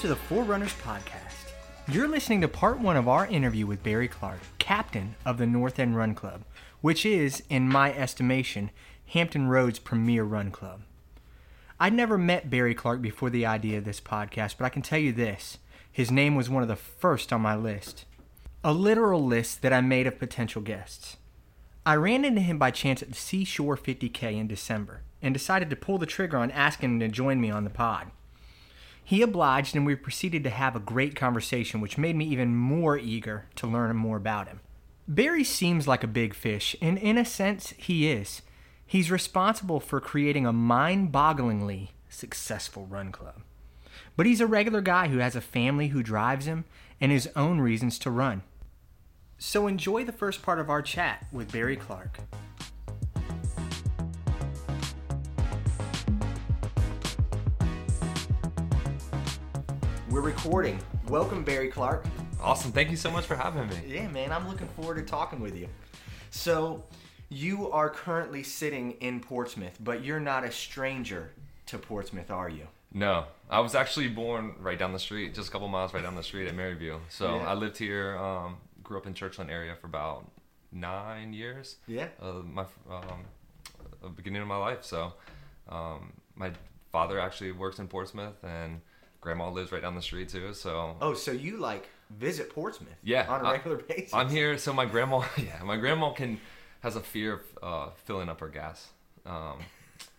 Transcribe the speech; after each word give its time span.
to 0.00 0.08
the 0.08 0.16
Forerunners 0.16 0.72
Podcast. 0.82 1.52
You're 1.86 2.08
listening 2.08 2.40
to 2.40 2.48
part 2.48 2.78
one 2.78 2.96
of 2.96 3.06
our 3.06 3.26
interview 3.26 3.66
with 3.66 3.82
Barry 3.82 4.08
Clark, 4.08 4.40
captain 4.58 5.14
of 5.26 5.36
the 5.36 5.44
North 5.44 5.78
End 5.78 5.94
Run 5.94 6.14
Club, 6.14 6.40
which 6.80 7.04
is, 7.04 7.42
in 7.50 7.68
my 7.68 7.92
estimation, 7.92 8.70
Hampton 9.08 9.48
Roads' 9.48 9.78
premier 9.78 10.24
run 10.24 10.52
club. 10.52 10.80
I'd 11.78 11.92
never 11.92 12.16
met 12.16 12.48
Barry 12.48 12.74
Clark 12.74 13.02
before 13.02 13.28
the 13.28 13.44
idea 13.44 13.76
of 13.76 13.84
this 13.84 14.00
podcast, 14.00 14.54
but 14.56 14.64
I 14.64 14.70
can 14.70 14.80
tell 14.80 14.98
you 14.98 15.12
this 15.12 15.58
his 15.92 16.10
name 16.10 16.34
was 16.34 16.48
one 16.48 16.62
of 16.62 16.68
the 16.70 16.76
first 16.76 17.30
on 17.30 17.42
my 17.42 17.54
list. 17.54 18.06
A 18.64 18.72
literal 18.72 19.22
list 19.22 19.60
that 19.60 19.74
I 19.74 19.82
made 19.82 20.06
of 20.06 20.18
potential 20.18 20.62
guests. 20.62 21.18
I 21.84 21.96
ran 21.96 22.24
into 22.24 22.40
him 22.40 22.58
by 22.58 22.70
chance 22.70 23.02
at 23.02 23.10
the 23.10 23.14
Seashore 23.14 23.76
50K 23.76 24.38
in 24.38 24.46
December 24.46 25.02
and 25.20 25.34
decided 25.34 25.68
to 25.68 25.76
pull 25.76 25.98
the 25.98 26.06
trigger 26.06 26.38
on 26.38 26.50
asking 26.52 26.92
him 26.92 27.00
to 27.00 27.08
join 27.08 27.38
me 27.38 27.50
on 27.50 27.64
the 27.64 27.70
pod. 27.70 28.10
He 29.10 29.22
obliged, 29.22 29.74
and 29.74 29.84
we 29.84 29.96
proceeded 29.96 30.44
to 30.44 30.50
have 30.50 30.76
a 30.76 30.78
great 30.78 31.16
conversation, 31.16 31.80
which 31.80 31.98
made 31.98 32.14
me 32.14 32.26
even 32.26 32.54
more 32.54 32.96
eager 32.96 33.46
to 33.56 33.66
learn 33.66 33.96
more 33.96 34.16
about 34.16 34.46
him. 34.46 34.60
Barry 35.08 35.42
seems 35.42 35.88
like 35.88 36.04
a 36.04 36.06
big 36.06 36.32
fish, 36.32 36.76
and 36.80 36.96
in 36.96 37.18
a 37.18 37.24
sense, 37.24 37.74
he 37.76 38.08
is. 38.08 38.42
He's 38.86 39.10
responsible 39.10 39.80
for 39.80 40.00
creating 40.00 40.46
a 40.46 40.52
mind 40.52 41.10
bogglingly 41.10 41.88
successful 42.08 42.86
run 42.86 43.10
club. 43.10 43.42
But 44.16 44.26
he's 44.26 44.40
a 44.40 44.46
regular 44.46 44.80
guy 44.80 45.08
who 45.08 45.18
has 45.18 45.34
a 45.34 45.40
family 45.40 45.88
who 45.88 46.04
drives 46.04 46.46
him 46.46 46.64
and 47.00 47.10
his 47.10 47.28
own 47.34 47.60
reasons 47.60 47.98
to 47.98 48.12
run. 48.12 48.42
So 49.38 49.66
enjoy 49.66 50.04
the 50.04 50.12
first 50.12 50.40
part 50.40 50.60
of 50.60 50.70
our 50.70 50.82
chat 50.82 51.26
with 51.32 51.50
Barry 51.50 51.74
Clark. 51.74 52.20
We're 60.10 60.22
recording. 60.22 60.80
Welcome, 61.06 61.44
Barry 61.44 61.68
Clark. 61.68 62.04
Awesome. 62.42 62.72
Thank 62.72 62.90
you 62.90 62.96
so 62.96 63.12
much 63.12 63.26
for 63.26 63.36
having 63.36 63.68
me. 63.68 63.76
Yeah, 63.86 64.08
man, 64.08 64.32
I'm 64.32 64.48
looking 64.48 64.66
forward 64.68 64.96
to 64.96 65.02
talking 65.02 65.38
with 65.38 65.56
you. 65.56 65.68
So, 66.30 66.82
you 67.28 67.70
are 67.70 67.88
currently 67.88 68.42
sitting 68.42 68.92
in 69.00 69.20
Portsmouth, 69.20 69.78
but 69.78 70.02
you're 70.04 70.18
not 70.18 70.42
a 70.42 70.50
stranger 70.50 71.30
to 71.66 71.78
Portsmouth, 71.78 72.28
are 72.30 72.48
you? 72.48 72.66
No, 72.92 73.26
I 73.48 73.60
was 73.60 73.76
actually 73.76 74.08
born 74.08 74.54
right 74.58 74.76
down 74.76 74.92
the 74.92 74.98
street, 74.98 75.32
just 75.32 75.48
a 75.48 75.52
couple 75.52 75.68
miles 75.68 75.94
right 75.94 76.02
down 76.02 76.16
the 76.16 76.24
street 76.24 76.48
at 76.48 76.56
Maryview. 76.56 76.98
So 77.08 77.36
Yeah. 77.36 77.48
I 77.48 77.54
lived 77.54 77.78
here, 77.78 78.18
um, 78.18 78.56
grew 78.82 78.98
up 78.98 79.06
in 79.06 79.14
Churchland 79.14 79.48
area 79.48 79.76
for 79.80 79.86
about 79.86 80.28
nine 80.72 81.32
years. 81.32 81.76
Yeah. 81.86 82.08
Uh, 82.20 82.42
my 82.44 82.64
um, 82.90 84.12
beginning 84.16 84.42
of 84.42 84.48
my 84.48 84.56
life. 84.56 84.84
So 84.84 85.12
um, 85.68 86.14
my 86.34 86.50
father 86.90 87.20
actually 87.20 87.52
works 87.52 87.78
in 87.78 87.86
Portsmouth, 87.86 88.42
and 88.42 88.80
grandma 89.20 89.50
lives 89.50 89.72
right 89.72 89.82
down 89.82 89.94
the 89.94 90.02
street 90.02 90.28
too. 90.28 90.54
So 90.54 90.96
Oh, 91.00 91.14
so 91.14 91.30
you 91.32 91.56
like 91.58 91.88
visit 92.10 92.50
Portsmouth? 92.50 92.96
Yeah, 93.02 93.26
on 93.28 93.44
a 93.44 93.48
I- 93.48 93.52
regular 93.52 93.76
basis. 93.78 94.14
I'm 94.14 94.28
here. 94.28 94.58
So 94.58 94.72
my 94.72 94.84
grandma, 94.86 95.24
yeah, 95.36 95.62
my 95.62 95.76
grandma 95.76 96.12
can 96.12 96.40
has 96.80 96.96
a 96.96 97.00
fear 97.00 97.34
of 97.34 97.40
uh, 97.62 97.90
filling 98.04 98.28
up 98.28 98.40
her 98.40 98.48
gas. 98.48 98.88
Um, 99.26 99.58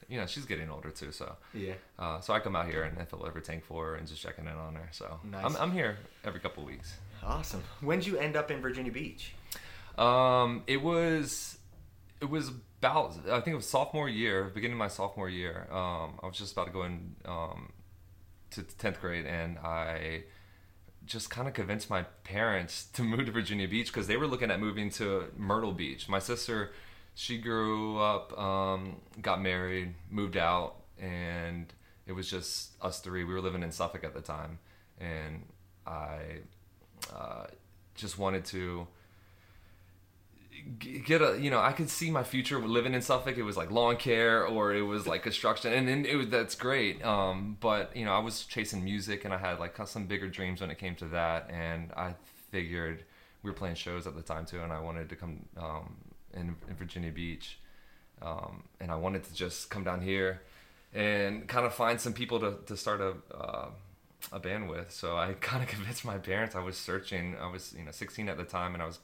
you 0.08 0.20
know, 0.20 0.26
she's 0.26 0.46
getting 0.46 0.70
older 0.70 0.92
too, 0.92 1.12
so. 1.12 1.36
Yeah. 1.54 1.74
Uh, 1.98 2.20
so 2.20 2.34
I 2.34 2.40
come 2.40 2.56
out 2.56 2.68
here 2.68 2.84
and 2.84 3.00
I 3.00 3.06
fill 3.06 3.26
every 3.26 3.42
tank 3.42 3.64
for 3.64 3.86
her 3.88 3.96
and 3.96 4.08
just 4.08 4.22
checking 4.22 4.46
in 4.46 4.52
on 4.52 4.76
her. 4.76 4.90
So 4.92 5.20
Nice. 5.24 5.46
I'm, 5.46 5.56
I'm 5.58 5.72
here 5.72 5.98
every 6.26 6.40
couple 6.40 6.64
of 6.64 6.70
weeks. 6.70 6.94
Awesome. 7.24 7.64
When'd 7.82 8.06
you 8.06 8.18
end 8.18 8.36
up 8.36 8.52
in 8.52 8.62
Virginia 8.62 8.92
Beach? 8.92 9.34
Um, 9.98 10.64
it 10.68 10.82
was 10.82 11.58
it 12.22 12.30
was 12.30 12.50
about 12.80 13.16
I 13.30 13.40
think 13.42 13.54
it 13.54 13.56
was 13.56 13.70
sophomore 13.70 14.10
year, 14.10 14.46
beginning 14.54 14.74
of 14.74 14.80
my 14.80 14.88
sophomore 14.88 15.30
year. 15.30 15.68
Um, 15.72 16.20
I 16.22 16.28
was 16.28 16.38
just 16.38 16.54
about 16.54 16.68
to 16.68 16.72
go 16.74 16.84
in 16.84 17.16
um, 17.26 17.72
to 18.52 18.64
tenth 18.64 19.02
grade, 19.02 19.26
and 19.26 19.58
I 19.60 20.24
just 21.06 21.30
kind 21.30 21.48
of 21.48 21.54
convinced 21.54 21.90
my 21.90 22.04
parents 22.24 22.86
to 22.94 23.04
move 23.04 23.26
to 23.26 23.32
Virginia 23.32 23.68
Beach 23.68 23.88
because 23.88 24.08
they 24.08 24.18
were 24.18 24.28
looking 24.28 24.52
at 24.52 24.60
moving 24.60 24.90
to 24.92 25.26
Myrtle 25.38 25.72
Beach. 25.72 26.08
My 26.08 26.20
sister, 26.20 26.72
she 27.16 27.38
grew 27.38 28.00
up, 28.00 28.38
um, 28.38 28.98
got 29.22 29.42
married, 29.42 29.96
moved 30.10 30.38
out, 30.38 30.76
and 31.00 31.74
it 32.06 32.14
was 32.14 32.30
just 32.30 32.72
us 32.82 33.00
three. 33.00 33.24
We 33.24 33.34
were 33.34 33.42
living 33.42 33.64
in 33.64 33.72
Suffolk 33.72 34.04
at 34.04 34.14
the 34.14 34.22
time, 34.22 34.60
and 35.00 35.44
I 35.86 36.40
uh, 37.14 37.48
just 37.96 38.18
wanted 38.18 38.46
to 38.46 38.88
get 40.80 41.22
a 41.22 41.40
you 41.40 41.50
know 41.50 41.60
I 41.60 41.72
could 41.72 41.90
see 41.90 42.12
my 42.12 42.24
future 42.24 42.60
living 42.60 42.94
in 42.94 43.02
Suffolk. 43.02 43.38
It 43.38 43.44
was 43.44 43.58
like 43.58 43.72
lawn 43.72 43.98
care 43.98 44.46
or 44.46 44.74
it 44.74 44.82
was 44.82 45.08
like 45.08 45.24
construction, 45.24 45.74
and, 45.74 45.90
and 45.90 46.06
it 46.06 46.16
was 46.16 46.30
that's 46.30 46.56
great. 46.56 47.04
Um, 47.04 47.58
but 47.60 47.96
you 47.96 48.06
know 48.06 48.14
I 48.14 48.20
was 48.20 48.46
chasing 48.46 48.84
music 48.84 49.26
and 49.26 49.34
I 49.34 49.38
had 49.38 49.60
like 49.60 49.76
some 49.86 50.06
bigger 50.06 50.28
dreams 50.28 50.62
when 50.62 50.72
it 50.72 50.78
came 50.78 50.96
to 50.96 51.06
that, 51.06 51.50
and 51.50 51.92
I 51.94 52.16
figured 52.52 53.04
we 53.44 53.50
were 53.50 53.56
playing 53.56 53.76
shows 53.76 54.08
at 54.08 54.16
the 54.16 54.22
time 54.22 54.46
too, 54.46 54.62
and 54.62 54.72
I 54.72 54.80
wanted 54.80 55.10
to 55.10 55.16
come 55.16 55.46
um, 55.58 55.96
in, 56.34 56.56
in 56.70 56.76
Virginia 56.76 57.12
Beach, 57.12 57.60
um, 58.22 58.64
and 58.80 58.92
I 58.92 58.96
wanted 58.96 59.24
to 59.24 59.34
just 59.34 59.70
come 59.70 59.84
down 59.84 60.02
here 60.02 60.42
and 60.94 61.48
kind 61.48 61.66
of 61.66 61.74
find 61.74 62.00
some 62.00 62.14
people 62.14 62.40
to 62.40 62.56
to 62.66 62.78
start 62.78 63.02
a. 63.02 63.14
Uh, 63.36 63.70
a 64.32 64.40
band 64.40 64.70
with 64.70 64.92
so 64.92 65.18
i 65.18 65.34
kind 65.42 65.64
of 65.64 65.68
convinced 65.68 66.06
my 66.06 66.20
parents 66.20 66.56
i 66.56 66.62
was 66.62 66.78
searching 66.78 67.36
i 67.42 67.50
was 67.50 67.74
you 67.76 67.84
know 67.84 67.90
16 67.90 68.30
at 68.30 68.38
the 68.38 68.44
time 68.44 68.76
and 68.76 68.84
i 68.84 68.86
was 68.86 69.00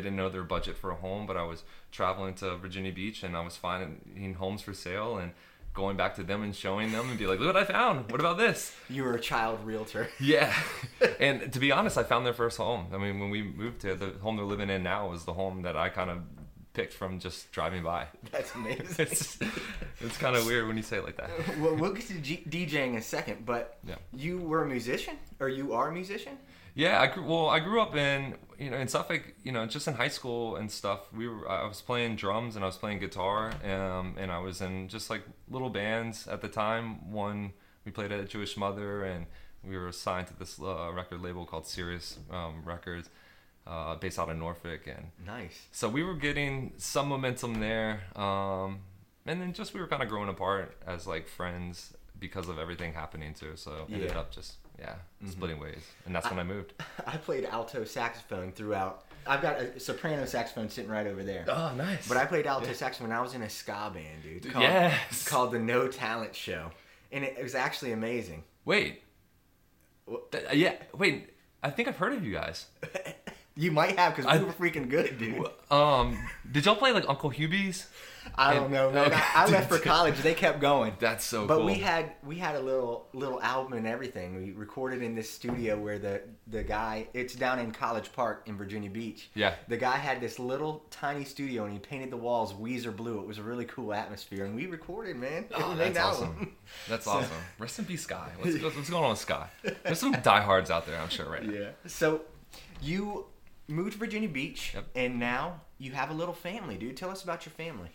didn't 0.00 0.16
know 0.16 0.28
their 0.28 0.42
budget 0.42 0.76
for 0.76 0.90
a 0.90 0.94
home, 0.96 1.26
but 1.26 1.36
I 1.36 1.42
was 1.44 1.62
traveling 1.92 2.34
to 2.34 2.56
Virginia 2.56 2.92
Beach 2.92 3.22
and 3.22 3.36
I 3.36 3.40
was 3.42 3.56
finding 3.56 4.34
homes 4.38 4.62
for 4.62 4.74
sale 4.74 5.18
and 5.18 5.32
going 5.72 5.96
back 5.96 6.14
to 6.14 6.22
them 6.22 6.42
and 6.44 6.54
showing 6.54 6.92
them 6.92 7.10
and 7.10 7.18
be 7.18 7.26
like, 7.26 7.40
look 7.40 7.52
what 7.54 7.62
I 7.62 7.64
found. 7.64 8.10
What 8.12 8.20
about 8.20 8.38
this? 8.38 8.76
You 8.88 9.02
were 9.02 9.14
a 9.14 9.20
child 9.20 9.58
realtor. 9.64 10.08
Yeah. 10.20 10.54
and 11.18 11.52
to 11.52 11.58
be 11.58 11.72
honest, 11.72 11.98
I 11.98 12.04
found 12.04 12.24
their 12.24 12.32
first 12.32 12.56
home. 12.58 12.86
I 12.92 12.98
mean, 12.98 13.18
when 13.18 13.30
we 13.30 13.42
moved 13.42 13.80
to 13.80 13.94
the 13.96 14.10
home 14.22 14.36
they're 14.36 14.44
living 14.46 14.70
in 14.70 14.82
now 14.84 15.08
was 15.08 15.24
the 15.24 15.32
home 15.32 15.62
that 15.62 15.76
I 15.76 15.88
kind 15.88 16.10
of 16.10 16.18
picked 16.74 16.92
from 16.92 17.18
just 17.20 17.50
driving 17.52 17.82
by. 17.82 18.06
That's 18.32 18.54
amazing. 18.54 18.86
It's, 18.98 19.38
it's 20.00 20.16
kind 20.18 20.36
of 20.36 20.46
weird 20.46 20.66
when 20.68 20.76
you 20.76 20.82
say 20.82 20.98
it 20.98 21.04
like 21.04 21.16
that. 21.16 21.30
well, 21.58 21.74
we'll 21.76 21.92
get 21.92 22.06
to 22.08 22.14
G- 22.20 22.44
DJing 22.48 22.90
in 22.90 22.96
a 22.96 23.02
second, 23.02 23.44
but 23.46 23.78
Yeah. 23.86 23.96
you 24.12 24.38
were 24.38 24.62
a 24.62 24.66
musician, 24.66 25.16
or 25.40 25.48
you 25.48 25.72
are 25.72 25.88
a 25.88 25.92
musician? 25.92 26.36
Yeah, 26.74 27.00
I 27.00 27.06
grew, 27.06 27.24
well, 27.24 27.48
I 27.48 27.60
grew 27.60 27.80
up 27.80 27.94
in 27.94 28.34
you 28.58 28.70
know 28.70 28.76
in 28.76 28.88
Suffolk, 28.88 29.22
you 29.42 29.52
know, 29.52 29.64
just 29.66 29.86
in 29.86 29.94
high 29.94 30.08
school 30.08 30.56
and 30.56 30.70
stuff. 30.70 31.00
We 31.12 31.28
were 31.28 31.48
I 31.48 31.66
was 31.66 31.80
playing 31.80 32.16
drums 32.16 32.56
and 32.56 32.64
I 32.64 32.66
was 32.68 32.76
playing 32.76 32.98
guitar, 32.98 33.52
um, 33.64 34.14
and 34.18 34.30
I 34.32 34.38
was 34.38 34.60
in 34.60 34.88
just 34.88 35.08
like 35.10 35.22
little 35.48 35.70
bands 35.70 36.26
at 36.26 36.40
the 36.40 36.48
time. 36.48 37.12
One 37.12 37.52
we 37.84 37.92
played 37.92 38.10
at 38.12 38.18
a 38.20 38.24
Jewish 38.24 38.56
Mother, 38.56 39.04
and 39.04 39.26
we 39.62 39.76
were 39.78 39.92
signed 39.92 40.26
to 40.28 40.38
this 40.38 40.58
uh, 40.60 40.90
record 40.92 41.20
label 41.22 41.44
called 41.46 41.66
Sirius 41.66 42.18
um, 42.30 42.62
Records, 42.64 43.08
uh, 43.66 43.94
based 43.96 44.18
out 44.18 44.28
of 44.28 44.36
Norfolk, 44.36 44.86
and 44.86 45.06
Nice. 45.24 45.66
so 45.70 45.88
we 45.88 46.02
were 46.02 46.14
getting 46.14 46.72
some 46.78 47.08
momentum 47.08 47.60
there, 47.60 48.02
um, 48.16 48.80
and 49.26 49.40
then 49.40 49.52
just 49.52 49.74
we 49.74 49.80
were 49.80 49.86
kind 49.86 50.02
of 50.02 50.08
growing 50.08 50.28
apart 50.28 50.76
as 50.86 51.06
like 51.06 51.28
friends 51.28 51.94
because 52.18 52.48
of 52.48 52.58
everything 52.58 52.94
happening 52.94 53.32
too. 53.34 53.52
So 53.54 53.86
ended 53.92 54.10
Yeah. 54.10 54.18
up 54.20 54.32
just 54.32 54.54
yeah 54.84 54.94
splitting 55.30 55.58
ways, 55.58 55.82
and 56.06 56.14
that's 56.14 56.28
when 56.28 56.38
I 56.38 56.44
moved. 56.44 56.72
I 57.06 57.16
played 57.16 57.44
alto 57.46 57.84
saxophone 57.84 58.52
throughout. 58.52 59.04
I've 59.26 59.40
got 59.40 59.58
a 59.58 59.80
soprano 59.80 60.26
saxophone 60.26 60.68
sitting 60.68 60.90
right 60.90 61.06
over 61.06 61.22
there. 61.22 61.46
Oh, 61.48 61.72
nice. 61.74 62.06
But 62.06 62.18
I 62.18 62.26
played 62.26 62.46
alto 62.46 62.72
saxophone. 62.74 63.08
When 63.08 63.16
I 63.16 63.22
was 63.22 63.32
in 63.34 63.40
a 63.42 63.48
ska 63.48 63.90
band, 63.94 64.22
dude. 64.22 64.52
Called, 64.52 64.62
Yes. 64.62 65.26
Called 65.26 65.52
the 65.52 65.58
No 65.58 65.88
Talent 65.88 66.34
Show, 66.34 66.70
and 67.10 67.24
it, 67.24 67.36
it 67.38 67.42
was 67.42 67.54
actually 67.54 67.92
amazing. 67.92 68.44
wait. 68.66 69.02
What? 70.04 70.30
Th- 70.32 70.44
yeah. 70.52 70.74
Wait. 70.96 71.30
I 71.62 71.70
think 71.70 71.88
I've 71.88 71.96
heard 71.96 72.12
of 72.12 72.24
you 72.24 72.32
guys. 72.32 72.66
You 73.56 73.70
might 73.70 73.96
have 73.96 74.16
because 74.16 74.26
I- 74.28 74.38
we 74.38 74.44
were 74.46 74.52
freaking 74.52 74.88
good, 74.90 75.16
dude. 75.16 75.46
Um, 75.70 76.18
did 76.50 76.66
y'all 76.66 76.74
play 76.74 76.90
like 76.90 77.08
Uncle 77.08 77.30
Hubie's? 77.30 77.86
I 78.36 78.54
don't 78.54 78.70
know, 78.70 78.90
man. 78.90 79.06
okay. 79.06 79.14
I, 79.34 79.44
I 79.44 79.46
left 79.48 79.68
for 79.72 79.78
college. 79.78 80.16
They 80.18 80.34
kept 80.34 80.60
going. 80.60 80.94
That's 80.98 81.24
so 81.24 81.46
But 81.46 81.56
cool. 81.58 81.66
we 81.66 81.74
had 81.74 82.12
we 82.24 82.36
had 82.36 82.56
a 82.56 82.60
little 82.60 83.06
little 83.12 83.40
album 83.42 83.74
and 83.74 83.86
everything. 83.86 84.36
We 84.36 84.52
recorded 84.52 85.02
in 85.02 85.14
this 85.14 85.30
studio 85.30 85.78
where 85.78 85.98
the 85.98 86.22
the 86.46 86.62
guy 86.62 87.08
it's 87.14 87.34
down 87.34 87.58
in 87.58 87.70
College 87.72 88.12
Park 88.12 88.44
in 88.46 88.56
Virginia 88.56 88.90
Beach. 88.90 89.30
Yeah. 89.34 89.54
The 89.68 89.76
guy 89.76 89.96
had 89.96 90.20
this 90.20 90.38
little 90.38 90.84
tiny 90.90 91.24
studio 91.24 91.64
and 91.64 91.72
he 91.72 91.78
painted 91.78 92.10
the 92.10 92.16
walls 92.16 92.52
Weezer 92.54 92.94
blue. 92.94 93.20
It 93.20 93.26
was 93.26 93.38
a 93.38 93.42
really 93.42 93.64
cool 93.66 93.92
atmosphere 93.94 94.44
and 94.44 94.54
we 94.54 94.66
recorded, 94.66 95.16
man. 95.16 95.46
Oh, 95.54 95.74
that's 95.76 95.98
awesome. 95.98 96.56
That's 96.88 97.04
So- 97.06 97.10
awesome. 97.12 97.30
Rest 97.58 97.78
in 97.78 97.84
peace, 97.84 98.02
Ska. 98.02 98.26
What's, 98.40 98.62
what's 98.62 98.90
going 98.90 99.04
on 99.04 99.10
with 99.10 99.18
Ska? 99.18 99.48
There's 99.84 99.98
some 99.98 100.12
diehards 100.22 100.70
out 100.70 100.86
there, 100.86 100.98
I'm 101.00 101.08
sure, 101.08 101.28
right 101.30 101.44
now. 101.44 101.52
Yeah. 101.52 101.68
So 101.86 102.22
you 102.80 103.26
moved 103.68 103.92
to 103.92 103.98
Virginia 103.98 104.28
Beach 104.28 104.72
Yep. 104.74 104.84
and 104.94 105.18
now 105.18 105.60
you 105.78 105.92
have 105.92 106.10
a 106.10 106.14
little 106.14 106.34
family, 106.34 106.76
dude. 106.76 106.96
Tell 106.96 107.10
us 107.10 107.22
about 107.24 107.44
your 107.46 107.52
family. 107.52 107.90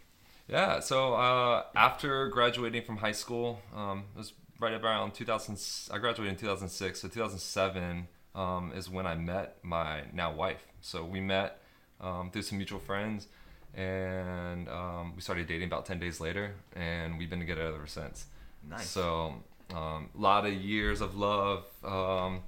Yeah, 0.50 0.80
so 0.80 1.14
uh, 1.14 1.64
after 1.76 2.28
graduating 2.30 2.84
from 2.84 2.98
high 2.98 3.12
school, 3.12 3.62
um, 3.76 4.06
it 4.16 4.18
was 4.18 4.34
right 4.60 4.74
around 4.74 5.14
2000. 5.14 5.58
I 5.94 6.00
graduated 6.00 6.34
in 6.34 6.40
2006, 6.40 7.00
so 7.02 7.08
2007 7.08 8.08
um, 8.36 8.72
is 8.76 8.90
when 8.90 9.06
I 9.06 9.16
met 9.16 9.58
my 9.64 10.04
now 10.12 10.34
wife. 10.34 10.66
So 10.82 11.06
we 11.06 11.22
met 11.22 11.62
um, 12.02 12.32
through 12.32 12.42
some 12.44 12.58
mutual 12.58 12.80
friends, 12.80 13.28
and 13.76 14.68
um, 14.70 15.14
we 15.16 15.22
started 15.22 15.48
dating 15.48 15.68
about 15.68 15.86
10 15.86 16.00
days 16.00 16.20
later, 16.20 16.56
and 16.76 17.18
we've 17.20 17.30
been 17.30 17.40
together 17.40 17.62
ever 17.64 17.88
since. 17.88 18.26
Nice. 18.68 18.90
So 18.90 19.44
Um, 19.72 20.10
a 20.18 20.22
lot 20.22 20.48
of 20.48 20.54
years 20.54 21.00
of 21.00 21.16
love 21.16 21.64
um, 21.84 22.42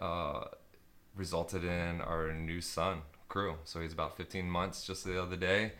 uh, 0.00 0.44
resulted 1.14 1.64
in 1.64 2.00
our 2.00 2.32
new 2.32 2.62
son, 2.62 3.02
Crew. 3.28 3.56
So 3.64 3.80
he's 3.80 3.92
about 3.92 4.16
15 4.16 4.48
months 4.48 4.86
just 4.86 5.04
the 5.04 5.20
other 5.22 5.36
day. 5.36 5.72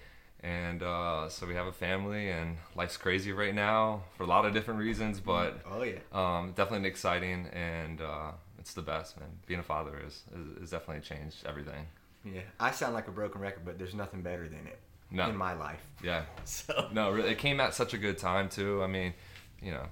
And 0.45 0.83
uh, 0.83 1.31
so 1.31 1.47
we 1.47 1.55
have 1.55 1.67
a 1.67 1.73
family, 1.73 2.29
and 2.31 2.59
life's 2.77 2.99
crazy 2.99 3.33
right 3.33 3.55
now 3.55 4.03
for 4.19 4.25
a 4.25 4.27
lot 4.27 4.45
of 4.45 4.53
different 4.53 4.79
reasons, 4.79 5.19
but 5.19 5.61
Oh 5.71 5.83
yeah. 5.83 6.01
um, 6.13 6.53
definitely 6.55 6.87
exciting, 6.87 7.47
and 7.55 8.03
uh, 8.03 8.33
it's 8.59 8.75
the 8.75 8.83
best, 8.83 9.19
man. 9.19 9.31
Being 9.47 9.61
a 9.61 9.63
father 9.63 9.99
is, 10.07 10.23
is, 10.39 10.65
is 10.65 10.71
definitely 10.71 11.01
changed 11.03 11.47
everything. 11.47 11.87
Yeah. 12.25 12.43
I 12.61 12.73
sound 12.73 12.93
like 12.93 13.09
a 13.09 13.11
broken 13.11 13.41
record, 13.41 13.65
but 13.65 13.79
there's 13.79 13.95
nothing 13.95 14.21
better 14.21 14.47
than 14.47 14.67
it 14.67 14.79
No. 15.11 15.31
in 15.31 15.37
my 15.37 15.55
life. 15.55 15.81
Yeah, 16.03 16.25
So 16.45 16.89
no, 16.93 17.11
really, 17.11 17.31
it 17.31 17.39
came 17.39 17.59
at 17.59 17.73
such 17.73 17.95
a 17.95 17.99
good 17.99 18.19
time 18.19 18.51
too. 18.51 18.83
I 18.83 18.87
mean, 18.87 19.15
you 19.63 19.71
know, 19.71 19.87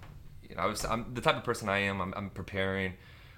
you 0.47 0.55
know, 0.55 0.63
I 0.63 0.67
was 0.67 0.85
I'm 0.85 1.15
the 1.15 1.23
type 1.23 1.37
of 1.39 1.45
person 1.45 1.71
I 1.71 1.79
am. 1.79 2.03
I'm, 2.03 2.13
I'm 2.15 2.29
preparing. 2.29 2.93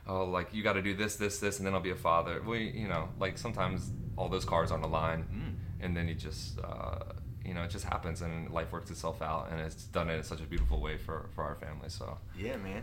Oh, 0.09 0.25
like 0.25 0.53
you 0.53 0.65
got 0.65 0.73
to 0.75 0.83
do 0.83 0.95
this, 0.95 1.15
this, 1.17 1.39
this, 1.39 1.59
and 1.59 1.67
then 1.67 1.75
I'll 1.75 1.81
be 1.81 1.91
a 1.91 1.95
father. 1.97 2.43
We, 2.45 2.71
you 2.71 2.89
know, 2.89 3.09
like 3.21 3.39
sometimes 3.39 3.91
all 4.17 4.29
those 4.29 4.45
cards 4.45 4.71
on 4.73 4.83
the 4.83 4.89
line, 4.89 5.57
and 5.85 5.97
then 5.97 6.09
you 6.09 6.15
just, 6.15 6.59
uh, 6.59 6.99
you 7.45 7.55
know, 7.55 7.63
it 7.63 7.71
just 7.71 7.85
happens, 7.85 8.23
and 8.23 8.51
life 8.51 8.73
works 8.73 8.91
itself 8.91 9.23
out, 9.23 9.49
and 9.51 9.61
it's 9.61 9.85
done 9.85 10.09
it 10.09 10.17
in 10.17 10.23
such 10.23 10.41
a 10.41 10.45
beautiful 10.45 10.81
way 10.81 10.97
for 10.97 11.29
for 11.35 11.45
our 11.45 11.55
family. 11.55 11.89
So, 11.89 12.19
yeah, 12.37 12.57
man. 12.57 12.83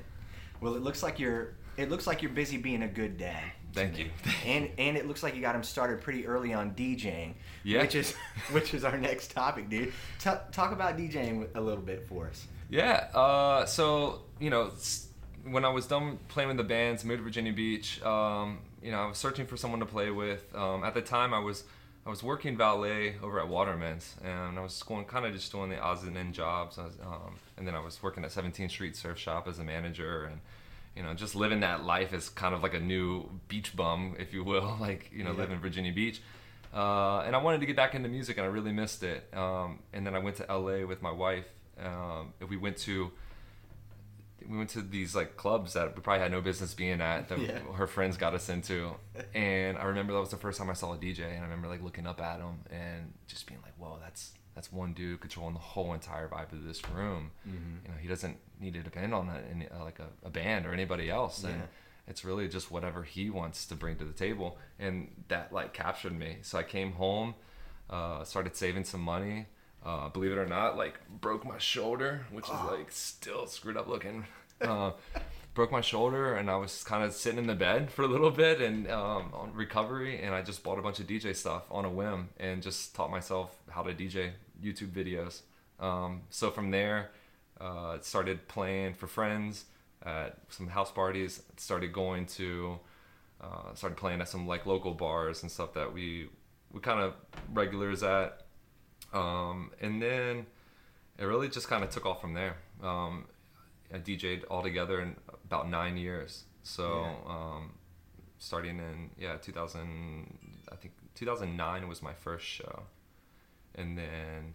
Well, 0.62 0.76
it 0.76 0.82
looks 0.84 1.02
like 1.04 1.20
you're. 1.20 1.56
It 1.78 1.90
looks 1.90 2.06
like 2.06 2.22
you're 2.22 2.32
busy 2.32 2.58
being 2.58 2.84
a 2.84 2.88
good 2.88 3.18
dad. 3.18 3.44
thank 3.74 3.98
you. 3.98 4.10
and 4.46 4.70
and 4.78 4.98
it 4.98 5.08
looks 5.08 5.24
like 5.24 5.36
you 5.36 5.42
got 5.42 5.56
him 5.56 5.64
started 5.64 6.02
pretty 6.02 6.28
early 6.28 6.54
on 6.54 6.72
DJing. 6.76 7.34
Yeah. 7.64 7.82
Which 7.82 7.96
is 7.96 8.14
which 8.52 8.74
is 8.74 8.84
our 8.84 8.98
next 8.98 9.32
topic, 9.32 9.70
dude. 9.70 9.94
T- 10.20 10.30
talk 10.52 10.72
about 10.74 10.98
DJing 10.98 11.48
a 11.56 11.62
little 11.62 11.84
bit 11.84 12.08
for 12.08 12.28
us. 12.28 12.46
Yeah. 12.70 13.08
Uh, 13.16 13.66
so 13.66 14.22
you 14.40 14.50
know, 14.50 14.72
when 15.50 15.66
I 15.66 15.70
was 15.70 15.88
done 15.88 16.20
playing 16.28 16.50
with 16.50 16.58
the 16.58 16.64
bands, 16.64 17.04
moved 17.04 17.20
to 17.20 17.24
Virginia 17.24 17.54
Beach. 17.54 18.02
Um, 18.04 18.60
you 18.84 18.92
know, 18.92 19.00
I 19.00 19.08
was 19.08 19.18
searching 19.18 19.46
for 19.46 19.58
someone 19.58 19.80
to 19.80 19.86
play 19.86 20.12
with. 20.12 20.44
Um, 20.56 20.84
at 20.84 20.94
the 20.94 21.02
time, 21.02 21.34
I 21.34 21.40
was 21.40 21.64
I 22.06 22.10
was 22.10 22.24
working 22.24 22.58
valet 22.58 23.16
over 23.22 23.40
at 23.40 23.48
Waterman's, 23.48 24.16
and 24.24 24.58
I 24.58 24.62
was 24.64 24.82
going 24.84 25.06
kind 25.06 25.26
of 25.26 25.34
just 25.34 25.52
doing 25.52 25.70
the 25.70 25.78
odds 25.80 26.04
and 26.04 26.18
end 26.18 26.34
jobs. 26.34 26.78
Was, 26.78 26.94
um, 27.06 27.36
and 27.58 27.68
then 27.68 27.76
I 27.76 27.80
was 27.80 28.02
working 28.02 28.24
at 28.26 28.32
17th 28.32 28.72
Street 28.72 28.96
Surf 28.96 29.20
Shop 29.20 29.48
as 29.48 29.60
a 29.60 29.64
manager, 29.64 30.26
and 30.26 30.40
you 30.96 31.04
know, 31.04 31.14
just 31.14 31.36
living 31.36 31.60
that 31.60 31.84
life 31.86 32.12
as 32.12 32.28
kind 32.30 32.56
of 32.56 32.64
like 32.64 32.74
a 32.74 32.80
new 32.80 33.30
beach 33.48 33.76
bum, 33.76 34.16
if 34.20 34.34
you 34.34 34.44
will, 34.44 34.78
like 34.82 35.12
you 35.14 35.24
know, 35.24 35.32
Yeah. 35.32 35.38
living 35.38 35.56
in 35.58 35.62
Virginia 35.62 35.94
Beach. 35.94 36.22
Uh, 36.74 37.20
and 37.20 37.36
I 37.36 37.40
wanted 37.40 37.60
to 37.60 37.66
get 37.68 37.76
back 37.76 37.94
into 37.96 38.10
music, 38.10 38.38
and 38.38 38.46
I 38.46 38.50
really 38.50 38.72
missed 38.72 39.04
it. 39.04 39.28
Um, 39.34 39.80
and 39.94 40.06
then 40.06 40.16
I 40.16 40.20
went 40.20 40.38
to 40.38 40.46
LA 40.50 40.86
with 40.88 41.02
my 41.02 41.12
wife. 41.12 41.46
Um, 41.80 42.34
and 42.40 42.50
we 42.50 42.58
went 42.58 42.78
to 42.80 43.12
we 44.52 44.58
went 44.58 44.70
to 44.72 44.82
these 44.82 45.16
like 45.16 45.38
clubs 45.38 45.74
that 45.74 45.96
we 45.96 46.02
probably 46.02 46.22
had 46.22 46.32
no 46.32 46.42
business 46.42 46.74
being 46.74 47.00
at 47.02 47.30
that 47.30 47.40
Yeah. 47.40 47.60
her 47.76 47.88
friends 47.88 48.18
got 48.18 48.34
us 48.34 48.50
into. 48.50 48.92
And 49.34 49.78
I 49.78 49.86
remember 49.86 50.12
that 50.14 50.20
was 50.20 50.30
the 50.32 50.38
first 50.38 50.60
time 50.60 50.70
I 50.70 50.74
saw 50.74 50.94
a 50.94 50.98
DJ, 50.98 51.22
and 51.34 51.40
I 51.40 51.44
remember 51.44 51.68
like 51.70 51.82
looking 51.82 52.06
up 52.06 52.20
at 52.22 52.40
him 52.40 52.60
and 52.70 53.14
just 53.28 53.48
being 53.48 53.62
like, 53.62 53.74
"Whoa, 53.78 53.98
that's 54.02 54.34
that's 54.56 54.72
one 54.72 54.92
dude 54.94 55.22
controlling 55.22 55.54
the 55.54 55.60
whole 55.62 55.94
entire 55.94 56.28
vibe 56.28 56.52
of 56.52 56.66
this 56.66 56.82
room. 56.90 57.32
You 57.46 57.90
know, 57.90 57.96
he 58.02 58.08
doesn't 58.10 58.36
need 58.60 58.74
to 58.74 58.82
depend 58.84 59.14
on 59.14 59.32
any, 59.50 59.70
uh, 59.70 59.82
like 59.84 60.00
a, 60.00 60.08
a 60.26 60.30
band 60.30 60.66
or 60.66 60.74
anybody 60.74 61.10
else, 61.10 61.44
and 61.46 61.54
Yeah. 61.56 61.66
it's 62.08 62.26
really 62.26 62.50
just 62.50 62.70
whatever 62.70 63.04
he 63.04 63.30
wants 63.30 63.66
to 63.68 63.76
bring 63.76 63.96
to 63.98 64.06
the 64.06 64.12
table." 64.14 64.58
And 64.80 65.24
that 65.30 65.54
like 65.54 65.74
captured 65.74 66.18
me. 66.18 66.40
So 66.42 66.58
I 66.60 66.64
came 66.64 66.92
home, 66.94 67.36
uh, 67.90 68.26
started 68.26 68.56
saving 68.58 68.84
some 68.84 69.02
money. 69.02 69.46
Uh, 69.84 70.10
believe 70.10 70.32
it 70.32 70.38
or 70.38 70.46
not, 70.46 70.78
like 70.78 71.00
broke 71.10 71.44
my 71.44 71.58
shoulder, 71.58 72.28
which 72.32 72.46
is 72.46 72.62
like 72.70 72.92
still 72.92 73.48
screwed 73.48 73.78
up 73.78 73.88
looking. 73.88 74.26
Uh, 74.62 74.92
broke 75.54 75.72
my 75.72 75.82
shoulder, 75.82 76.36
and 76.36 76.50
I 76.50 76.56
was 76.56 76.84
kind 76.84 77.04
of 77.04 77.14
sitting 77.14 77.40
in 77.40 77.48
the 77.48 77.56
bed 77.56 77.92
for 77.92 78.04
a 78.04 78.08
little 78.08 78.32
bit 78.32 78.62
and 78.62 78.90
um, 78.90 79.32
on 79.34 79.52
recovery. 79.54 80.22
And 80.22 80.34
I 80.34 80.42
just 80.42 80.64
bought 80.64 80.80
a 80.80 80.82
bunch 80.82 81.00
of 81.00 81.08
DJ 81.08 81.36
stuff 81.36 81.64
on 81.72 81.86
a 81.86 81.90
whim 81.90 82.30
and 82.40 82.62
just 82.62 82.96
taught 82.96 83.12
myself 83.12 83.56
how 83.70 83.84
to 83.84 83.94
DJ 83.94 84.32
YouTube 84.64 84.92
videos. 84.92 85.42
Um, 85.80 86.22
so 86.30 86.52
from 86.52 86.72
there, 86.72 87.12
uh, 87.60 87.98
started 88.02 88.48
playing 88.48 88.94
for 88.94 89.08
friends 89.08 89.66
at 90.04 90.38
some 90.50 90.68
house 90.68 90.92
parties. 90.92 91.42
Started 91.58 91.92
going 91.92 92.26
to, 92.28 92.80
uh, 93.42 93.74
started 93.76 93.98
playing 93.98 94.22
at 94.22 94.30
some 94.30 94.48
like 94.48 94.66
local 94.66 94.94
bars 94.94 95.42
and 95.42 95.52
stuff 95.52 95.74
that 95.74 95.94
we 95.94 96.30
we 96.72 96.80
kind 96.80 97.02
of 97.02 97.14
regulars 97.54 98.04
at. 98.04 98.42
Um, 99.14 99.72
and 99.82 100.02
then 100.02 100.46
it 101.18 101.26
really 101.26 101.50
just 101.50 101.68
kind 101.68 101.84
of 101.84 101.90
took 101.90 102.06
off 102.06 102.22
from 102.22 102.34
there. 102.34 102.56
Um, 102.82 103.26
I 103.94 103.98
DJ'd 104.00 104.46
altogether 104.50 105.02
in 105.02 105.16
about 105.46 105.70
nine 105.70 105.98
years. 105.98 106.44
So 106.64 107.02
Yeah. 107.02 107.16
um, 107.34 107.74
starting 108.38 108.78
in 108.80 109.12
yeah 109.18 109.38
2000, 109.38 110.38
I 110.72 110.76
think 110.76 110.94
2009 111.16 111.88
was 111.88 112.02
my 112.02 112.14
first 112.14 112.46
show, 112.46 112.84
and 113.76 113.98
then 113.98 114.54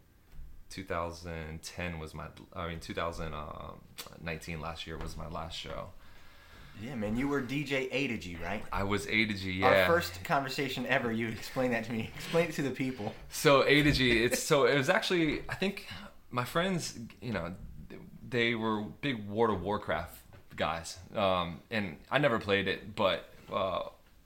2010 0.71 1.99
was 1.99 2.15
my 2.15 2.27
I 2.55 2.69
mean 2.69 2.81
2019 2.81 4.61
last 4.61 4.87
year 4.87 4.97
was 4.97 5.17
my 5.17 5.29
last 5.29 5.57
show. 5.59 5.91
Yeah, 6.83 6.95
man. 6.95 7.17
You 7.17 7.27
were 7.29 7.41
DJ 7.41 7.89
A 7.91 8.07
to 8.09 8.19
G, 8.19 8.37
right? 8.43 8.63
I 8.71 8.83
was 8.83 9.07
A 9.07 9.25
to 9.25 9.33
G. 9.33 9.53
Yeah. 9.53 9.67
Our 9.69 9.87
first 9.87 10.23
conversation 10.25 10.85
ever. 10.87 11.11
You 11.11 11.29
explain 11.29 11.71
that 11.71 11.85
to 11.85 11.93
me. 11.93 12.11
Explain 12.17 12.49
it 12.51 12.55
to 12.57 12.63
the 12.63 12.71
people. 12.71 13.15
So 13.31 13.63
A 13.67 13.83
to 13.83 13.93
G, 13.93 14.25
it's 14.25 14.43
so 14.43 14.67
it 14.67 14.77
was 14.77 14.91
actually 14.91 15.43
I 15.49 15.55
think 15.55 15.87
my 16.31 16.45
friends, 16.45 16.99
you 17.23 17.33
know, 17.33 17.55
they 18.29 18.55
were 18.55 18.83
big 18.83 19.29
World 19.29 19.57
of 19.57 19.63
Warcraft 19.63 20.19
guys, 20.57 20.99
um, 21.15 21.61
and 21.71 21.97
I 22.11 22.19
never 22.19 22.39
played 22.39 22.69
it, 22.69 22.97
but 22.97 23.29
uh, 23.53 23.83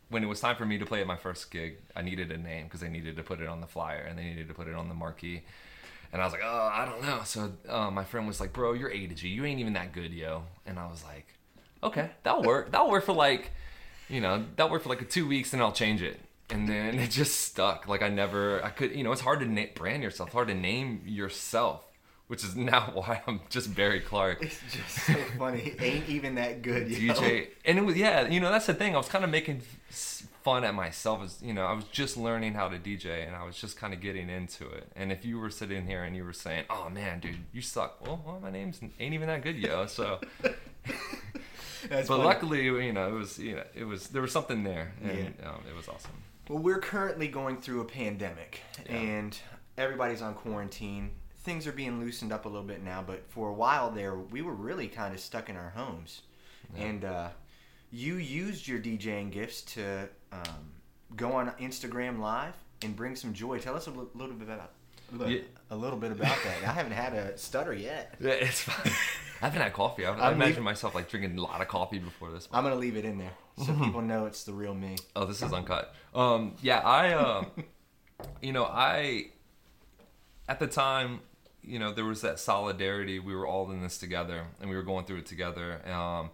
when 0.08 0.22
it 0.24 0.26
was 0.26 0.40
time 0.40 0.56
for 0.56 0.66
me 0.66 0.78
to 0.78 0.86
play 0.86 1.00
at 1.00 1.06
my 1.06 1.16
first 1.16 1.50
gig, 1.50 1.78
I 1.94 2.02
needed 2.02 2.30
a 2.32 2.36
name 2.36 2.64
because 2.64 2.80
they 2.80 2.88
needed 2.88 3.16
to 3.16 3.22
put 3.22 3.40
it 3.40 3.48
on 3.48 3.60
the 3.60 3.66
flyer 3.66 4.06
and 4.08 4.18
they 4.18 4.24
needed 4.24 4.48
to 4.48 4.54
put 4.54 4.68
it 4.68 4.74
on 4.74 4.88
the 4.88 4.94
marquee. 4.94 5.42
And 6.12 6.20
I 6.20 6.24
was 6.24 6.32
like, 6.32 6.42
oh, 6.44 6.70
I 6.72 6.84
don't 6.84 7.02
know. 7.02 7.20
So 7.24 7.52
uh, 7.68 7.90
my 7.90 8.02
friend 8.02 8.26
was 8.26 8.40
like, 8.40 8.52
bro, 8.52 8.72
you're 8.72 8.90
A 8.90 9.06
to 9.06 9.14
G. 9.14 9.28
You 9.28 9.44
ain't 9.44 9.60
even 9.60 9.74
that 9.74 9.92
good, 9.92 10.12
yo. 10.12 10.42
And 10.66 10.78
I 10.78 10.90
was 10.90 11.04
like, 11.04 11.26
okay, 11.82 12.10
that'll 12.24 12.42
work. 12.42 12.72
That'll 12.72 12.90
work 12.90 13.04
for 13.04 13.12
like, 13.12 13.52
you 14.08 14.20
know, 14.20 14.44
that'll 14.56 14.72
work 14.72 14.82
for 14.82 14.88
like 14.88 15.08
two 15.08 15.28
weeks, 15.28 15.52
and 15.52 15.62
I'll 15.62 15.70
change 15.70 16.02
it. 16.02 16.18
And 16.50 16.68
then 16.68 16.98
it 16.98 17.10
just 17.10 17.40
stuck. 17.42 17.86
Like 17.86 18.02
I 18.02 18.08
never, 18.08 18.64
I 18.64 18.70
could, 18.70 18.90
you 18.92 19.04
know, 19.04 19.12
it's 19.12 19.20
hard 19.20 19.38
to 19.40 19.46
na- 19.46 19.66
brand 19.76 20.02
yourself, 20.02 20.32
hard 20.32 20.48
to 20.48 20.54
name 20.54 21.02
yourself, 21.06 21.84
which 22.30 22.44
is 22.44 22.54
now 22.72 22.92
why 22.94 23.20
I'm 23.26 23.40
just 23.48 23.74
Barry 23.74 23.98
Clark. 23.98 24.40
It's 24.40 24.60
just 24.70 25.06
so 25.06 25.14
funny. 25.36 25.74
Ain't 25.80 26.08
even 26.08 26.36
that 26.36 26.62
good. 26.62 26.88
Yo. 26.88 27.12
DJ, 27.12 27.48
and 27.64 27.76
it 27.76 27.84
was 27.84 27.96
yeah, 27.96 28.28
you 28.28 28.38
know 28.38 28.52
that's 28.52 28.66
the 28.66 28.74
thing. 28.74 28.94
I 28.94 28.98
was 28.98 29.08
kind 29.08 29.24
of 29.24 29.30
making 29.30 29.62
fun 29.90 30.62
at 30.62 30.72
myself. 30.72 31.24
As 31.24 31.42
you 31.42 31.52
know, 31.52 31.64
I 31.66 31.72
was 31.72 31.82
just 31.86 32.16
learning 32.16 32.54
how 32.54 32.68
to 32.68 32.78
DJ, 32.78 33.26
and 33.26 33.34
I 33.34 33.44
was 33.44 33.56
just 33.56 33.76
kind 33.76 33.92
of 33.92 34.00
getting 34.00 34.30
into 34.30 34.68
it. 34.70 34.92
And 34.94 35.10
if 35.10 35.24
you 35.24 35.40
were 35.40 35.50
sitting 35.50 35.88
here 35.88 36.04
and 36.04 36.14
you 36.14 36.22
were 36.22 36.32
saying, 36.32 36.66
"Oh 36.70 36.88
man, 36.88 37.18
dude, 37.18 37.36
you 37.52 37.62
suck," 37.62 38.00
well, 38.00 38.22
well 38.24 38.38
my 38.40 38.50
name's 38.50 38.80
ain't 39.00 39.12
even 39.12 39.26
that 39.26 39.42
good, 39.42 39.56
yo. 39.56 39.86
So, 39.86 40.20
but 41.88 42.06
funny. 42.06 42.22
luckily, 42.22 42.64
you 42.64 42.92
know, 42.92 43.08
it 43.08 43.18
was 43.18 43.40
you 43.40 43.56
know, 43.56 43.64
it 43.74 43.84
was 43.84 44.06
there 44.06 44.22
was 44.22 44.30
something 44.30 44.62
there, 44.62 44.92
and 45.02 45.34
um, 45.44 45.62
it 45.68 45.74
was 45.76 45.88
awesome. 45.88 46.12
Well, 46.48 46.62
we're 46.62 46.78
currently 46.78 47.26
going 47.26 47.60
through 47.60 47.80
a 47.80 47.86
pandemic, 47.86 48.60
Yeah. 48.86 48.96
and 48.96 49.38
everybody's 49.76 50.22
on 50.22 50.34
quarantine. 50.34 51.10
Things 51.42 51.66
are 51.66 51.72
being 51.72 52.00
loosened 52.00 52.32
up 52.32 52.44
a 52.44 52.48
little 52.48 52.66
bit 52.66 52.82
now, 52.82 53.02
but 53.06 53.24
for 53.30 53.48
a 53.48 53.52
while 53.54 53.90
there, 53.90 54.14
we 54.14 54.42
were 54.42 54.52
really 54.54 54.88
kind 54.88 55.14
of 55.14 55.20
stuck 55.20 55.48
in 55.48 55.56
our 55.56 55.70
homes. 55.70 56.22
Yeah. 56.76 56.84
And 56.84 57.04
uh, 57.04 57.28
you 57.90 58.16
used 58.16 58.68
your 58.68 58.78
DJing 58.78 59.30
gifts 59.30 59.62
to 59.62 60.08
um, 60.32 60.72
go 61.16 61.32
on 61.32 61.50
Instagram 61.60 62.18
Live 62.20 62.54
and 62.82 62.94
bring 62.94 63.16
some 63.16 63.32
joy. 63.32 63.58
Tell 63.58 63.74
us 63.74 63.86
a 63.86 63.90
little 63.90 64.34
bit 64.34 64.48
about 64.48 64.70
Yeah. 65.30 65.40
a 65.70 65.76
little 65.76 65.98
bit 65.98 66.12
about 66.12 66.36
that. 66.44 66.68
I 66.68 66.72
haven't 66.72 66.92
had 66.92 67.14
a 67.14 67.36
stutter 67.38 67.72
yet. 67.72 68.14
Yeah, 68.20 68.32
it's 68.32 68.60
fine. 68.60 68.92
I 69.42 69.46
haven't 69.46 69.62
had 69.62 69.72
coffee. 69.72 70.04
I, 70.04 70.12
I 70.12 70.28
I'm 70.28 70.34
imagine 70.34 70.56
leave- 70.56 70.64
myself 70.64 70.94
like 70.94 71.08
drinking 71.08 71.38
a 71.38 71.40
lot 71.42 71.62
of 71.62 71.68
coffee 71.68 71.98
before 71.98 72.30
this. 72.30 72.46
I'm 72.52 72.62
gonna 72.64 72.76
leave 72.76 72.96
it 72.98 73.06
in 73.06 73.16
there 73.16 73.32
so 73.56 73.72
people 73.74 74.02
know 74.02 74.26
it's 74.26 74.44
the 74.44 74.52
real 74.52 74.74
me. 74.74 74.96
Oh, 75.16 75.24
this 75.24 75.40
is 75.42 75.52
uncut. 75.54 75.94
Um, 76.14 76.54
yeah, 76.62 76.80
I, 76.80 77.12
uh, 77.14 77.44
you 78.42 78.52
know, 78.52 78.64
I, 78.64 79.28
at 80.48 80.58
the 80.60 80.66
time, 80.66 81.20
you 81.62 81.78
know, 81.78 81.92
there 81.92 82.04
was 82.04 82.22
that 82.22 82.38
solidarity. 82.38 83.18
We 83.18 83.34
were 83.34 83.46
all 83.46 83.70
in 83.70 83.82
this 83.82 83.98
together, 83.98 84.44
and 84.60 84.70
we 84.70 84.76
were 84.76 84.82
going 84.82 85.04
through 85.04 85.18
it 85.18 85.26
together. 85.26 85.80
Um, 85.90 86.30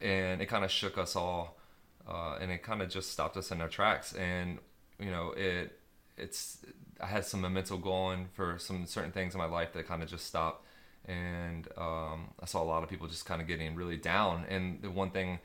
and 0.00 0.42
it 0.42 0.46
kind 0.46 0.64
of 0.64 0.70
shook 0.70 0.98
us 0.98 1.16
all, 1.16 1.56
uh, 2.08 2.38
and 2.40 2.50
it 2.50 2.62
kind 2.62 2.82
of 2.82 2.90
just 2.90 3.12
stopped 3.12 3.36
us 3.36 3.50
in 3.50 3.60
our 3.60 3.68
tracks. 3.68 4.12
And 4.14 4.58
you 4.98 5.10
know, 5.10 5.32
it, 5.36 5.78
it's, 6.16 6.58
I 7.00 7.06
had 7.06 7.24
some 7.24 7.40
momentum 7.40 7.80
going 7.80 8.28
for 8.34 8.58
some 8.58 8.86
certain 8.86 9.12
things 9.12 9.34
in 9.34 9.38
my 9.38 9.46
life 9.46 9.72
that 9.72 9.86
kind 9.86 10.02
of 10.02 10.08
just 10.08 10.26
stopped. 10.26 10.66
And 11.06 11.66
um, 11.76 12.28
I 12.40 12.46
saw 12.46 12.62
a 12.62 12.64
lot 12.64 12.84
of 12.84 12.88
people 12.88 13.08
just 13.08 13.26
kind 13.26 13.40
of 13.40 13.48
getting 13.48 13.74
really 13.74 13.96
down. 13.96 14.44
And 14.48 14.80
the 14.82 14.90
one 14.90 15.10
thing 15.10 15.40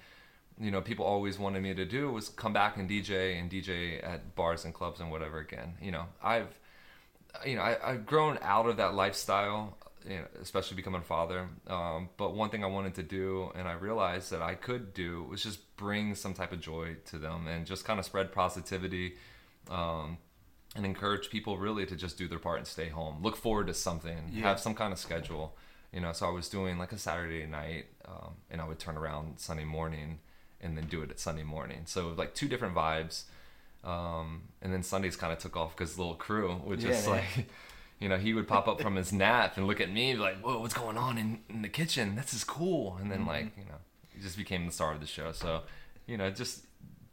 you 0.59 0.71
know, 0.71 0.81
people 0.81 1.05
always 1.05 1.37
wanted 1.37 1.61
me 1.61 1.73
to 1.73 1.85
do 1.85 2.11
was 2.11 2.29
come 2.29 2.53
back 2.53 2.77
and 2.77 2.89
DJ 2.89 3.39
and 3.39 3.49
DJ 3.49 4.03
at 4.03 4.35
bars 4.35 4.65
and 4.65 4.73
clubs 4.73 4.99
and 4.99 5.11
whatever 5.11 5.39
again. 5.39 5.75
You 5.81 5.91
know, 5.91 6.05
I've, 6.23 6.59
you 7.45 7.55
know, 7.55 7.61
I, 7.61 7.91
I've 7.91 8.05
grown 8.05 8.37
out 8.41 8.67
of 8.67 8.77
that 8.77 8.93
lifestyle 8.93 9.77
you 10.07 10.17
know, 10.17 10.25
especially 10.41 10.75
becoming 10.75 11.01
a 11.01 11.03
father. 11.03 11.49
Um, 11.67 12.09
but 12.17 12.33
one 12.33 12.49
thing 12.49 12.63
I 12.63 12.67
wanted 12.67 12.95
to 12.95 13.03
do, 13.03 13.51
and 13.55 13.67
I 13.67 13.73
realized 13.73 14.31
that 14.31 14.41
I 14.41 14.55
could 14.55 14.93
do, 14.93 15.23
was 15.23 15.43
just 15.43 15.75
bring 15.75 16.15
some 16.15 16.33
type 16.33 16.51
of 16.51 16.61
joy 16.61 16.95
to 17.07 17.17
them 17.17 17.47
and 17.47 17.65
just 17.65 17.83
kind 17.83 17.99
of 17.99 18.05
spread 18.05 18.31
positivity. 18.31 19.15
Um, 19.69 20.17
and 20.75 20.85
encourage 20.85 21.29
people 21.29 21.57
really 21.57 21.85
to 21.87 21.95
just 21.95 22.17
do 22.17 22.27
their 22.27 22.39
part 22.39 22.59
and 22.59 22.67
stay 22.67 22.87
home. 22.89 23.21
Look 23.21 23.35
forward 23.35 23.67
to 23.67 23.73
something. 23.73 24.29
Yeah. 24.31 24.43
Have 24.43 24.59
some 24.59 24.75
kind 24.75 24.93
of 24.93 24.99
schedule. 24.99 25.57
You 25.91 26.01
know, 26.01 26.11
so 26.11 26.27
I 26.27 26.31
was 26.31 26.49
doing 26.49 26.77
like 26.77 26.91
a 26.91 26.97
Saturday 26.97 27.45
night, 27.47 27.85
um, 28.05 28.35
and 28.51 28.61
I 28.61 28.67
would 28.67 28.77
turn 28.77 28.95
around 28.95 29.39
Sunday 29.39 29.63
morning, 29.63 30.19
and 30.61 30.77
then 30.77 30.85
do 30.85 31.01
it 31.01 31.09
at 31.09 31.19
Sunday 31.19 31.43
morning. 31.43 31.81
So 31.85 32.09
like 32.09 32.35
two 32.35 32.47
different 32.47 32.75
vibes. 32.75 33.23
Um, 33.87 34.43
and 34.61 34.73
then 34.73 34.83
Sundays 34.83 35.15
kind 35.15 35.31
of 35.31 35.39
took 35.39 35.55
off 35.55 35.75
because 35.75 35.97
little 35.97 36.15
crew 36.15 36.59
would 36.65 36.79
just 36.79 37.05
yeah. 37.05 37.13
like, 37.13 37.47
you 37.99 38.09
know, 38.09 38.17
he 38.17 38.33
would 38.33 38.47
pop 38.47 38.67
up 38.67 38.81
from 38.81 38.95
his 38.95 39.13
nap 39.13 39.57
and 39.57 39.65
look 39.65 39.79
at 39.79 39.89
me 39.91 40.15
like, 40.15 40.39
"Whoa, 40.41 40.59
what's 40.59 40.73
going 40.73 40.97
on 40.97 41.17
in, 41.17 41.39
in 41.49 41.61
the 41.61 41.69
kitchen? 41.69 42.15
This 42.15 42.33
is 42.33 42.43
cool." 42.43 42.97
And 42.99 43.09
then 43.11 43.19
Mm-hmm. 43.19 43.27
like, 43.29 43.57
you 43.57 43.63
know, 43.65 43.79
he 44.13 44.21
just 44.21 44.37
became 44.37 44.65
the 44.65 44.71
star 44.71 44.93
of 44.93 44.99
the 44.99 45.07
show. 45.07 45.31
So, 45.31 45.61
you 46.05 46.17
know, 46.17 46.29
just 46.29 46.65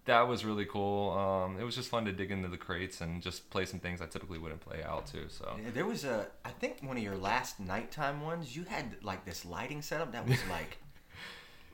that 0.07 0.23
was 0.29 0.45
really 0.45 0.67
cool. 0.67 1.13
Um, 1.13 1.59
it 1.59 1.65
was 1.65 1.75
just 1.75 1.89
fun 1.89 2.05
to 2.05 2.13
dig 2.13 2.31
into 2.31 2.49
the 2.49 2.59
crates 2.59 3.01
and 3.01 3.23
just 3.23 3.49
play 3.51 3.65
some 3.65 3.81
things 3.81 4.03
I 4.03 4.07
typically 4.07 4.39
wouldn't 4.39 4.61
play 4.61 4.83
out 4.83 5.07
too. 5.07 5.27
So 5.29 5.57
Yeah, 5.63 5.71
There 5.73 5.87
was 5.87 6.05
a, 6.05 6.27
I 6.45 6.51
think 6.51 6.83
one 6.83 6.99
of 6.99 7.03
your 7.03 7.17
last 7.17 7.59
nighttime 7.59 8.21
ones, 8.21 8.55
you 8.55 8.65
had 8.65 8.97
like 9.03 9.25
this 9.25 9.47
lighting 9.47 9.81
setup 9.81 10.13
that 10.13 10.29
was 10.29 10.39
like, 10.51 10.77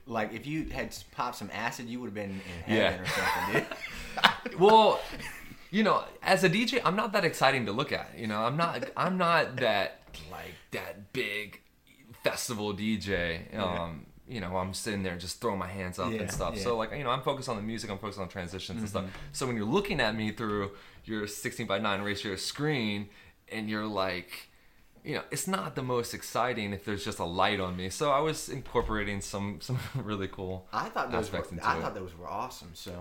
like 0.05 0.33
if 0.33 0.45
you 0.47 0.65
had 0.65 0.95
popped 1.11 1.37
some 1.37 1.49
acid, 1.53 1.87
you 1.87 1.99
would 1.99 2.07
have 2.07 2.13
been 2.13 2.31
in 2.67 2.75
Yeah. 2.75 2.91
heaven 2.91 3.01
or 3.01 3.05
something, 3.07 3.65
dude. 4.49 4.59
well, 4.59 4.99
you 5.69 5.83
know, 5.83 6.03
as 6.21 6.43
a 6.43 6.49
DJ, 6.49 6.81
I'm 6.83 6.95
not 6.95 7.13
that 7.13 7.23
exciting 7.25 7.65
to 7.67 7.71
look 7.71 7.91
at. 7.91 8.11
You 8.17 8.27
know, 8.27 8.39
I'm 8.43 8.57
not 8.57 8.89
I'm 8.97 9.17
not 9.17 9.55
that 9.57 10.01
like 10.31 10.53
that 10.71 11.13
big 11.13 11.61
festival 12.23 12.73
DJ. 12.73 13.57
Um, 13.57 14.05
you 14.27 14.39
know, 14.39 14.55
I'm 14.57 14.73
sitting 14.73 15.03
there 15.03 15.17
just 15.17 15.41
throwing 15.41 15.59
my 15.59 15.67
hands 15.67 15.99
up 15.99 16.11
Yeah, 16.11 16.21
and 16.21 16.31
stuff. 16.31 16.55
yeah. 16.55 16.63
So 16.63 16.77
like, 16.77 16.91
you 16.93 17.03
know, 17.03 17.09
I'm 17.09 17.21
focused 17.21 17.49
on 17.49 17.55
the 17.57 17.61
music. 17.61 17.89
I'm 17.89 17.97
focused 17.97 18.19
on 18.19 18.29
transitions 18.29 18.79
and 18.79 18.89
stuff. 18.89 19.05
So 19.33 19.45
when 19.47 19.55
you're 19.55 19.65
looking 19.65 19.99
at 19.99 20.15
me 20.15 20.31
through 20.31 20.71
your 21.05 21.27
16 21.27 21.65
by 21.67 21.79
9 21.79 22.01
ratio 22.01 22.35
screen, 22.35 23.09
and 23.49 23.69
you're 23.69 23.85
like. 23.87 24.49
You 25.03 25.15
know, 25.15 25.23
it's 25.31 25.47
not 25.47 25.75
the 25.75 25.81
most 25.81 26.13
exciting 26.13 26.73
if 26.73 26.85
there's 26.85 27.03
just 27.03 27.19
a 27.19 27.25
light 27.25 27.59
on 27.59 27.75
me. 27.75 27.89
So 27.89 28.11
I 28.11 28.19
was 28.19 28.49
incorporating 28.49 29.21
some 29.21 29.59
some 29.61 29.79
really 29.95 30.27
cool 30.27 30.67
I 30.71 30.89
thought 30.89 31.11
those 31.11 31.31
were, 31.31 31.39
I 31.39 31.77
it. 31.77 31.81
thought 31.81 31.95
those 31.95 32.15
were 32.17 32.27
awesome. 32.27 32.71
So, 32.73 32.91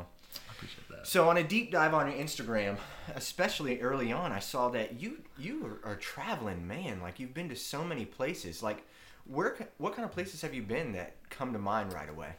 I 0.48 0.52
appreciate 0.52 0.88
that. 0.88 1.06
so 1.06 1.28
on 1.28 1.36
a 1.36 1.42
deep 1.44 1.70
dive 1.72 1.92
on 1.94 2.10
your 2.10 2.18
Instagram, 2.18 2.76
especially 3.14 3.80
early 3.80 4.12
on, 4.12 4.32
I 4.32 4.38
saw 4.38 4.68
that 4.70 5.00
you 5.00 5.18
you 5.38 5.78
are, 5.84 5.90
are 5.92 5.96
traveling 5.96 6.66
man. 6.66 7.00
Like 7.02 7.20
you've 7.20 7.34
been 7.34 7.48
to 7.50 7.56
so 7.56 7.84
many 7.84 8.04
places. 8.04 8.62
Like, 8.62 8.86
where 9.26 9.56
what 9.78 9.94
kind 9.94 10.04
of 10.06 10.12
places 10.12 10.40
have 10.42 10.54
you 10.54 10.62
been 10.62 10.92
that 10.92 11.14
come 11.28 11.52
to 11.52 11.58
mind 11.58 11.92
right 11.92 12.08
away? 12.08 12.30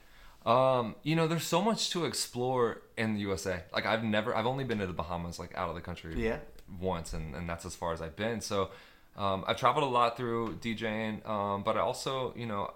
Um, 0.46 0.96
you 1.04 1.16
know, 1.16 1.28
there's 1.28 1.44
so 1.46 1.62
much 1.62 1.92
to 1.92 2.06
explore 2.06 2.82
in 2.98 3.14
the 3.14 3.20
USA. 3.22 3.62
Like 3.72 3.86
I've 3.86 4.04
never, 4.04 4.36
I've 4.36 4.48
only 4.48 4.64
been 4.64 4.80
to 4.80 4.88
the 4.88 4.94
Bahamas, 4.94 5.38
like 5.38 5.56
out 5.56 5.70
of 5.70 5.76
the 5.76 5.82
country, 5.82 6.16
Yeah. 6.18 6.38
once, 6.80 7.14
and 7.14 7.36
and 7.36 7.48
that's 7.48 7.64
as 7.66 7.76
far 7.76 7.94
as 7.94 8.02
I've 8.02 8.16
been. 8.16 8.42
So, 8.42 8.72
um, 9.18 9.44
I've 9.48 9.58
traveled 9.58 9.84
a 9.84 9.90
lot 9.90 10.18
through 10.18 10.56
DJing, 10.62 11.28
um, 11.28 11.64
but 11.64 11.76
I 11.78 11.82
also, 11.82 12.34
you 12.36 12.46
know, 12.46 12.74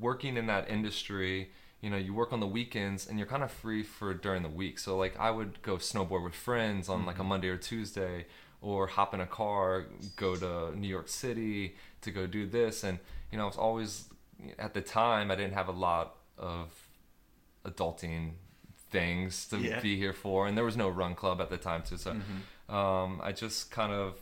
working 0.00 0.36
in 0.36 0.46
that 0.46 0.68
industry. 0.70 1.50
You 1.80 1.90
know, 1.90 1.96
you 1.96 2.12
work 2.12 2.32
on 2.32 2.40
the 2.40 2.46
weekends 2.46 3.06
and 3.06 3.18
you're 3.18 3.28
kind 3.28 3.44
of 3.44 3.52
free 3.52 3.84
for 3.84 4.12
during 4.12 4.42
the 4.42 4.48
week. 4.48 4.78
So 4.80 4.96
like 4.98 5.16
I 5.18 5.30
would 5.30 5.62
go 5.62 5.76
snowboard 5.76 6.24
with 6.24 6.34
friends 6.34 6.88
on 6.88 7.06
like 7.06 7.18
a 7.20 7.24
Monday 7.24 7.48
or 7.48 7.56
Tuesday, 7.56 8.26
or 8.60 8.88
hop 8.88 9.14
in 9.14 9.20
a 9.20 9.26
car, 9.26 9.86
go 10.16 10.34
to 10.34 10.76
New 10.76 10.88
York 10.88 11.08
City 11.08 11.76
to 12.00 12.10
go 12.10 12.26
do 12.26 12.46
this, 12.46 12.82
and 12.82 12.98
you 13.30 13.38
know, 13.38 13.44
I 13.44 13.46
was 13.46 13.56
always 13.56 14.04
at 14.58 14.74
the 14.74 14.80
time 14.80 15.30
I 15.30 15.36
didn't 15.36 15.54
have 15.54 15.68
a 15.68 15.72
lot 15.72 16.16
of 16.36 16.70
adulting 17.64 18.32
things 18.90 19.46
to 19.48 19.58
Yeah. 19.58 19.80
be 19.80 19.96
here 19.96 20.12
for 20.14 20.46
and 20.46 20.56
there 20.56 20.64
was 20.64 20.76
no 20.76 20.88
run 20.88 21.14
club 21.14 21.40
at 21.40 21.50
the 21.50 21.58
time 21.58 21.82
too 21.82 21.98
so 21.98 22.12
um, 22.74 23.20
i 23.22 23.32
just 23.32 23.70
kind 23.70 23.92
of 23.92 24.14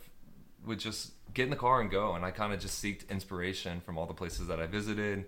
would 0.65 0.79
just 0.79 1.11
get 1.37 1.43
in 1.49 1.49
the 1.57 1.63
car 1.67 1.77
and 1.81 1.89
go 1.99 2.05
and 2.15 2.21
i 2.29 2.31
kind 2.41 2.51
of 2.53 2.59
just 2.65 2.75
seeked 2.83 3.03
inspiration 3.15 3.73
from 3.85 3.93
all 3.97 4.07
the 4.13 4.13
places 4.21 4.43
that 4.51 4.59
i 4.59 4.67
visited 4.79 5.19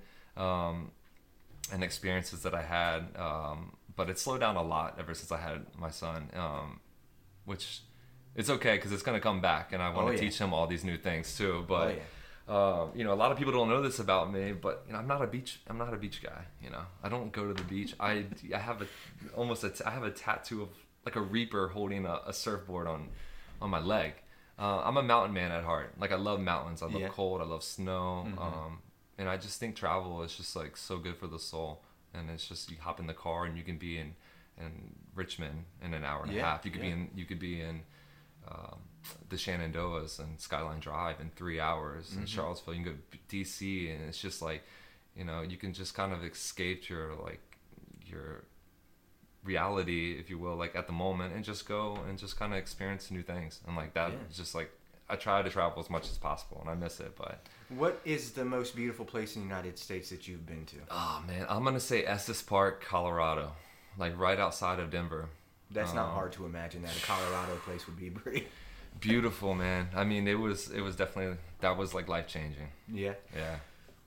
um, 0.45 0.75
and 1.73 1.83
experiences 1.89 2.39
that 2.45 2.53
i 2.61 2.63
had 2.79 3.01
um, 3.27 3.59
but 3.97 4.09
it 4.09 4.17
slowed 4.25 4.41
down 4.45 4.55
a 4.55 4.63
lot 4.75 4.89
ever 5.01 5.13
since 5.19 5.31
i 5.31 5.37
had 5.49 5.59
my 5.85 5.91
son 6.03 6.19
um, 6.43 6.79
which 7.45 7.65
it's 8.35 8.49
okay 8.57 8.75
because 8.77 8.91
it's 8.95 9.03
going 9.07 9.17
to 9.21 9.25
come 9.29 9.39
back 9.51 9.65
and 9.73 9.81
i 9.81 9.89
want 9.95 10.05
Oh, 10.07 10.11
to 10.11 10.15
yeah. 10.15 10.21
teach 10.29 10.37
him 10.43 10.53
all 10.55 10.67
these 10.67 10.83
new 10.91 10.97
things 10.97 11.25
too 11.39 11.55
but 11.67 11.87
Oh, 11.87 11.95
yeah. 11.99 12.81
um, 12.81 12.85
you 12.97 13.03
know, 13.05 13.13
a 13.13 13.19
lot 13.23 13.31
of 13.31 13.37
people 13.37 13.53
don't 13.53 13.69
know 13.73 13.81
this 13.89 13.99
about 13.99 14.25
me, 14.37 14.45
but 14.53 14.75
you 14.87 14.93
know, 14.93 14.99
I'm 15.01 15.09
not 15.13 15.21
a 15.21 15.27
beach. 15.35 15.51
I'm 15.69 15.77
not 15.83 15.93
a 15.93 15.97
beach 16.05 16.19
guy. 16.29 16.41
You 16.63 16.71
know, 16.73 16.83
I 17.05 17.07
don't 17.13 17.31
go 17.31 17.43
to 17.49 17.53
the 17.61 17.67
beach. 17.75 17.91
I 17.99 18.13
I 18.59 18.61
have 18.69 18.79
a 18.85 18.87
almost 19.39 19.61
a 19.63 19.69
t- 19.69 19.83
I 19.89 19.91
have 19.97 20.05
a 20.11 20.13
tattoo 20.25 20.59
of 20.65 20.69
like 21.05 21.15
a 21.15 21.21
reaper 21.35 21.63
holding 21.75 22.03
a, 22.13 22.15
a 22.31 22.33
surfboard 22.33 22.87
on 22.87 23.01
on 23.61 23.69
my 23.69 23.81
leg. 23.95 24.13
Uh, 24.59 24.81
I'm 24.83 24.97
a 24.97 25.03
mountain 25.03 25.33
man 25.33 25.51
at 25.51 25.63
heart. 25.63 25.93
Like 25.99 26.11
I 26.11 26.15
love 26.17 26.39
mountains. 26.41 26.81
I 26.81 26.87
love 26.87 27.01
Yeah. 27.01 27.07
cold. 27.07 27.41
I 27.41 27.45
love 27.45 27.63
snow. 27.63 28.27
Um, 28.37 28.79
and 29.17 29.29
I 29.29 29.37
just 29.37 29.59
think 29.59 29.75
travel 29.75 30.21
is 30.23 30.35
just 30.35 30.55
like 30.55 30.75
so 30.77 30.97
good 30.97 31.15
for 31.17 31.27
the 31.27 31.39
soul. 31.39 31.83
And 32.13 32.29
it's 32.29 32.47
just 32.47 32.69
you 32.71 32.77
hop 32.79 32.99
in 32.99 33.07
the 33.07 33.13
car 33.13 33.45
and 33.45 33.57
you 33.57 33.63
can 33.63 33.77
be 33.77 33.97
in 33.97 34.15
in 34.57 34.93
Richmond 35.15 35.63
in 35.81 35.93
an 35.93 36.03
hour 36.03 36.23
and 36.23 36.31
a 36.31 36.35
half. 36.43 36.65
You 36.65 36.71
could 36.71 36.81
be 36.81 36.89
in 36.91 37.09
you 37.15 37.25
could 37.25 37.39
be 37.39 37.61
in 37.61 37.83
um, 38.47 38.79
the 39.29 39.35
Shenandoahs 39.37 40.19
and 40.19 40.39
Skyline 40.39 40.79
Drive 40.79 41.21
in 41.21 41.29
three 41.35 41.59
hours. 41.59 42.15
In 42.15 42.25
Charlottesville, 42.25 42.73
you 42.73 42.83
can 42.83 42.93
go 42.93 42.99
to 43.11 43.17
DC, 43.37 43.93
and 43.95 44.09
it's 44.09 44.19
just 44.19 44.41
like, 44.41 44.63
you 45.15 45.23
know, 45.23 45.41
you 45.41 45.55
can 45.57 45.71
just 45.73 45.93
kind 45.93 46.11
of 46.11 46.23
escape 46.23 46.89
your 46.89 47.13
like 47.15 47.39
your 48.05 48.43
reality, 49.43 50.17
if 50.19 50.29
you 50.29 50.37
will, 50.37 50.55
like 50.55 50.75
at 50.75 50.87
the 50.87 50.93
moment, 50.93 51.33
and 51.33 51.43
just 51.43 51.67
go 51.67 51.97
and 52.07 52.17
just 52.17 52.37
kind 52.37 52.53
of 52.53 52.59
experience 52.59 53.09
new 53.11 53.21
things. 53.23 53.59
And 53.67 53.75
like 53.75 53.93
that, 53.93 54.11
Yeah. 54.11 54.17
just 54.33 54.55
like 54.55 54.71
I 55.11 55.15
try 55.15 55.41
to 55.41 55.49
travel 55.49 55.79
as 55.81 55.89
much 55.89 56.03
as 56.09 56.17
possible, 56.17 56.59
and 56.61 56.69
I 56.69 56.75
miss 56.75 56.99
it, 56.99 57.15
but 57.17 57.41
What 57.69 57.99
is 58.05 58.31
the 58.31 58.45
most 58.45 58.75
beautiful 58.75 59.05
place 59.05 59.35
in 59.35 59.41
the 59.41 59.47
United 59.47 59.77
States 59.79 60.09
that 60.11 60.27
you've 60.27 60.45
been 60.45 60.65
to? 60.67 60.75
oh 60.91 61.23
man, 61.25 61.45
I'm 61.49 61.63
gonna 61.63 61.79
say 61.79 62.03
Estes 62.05 62.41
Park, 62.43 62.83
Colorado, 62.83 63.53
like 63.97 64.17
right 64.19 64.39
outside 64.39 64.79
of 64.79 64.91
Denver. 64.91 65.29
That's 65.71 65.93
not 65.93 66.07
Um, 66.09 66.13
hard 66.15 66.31
to 66.33 66.45
imagine 66.45 66.81
that 66.83 66.95
a 66.97 67.01
Colorado 67.05 67.55
place 67.57 67.85
would 67.87 67.97
be 67.97 68.09
pretty. 68.21 68.47
Beautiful, 68.99 69.53
man. 69.55 69.89
I 69.95 70.03
mean, 70.03 70.27
it 70.27 70.33
was 70.39 70.69
it 70.71 70.81
was 70.81 70.95
definitely 70.95 71.37
that 71.61 71.77
was 71.77 71.93
like 71.93 72.07
life 72.07 72.27
changing. 72.27 72.69
Yeah. 72.87 73.13
Yeah. 73.35 73.57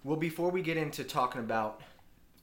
Well, 0.05 0.17
before 0.17 0.51
we 0.51 0.61
get 0.63 0.77
into 0.77 1.05
talking 1.05 1.41
about 1.41 1.81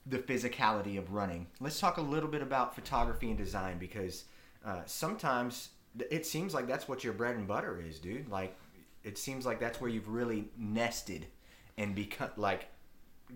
the 0.09 0.17
physicality 0.19 0.97
of 0.97 1.13
running, 1.13 1.47
let's 1.59 1.79
talk 1.79 1.97
a 1.97 2.01
little 2.01 2.29
bit 2.29 2.41
about 2.41 2.73
photography 2.75 3.29
and 3.29 3.37
design 3.37 3.77
because 3.77 4.25
uh, 4.65 4.81
sometimes 4.85 5.69
it 6.09 6.25
seems 6.25 6.53
like 6.53 6.67
that's 6.67 6.87
what 6.87 7.03
your 7.03 7.13
bread 7.13 7.35
and 7.35 7.47
butter 7.47 7.81
is, 7.87 7.99
dude. 7.99 8.29
Like, 8.29 8.55
it 9.03 9.17
seems 9.17 9.45
like 9.45 9.59
that's 9.59 9.79
where 9.79 9.89
you've 9.89 10.09
really 10.09 10.49
nested 10.57 11.27
and 11.77 11.95
become 11.95 12.29
like 12.37 12.67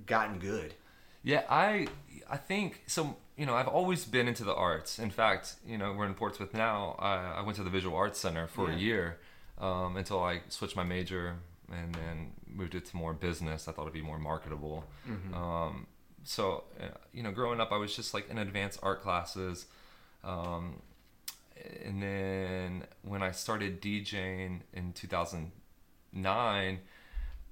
gotten 0.06 0.40
good. 0.40 0.74
Yeah, 1.24 1.44
I 1.50 1.88
I 2.30 2.38
think 2.38 2.82
so. 2.88 3.16
You 3.38 3.46
know, 3.46 3.56
I've 3.56 3.68
always 3.70 4.06
been 4.06 4.28
into 4.28 4.44
the 4.44 4.54
arts. 4.54 5.00
In 5.00 5.10
fact, 5.10 5.56
you 5.66 5.78
know, 5.78 5.94
we're 5.94 6.06
in 6.06 6.14
Portsmouth 6.14 6.54
now. 6.54 6.96
I, 7.00 7.40
I 7.40 7.42
went 7.42 7.56
to 7.58 7.64
the 7.64 7.70
Visual 7.70 7.96
Arts 7.96 8.20
Center 8.20 8.46
for 8.48 8.70
Yeah. 8.70 8.76
a 8.76 8.80
year 8.80 9.18
um, 9.58 9.98
until 9.98 10.22
I 10.22 10.42
switched 10.50 10.76
my 10.76 10.84
major 10.84 11.38
and 11.72 11.96
then 11.96 12.32
moved 12.46 12.76
it 12.76 12.86
to 12.88 12.96
more 12.98 13.14
business. 13.14 13.68
I 13.68 13.72
thought 13.72 13.84
it'd 13.84 13.94
be 13.94 14.02
more 14.02 14.20
marketable. 14.20 14.84
Um, 15.34 15.88
so, 16.24 16.64
uh, 16.80 16.86
you 17.14 17.24
know, 17.24 17.32
growing 17.32 17.60
up, 17.60 17.72
I 17.72 17.78
was 17.78 17.96
just 17.96 18.14
like 18.14 18.30
in 18.30 18.38
advanced 18.38 18.80
art 18.82 19.02
classes. 19.02 19.66
Um, 20.24 20.82
and 21.86 22.02
then 22.02 22.84
when 23.04 23.22
I 23.22 23.32
started 23.32 23.82
DJing 23.82 24.62
in 24.74 24.94
2009, 24.94 26.80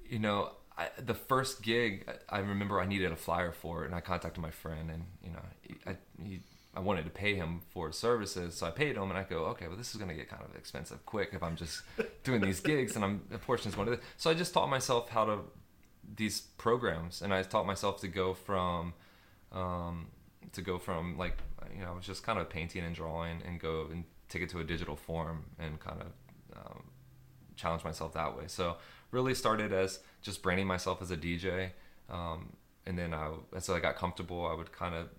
you 0.10 0.20
know, 0.20 0.52
I, 0.78 0.88
the 0.98 1.14
first 1.14 1.62
gig, 1.62 2.10
I 2.30 2.40
remember 2.40 2.80
I 2.80 2.86
needed 2.86 3.12
a 3.12 3.16
flyer 3.16 3.52
for 3.52 3.84
it, 3.84 3.88
and 3.88 3.96
I 3.96 4.00
contacted 4.00 4.42
my 4.42 4.52
friend, 4.52 4.90
and 4.90 5.04
you 5.24 5.32
know, 5.32 5.42
I 5.86 5.98
he, 6.24 6.40
I 6.74 6.80
wanted 6.80 7.04
to 7.04 7.12
pay 7.12 7.36
him 7.36 7.62
for 7.70 7.88
his 7.88 7.98
services, 7.98 8.56
so 8.56 8.66
I 8.66 8.72
paid 8.72 8.96
him, 8.96 9.04
and 9.04 9.18
I 9.18 9.24
go, 9.24 9.46
okay, 9.48 9.68
well, 9.68 9.76
this 9.76 9.94
is 9.94 9.98
gonna 10.00 10.14
get 10.14 10.30
kind 10.30 10.44
of 10.44 10.56
expensive 10.56 11.06
quick 11.06 11.30
if 11.34 11.44
I'm 11.44 11.56
just 11.56 11.82
doing 12.24 12.42
these 12.42 12.62
gigs, 12.62 12.96
and 12.96 13.04
I'm 13.04 13.22
a 13.34 13.38
portion 13.38 13.70
is 13.70 13.76
going 13.76 13.88
to 13.88 13.98
this. 13.98 14.06
So 14.18 14.32
I 14.32 14.34
just 14.34 14.54
taught 14.54 14.70
myself 14.70 15.10
how 15.10 15.26
to 15.26 15.40
these 16.16 16.42
programs, 16.42 17.22
and 17.22 17.34
I 17.34 17.44
taught 17.44 17.66
myself 17.66 18.02
to 18.02 18.08
go 18.08 18.34
from, 18.34 18.94
um, 19.52 20.08
to 20.54 20.62
go 20.62 20.78
from 20.78 21.18
like 21.18 21.38
you 21.76 21.84
know, 21.84 21.92
I 21.92 21.96
was 21.96 22.06
just 22.06 22.24
kind 22.24 22.40
of 22.40 22.50
painting 22.50 22.84
and 22.84 22.96
drawing, 22.96 23.42
and 23.46 23.60
go 23.60 23.88
and 23.92 24.04
take 24.30 24.42
it 24.42 24.50
to 24.50 24.60
a 24.60 24.64
digital 24.64 24.96
form, 24.96 25.46
and 25.60 25.80
kind 25.80 26.02
of 26.02 26.58
um, 26.58 26.84
challenge 27.56 27.84
myself 27.84 28.14
that 28.14 28.38
way. 28.38 28.46
So 28.48 28.78
really 29.12 29.34
started 29.34 29.74
as 29.74 30.00
just 30.22 30.42
branding 30.42 30.68
myself 30.68 31.02
as 31.02 31.12
a 31.12 31.18
DJ, 31.18 31.72
um, 32.10 32.54
and 32.86 32.98
then 32.98 33.14
I 33.14 33.32
as 33.56 33.70
I 33.70 33.80
got 33.80 33.96
comfortable, 33.96 34.46
I 34.46 34.54
would 34.54 34.72
kind 34.72 34.96
of 34.96 35.10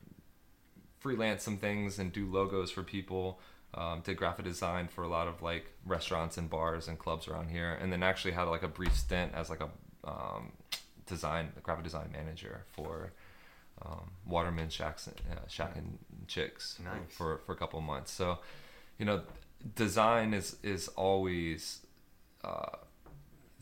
freelance 0.99 1.43
some 1.43 1.59
things 1.59 1.99
and 1.99 2.13
do 2.13 2.27
logos 2.27 2.71
for 2.71 2.83
people. 2.83 3.41
Um, 3.75 4.03
did 4.05 4.19
graphic 4.19 4.45
design 4.45 4.87
for 4.87 5.03
a 5.03 5.09
lot 5.09 5.29
of 5.29 5.41
like 5.41 5.73
restaurants 5.87 6.37
and 6.37 6.51
bars 6.51 6.89
and 6.89 6.99
clubs 6.99 7.27
around 7.27 7.49
here, 7.49 7.79
and 7.81 7.91
then 7.91 8.03
actually 8.03 8.33
had 8.33 8.45
like 8.45 8.63
a 8.63 8.69
brief 8.69 8.95
stint 8.95 9.33
as 9.35 9.49
like 9.49 9.61
a 9.61 9.71
um, 10.05 10.53
design, 11.07 11.51
the 11.55 11.61
graphic 11.61 11.85
design 11.85 12.11
manager 12.13 12.65
for 12.73 13.13
um, 13.85 14.11
Waterman 14.27 14.69
Shacks, 14.69 15.09
uh, 15.09 15.13
Shack 15.49 15.77
and 15.77 15.99
Chicks 16.29 16.79
Nice. 16.85 16.93
for 17.11 17.39
for 17.47 17.53
a 17.53 17.57
couple 17.57 17.79
of 17.79 17.85
months. 17.85 18.13
So, 18.13 18.39
you 18.99 19.05
know, 19.05 19.23
design 19.75 20.35
is 20.35 20.57
is 20.63 20.89
always 20.89 21.81
uh, 22.45 22.77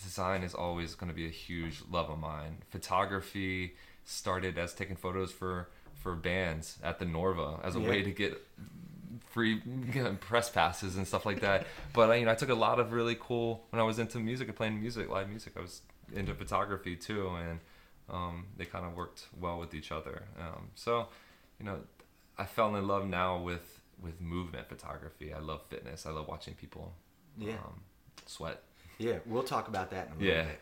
design 0.02 0.42
is 0.42 0.54
always 0.54 0.94
going 0.94 1.08
to 1.10 1.14
be 1.14 1.26
a 1.26 1.30
huge 1.30 1.82
love 1.90 2.10
of 2.10 2.18
mine. 2.18 2.58
Photography 2.70 3.74
started 4.04 4.58
as 4.58 4.74
taking 4.74 4.96
photos 4.96 5.30
for 5.32 5.68
for 5.94 6.14
bands 6.14 6.78
at 6.82 6.98
the 6.98 7.04
Norva 7.04 7.62
as 7.64 7.76
a 7.76 7.80
Yeah. 7.80 7.88
way 7.88 8.02
to 8.02 8.10
get 8.10 8.40
free 9.30 9.62
you 9.94 10.02
know, 10.02 10.16
press 10.20 10.50
passes 10.50 10.96
and 10.96 11.06
stuff 11.06 11.24
like 11.26 11.40
that. 11.40 11.66
But 11.92 12.10
I, 12.10 12.16
you 12.16 12.24
know, 12.24 12.32
I 12.32 12.34
took 12.34 12.48
a 12.48 12.54
lot 12.54 12.80
of 12.80 12.92
really 12.92 13.16
cool 13.20 13.64
when 13.70 13.78
I 13.80 13.84
was 13.84 13.98
into 13.98 14.18
music 14.18 14.48
and 14.48 14.56
playing 14.56 14.80
music, 14.80 15.08
live 15.10 15.28
music. 15.28 15.52
I 15.56 15.60
was 15.60 15.82
into 16.14 16.34
photography 16.34 16.96
too, 16.96 17.28
and 17.28 17.60
um, 18.08 18.46
they 18.56 18.64
kind 18.64 18.84
of 18.84 18.94
worked 18.94 19.26
well 19.38 19.58
with 19.58 19.74
each 19.74 19.92
other. 19.92 20.24
Um, 20.38 20.68
so, 20.74 21.08
you 21.58 21.64
know, 21.66 21.78
I 22.38 22.44
fell 22.44 22.74
in 22.76 22.86
love 22.86 23.06
now 23.08 23.38
with 23.38 23.80
with 24.02 24.20
movement 24.20 24.68
photography. 24.68 25.32
I 25.34 25.40
love 25.40 25.60
fitness. 25.68 26.06
I 26.06 26.10
love 26.10 26.26
watching 26.26 26.54
people 26.54 26.94
Yeah. 27.36 27.52
um, 27.64 27.82
sweat. 28.26 28.62
Yeah, 28.98 29.18
we'll 29.26 29.42
talk 29.42 29.68
about 29.68 29.90
that 29.90 30.06
in 30.08 30.12
a 30.12 30.16
little 30.16 30.34
Yeah. 30.34 30.44
bit. 30.44 30.60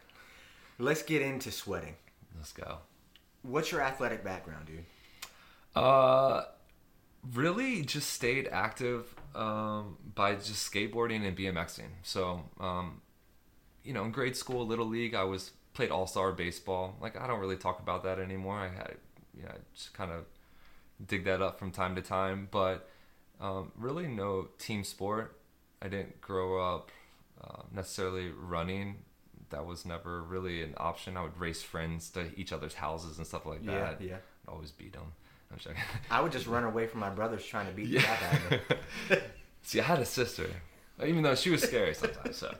Let's 0.78 1.02
get 1.02 1.22
into 1.22 1.50
sweating. 1.52 1.94
Let's 2.36 2.52
go. 2.52 2.78
What's 3.42 3.70
your 3.70 3.80
athletic 3.80 4.24
background, 4.24 4.66
dude? 4.66 4.84
Uh, 5.74 6.44
really 7.32 7.82
just 7.82 8.10
stayed 8.10 8.48
active 8.48 9.14
um, 9.34 9.96
by 10.14 10.34
just 10.34 10.72
skateboarding 10.72 11.26
and 11.26 11.36
BMXing. 11.36 11.90
So, 12.02 12.42
um, 12.58 13.02
you 13.88 13.94
know, 13.94 14.04
in 14.04 14.10
grade 14.10 14.36
school, 14.36 14.66
little 14.66 14.84
league, 14.86 15.14
I 15.14 15.24
was 15.24 15.52
played 15.72 15.90
all 15.90 16.06
star 16.06 16.30
baseball. 16.30 16.94
Like 17.00 17.18
I 17.18 17.26
don't 17.26 17.40
really 17.40 17.56
talk 17.56 17.80
about 17.80 18.04
that 18.04 18.18
anymore. 18.18 18.58
I 18.58 18.68
had, 18.68 18.96
you 19.34 19.44
know, 19.44 19.48
I 19.48 19.56
just 19.74 19.94
kind 19.94 20.12
of 20.12 20.26
dig 21.06 21.24
that 21.24 21.40
up 21.40 21.58
from 21.58 21.70
time 21.70 21.94
to 21.94 22.02
time, 22.02 22.48
but 22.50 22.86
um, 23.40 23.72
really 23.78 24.06
no 24.06 24.48
team 24.58 24.84
sport. 24.84 25.38
I 25.80 25.88
didn't 25.88 26.20
grow 26.20 26.60
up 26.60 26.90
uh, 27.42 27.62
necessarily 27.74 28.28
running. 28.28 28.96
That 29.48 29.64
was 29.64 29.86
never 29.86 30.22
really 30.22 30.62
an 30.62 30.74
option. 30.76 31.16
I 31.16 31.22
would 31.22 31.40
race 31.40 31.62
friends 31.62 32.10
to 32.10 32.26
each 32.38 32.52
other's 32.52 32.74
houses 32.74 33.16
and 33.16 33.26
stuff 33.26 33.46
like 33.46 33.64
that. 33.64 34.02
yeah. 34.02 34.16
I'd 34.16 34.52
always 34.52 34.70
beat 34.70 34.92
them. 34.92 35.12
I'm 35.50 35.56
joking. 35.56 35.80
I 36.10 36.20
would 36.20 36.32
just 36.32 36.46
run 36.46 36.64
away 36.64 36.86
from 36.86 37.00
my 37.00 37.08
brothers 37.08 37.42
trying 37.42 37.68
to 37.68 37.72
beat 37.72 37.92
the 37.92 38.00
crap 38.00 38.22
out 38.22 38.34
of 38.34 38.50
them. 38.50 39.18
See, 39.62 39.80
I 39.80 39.84
had 39.84 40.00
a 40.00 40.04
sister, 40.04 40.50
even 41.02 41.22
though 41.22 41.34
she 41.34 41.48
was 41.48 41.62
scary 41.62 41.94
sometimes. 41.94 42.36
So, 42.36 42.54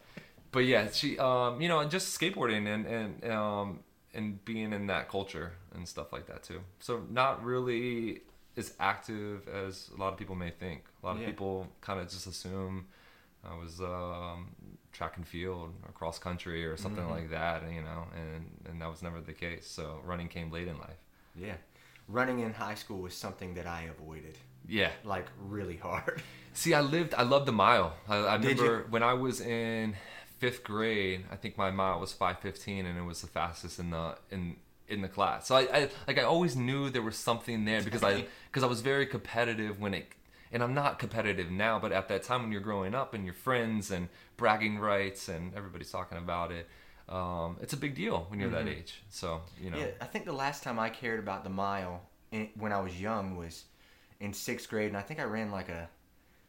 but 0.52 0.60
yeah, 0.60 0.88
she, 0.90 1.18
um, 1.18 1.60
you 1.60 1.68
know, 1.68 1.80
and 1.80 1.90
just 1.90 2.18
skateboarding 2.18 2.66
and 2.72 2.86
and 2.86 3.30
um, 3.32 3.80
and 4.14 4.44
being 4.44 4.72
in 4.72 4.86
that 4.88 5.08
culture 5.08 5.52
and 5.74 5.86
stuff 5.86 6.12
like 6.12 6.26
that 6.26 6.42
too. 6.42 6.60
So 6.80 7.02
not 7.10 7.44
really 7.44 8.22
as 8.56 8.74
active 8.80 9.46
as 9.48 9.90
a 9.96 10.00
lot 10.00 10.12
of 10.12 10.18
people 10.18 10.34
may 10.34 10.50
think. 10.50 10.84
A 11.02 11.06
lot 11.06 11.16
of 11.16 11.20
Yeah. 11.22 11.28
people 11.28 11.68
kind 11.80 12.00
of 12.00 12.08
just 12.08 12.26
assume 12.26 12.86
I 13.44 13.54
was 13.56 13.80
um, 13.80 14.48
track 14.92 15.16
and 15.16 15.26
field 15.26 15.74
or 15.86 15.92
cross 15.92 16.18
country 16.18 16.66
or 16.66 16.76
something 16.76 17.04
Mhm. 17.04 17.10
like 17.10 17.30
that, 17.30 17.62
and, 17.62 17.74
you 17.74 17.82
know, 17.82 18.04
and 18.16 18.50
and 18.68 18.80
that 18.82 18.88
was 18.90 19.02
never 19.02 19.20
the 19.20 19.32
case. 19.34 19.66
So 19.66 20.00
running 20.04 20.28
came 20.28 20.50
late 20.50 20.66
in 20.68 20.78
life. 20.78 20.98
Yeah. 21.36 21.56
Running 22.08 22.38
in 22.40 22.52
high 22.54 22.74
school 22.74 23.00
was 23.02 23.14
something 23.14 23.54
that 23.54 23.66
I 23.66 23.82
avoided, 23.82 24.36
Yeah. 24.66 24.90
like 25.04 25.26
really 25.38 25.76
hard. 25.76 26.22
See, 26.54 26.72
I 26.74 26.80
lived. 26.80 27.14
I 27.14 27.22
loved 27.22 27.46
the 27.46 27.52
mile. 27.52 27.92
I, 28.08 28.16
I 28.16 28.34
remember 28.36 28.86
when 28.90 29.02
I 29.02 29.12
was 29.14 29.40
in 29.40 29.94
fifth 30.38 30.64
grade. 30.64 31.24
I 31.30 31.36
think 31.36 31.56
my 31.58 31.70
mile 31.70 32.00
was 32.00 32.12
five 32.12 32.38
fifteen, 32.40 32.86
and 32.86 32.98
it 32.98 33.02
was 33.02 33.20
the 33.20 33.26
fastest 33.26 33.78
in 33.78 33.90
the 33.90 34.16
in 34.30 34.56
in 34.88 35.02
the 35.02 35.08
class. 35.08 35.46
So 35.46 35.56
I, 35.56 35.60
I 35.72 35.90
like 36.06 36.18
I 36.18 36.22
always 36.22 36.56
knew 36.56 36.90
there 36.90 37.02
was 37.02 37.16
something 37.16 37.64
there 37.64 37.82
because 37.82 38.02
I 38.02 38.24
because 38.50 38.62
I 38.62 38.66
was 38.66 38.80
very 38.80 39.06
competitive 39.06 39.80
when 39.80 39.94
it. 39.94 40.08
And 40.50 40.62
I'm 40.62 40.72
not 40.72 40.98
competitive 40.98 41.50
now, 41.50 41.78
but 41.78 41.92
at 41.92 42.08
that 42.08 42.22
time 42.22 42.40
when 42.40 42.52
you're 42.52 42.62
growing 42.62 42.94
up 42.94 43.12
and 43.12 43.22
your 43.22 43.34
friends 43.34 43.90
and 43.90 44.08
bragging 44.38 44.78
rights 44.78 45.28
and 45.28 45.54
everybody's 45.54 45.90
talking 45.90 46.16
about 46.16 46.52
it, 46.52 46.66
um, 47.06 47.58
it's 47.60 47.74
a 47.74 47.76
big 47.76 47.94
deal 47.94 48.24
when 48.30 48.40
you're 48.40 48.48
that 48.48 48.66
age. 48.66 49.02
So 49.10 49.42
you 49.60 49.68
know, 49.70 49.76
Yeah, 49.78 49.88
I 50.00 50.06
think 50.06 50.24
the 50.24 50.32
last 50.32 50.62
time 50.62 50.78
I 50.78 50.88
cared 50.88 51.18
about 51.18 51.44
the 51.44 51.50
mile 51.50 52.00
in, 52.32 52.48
when 52.54 52.72
I 52.72 52.80
was 52.80 52.98
young 52.98 53.36
was 53.36 53.64
in 54.20 54.32
sixth 54.32 54.70
grade, 54.70 54.88
and 54.88 54.96
I 54.96 55.02
think 55.02 55.20
I 55.20 55.24
ran 55.24 55.50
like 55.50 55.68
a 55.68 55.90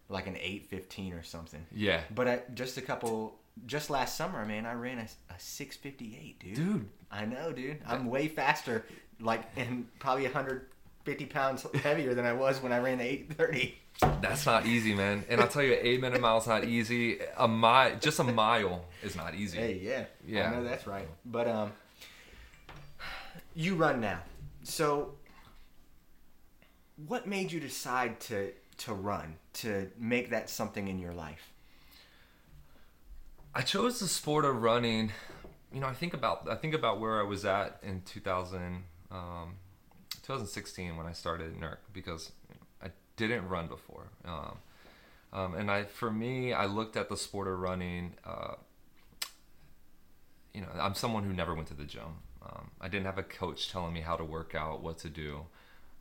like 0.08 0.28
an 0.28 0.38
eight 0.40 0.68
fifteen 0.70 1.12
or 1.14 1.24
something. 1.24 1.66
yeah, 1.72 2.02
But 2.16 2.28
I, 2.28 2.42
just 2.54 2.78
a 2.78 2.82
couple, 2.82 3.39
just 3.66 3.90
last 3.90 4.16
summer, 4.16 4.46
man, 4.46 4.66
I 4.66 4.74
ran 4.74 5.00
a, 5.00 5.04
a 5.34 5.40
six 5.40 5.76
fifty 5.78 6.18
eight, 6.22 6.40
dude. 6.40 6.56
dude. 6.56 6.90
I 7.12 7.26
know, 7.26 7.52
dude. 7.52 7.78
I'm 7.88 8.08
way 8.08 8.28
faster, 8.28 8.86
like, 9.20 9.42
and 9.58 9.88
probably 10.00 10.24
150 10.26 11.26
pounds 11.26 11.66
heavier 11.82 12.14
than 12.14 12.26
I 12.26 12.34
was 12.34 12.62
when 12.62 12.72
I 12.72 12.78
ran 12.80 13.00
the 13.00 13.04
830. 13.06 13.76
That's 14.22 14.46
not 14.46 14.66
easy, 14.68 14.94
man. 14.94 15.26
And 15.28 15.42
I'll 15.42 15.48
tell 15.48 15.64
you, 15.64 15.76
eight 15.82 16.00
minute 16.02 16.22
mile's 16.22 16.48
not 16.48 16.64
easy. 16.66 17.20
A 17.36 17.48
mile, 17.48 17.96
just 18.00 18.20
a 18.20 18.24
mile, 18.24 18.86
is 19.04 19.16
not 19.16 19.34
easy. 19.36 19.58
Hey, 19.58 19.80
yeah, 19.82 20.06
Yeah. 20.26 20.50
I 20.52 20.56
know 20.56 20.64
that's 20.64 20.86
right. 20.88 21.08
But 21.26 21.48
um, 21.48 21.72
you 23.56 23.76
run 23.76 24.00
now, 24.00 24.20
so 24.64 25.16
what 27.08 27.28
made 27.28 27.52
you 27.52 27.60
decide 27.60 28.20
to 28.22 28.52
to 28.78 28.94
run 28.94 29.36
to 29.54 29.90
make 29.98 30.30
that 30.30 30.50
something 30.50 30.88
in 30.88 31.00
your 31.00 31.14
life? 31.14 31.52
I 33.54 33.62
chose 33.62 34.00
the 34.00 34.08
sport 34.08 34.46
of 34.46 34.62
running. 34.62 35.12
You 35.74 35.80
know, 35.80 35.88
I 35.88 35.94
think 35.94 36.14
about 36.14 36.48
I 36.50 36.56
think 36.56 36.74
about 36.74 37.00
where 37.00 37.20
I 37.20 37.24
was 37.24 37.46
at 37.46 37.80
in 37.84 38.02
2000, 38.02 38.84
um, 39.12 39.56
2016 40.24 40.98
when 40.98 41.06
I 41.06 41.14
started 41.14 41.60
NERC 41.60 41.78
because 41.94 42.32
I 42.82 42.90
didn't 43.18 43.48
run 43.48 43.68
before. 43.68 44.08
Um, 44.26 44.58
um, 45.32 45.56
and 45.56 45.70
I, 45.70 45.84
for 45.84 46.12
me, 46.12 46.54
I 46.54 46.66
looked 46.66 46.98
at 46.98 47.10
the 47.10 47.18
sport 47.18 47.48
of 47.48 47.60
running. 47.60 48.16
Uh, 48.26 48.56
you 50.54 50.62
know, 50.62 50.70
I'm 50.80 50.96
someone 50.96 51.24
who 51.24 51.34
never 51.34 51.54
went 51.54 51.68
to 51.68 51.76
the 51.76 51.86
gym. 51.86 52.22
Um, 52.42 52.72
I 52.82 52.88
didn't 52.88 53.06
have 53.06 53.18
a 53.18 53.24
coach 53.24 53.72
telling 53.72 53.94
me 53.94 54.02
how 54.02 54.16
to 54.16 54.24
work 54.24 54.56
out, 54.56 54.82
what 54.82 54.98
to 55.00 55.10
do. 55.10 55.46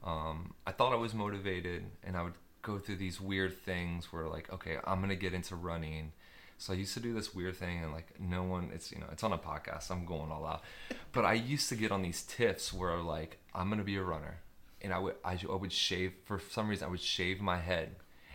Um, 0.03 0.55
I 0.67 0.73
thought 0.73 0.93
I 0.93 0.97
was 0.97 1.13
motivated, 1.13 1.85
and 2.03 2.17
I 2.17 2.23
would 2.23 2.35
go 2.63 2.79
through 2.79 2.97
these 2.97 3.21
weird 3.21 3.59
things 3.65 4.13
where, 4.13 4.27
like, 4.29 4.51
okay, 4.53 4.79
I'm 4.85 5.01
gonna 5.01 5.17
get 5.17 5.35
into 5.35 5.57
running. 5.57 6.13
So 6.61 6.73
I 6.73 6.77
used 6.77 6.92
to 6.94 7.01
do 7.01 7.14
this 7.14 7.35
weird 7.35 7.57
thing, 7.57 7.85
and 7.85 7.92
like, 7.92 8.21
no 8.21 8.42
one, 8.42 8.71
it's 8.75 8.90
you 8.90 8.99
know, 8.99 9.07
it's 9.12 9.23
on 9.23 9.33
a 9.33 9.38
podcast. 9.38 9.90
I'm 9.90 10.05
going 10.05 10.33
all 10.33 10.44
out, 10.44 10.62
but 11.12 11.25
I 11.25 11.35
used 11.35 11.68
to 11.68 11.77
get 11.77 11.92
on 11.92 12.03
these 12.03 12.23
tiffs 12.23 12.73
where, 12.73 12.97
like, 12.99 13.38
I'm 13.55 13.71
gonna 13.71 13.85
be 13.85 13.97
a 13.97 14.03
runner, 14.03 14.40
and 14.83 14.92
I 14.92 14.99
would, 14.99 15.14
I, 15.25 15.38
I 15.49 15.55
would 15.55 15.73
shave 15.73 16.14
for 16.25 16.40
some 16.51 16.68
reason, 16.68 16.88
I 16.88 16.90
would 16.90 17.01
shave 17.01 17.40
my 17.40 17.59
head, 17.59 17.94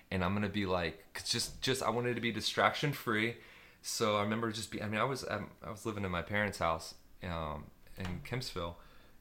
and 0.10 0.24
I'm 0.24 0.34
gonna 0.34 0.48
be 0.48 0.66
like, 0.66 1.04
just, 1.26 1.62
just, 1.62 1.84
I 1.84 1.90
wanted 1.90 2.16
to 2.16 2.22
be 2.22 2.32
distraction 2.32 2.94
free. 2.94 3.36
So 3.82 4.16
I 4.16 4.22
remember 4.22 4.50
just 4.54 4.72
be, 4.72 4.82
I 4.82 4.88
mean, 4.88 5.02
I 5.02 5.04
was, 5.04 5.26
um, 5.30 5.50
I 5.62 5.70
was 5.70 5.86
living 5.86 6.06
in 6.06 6.12
my 6.12 6.22
parents' 6.22 6.60
house, 6.60 6.96
um, 7.24 7.66
in 7.98 8.22
Kempsville, 8.26 8.76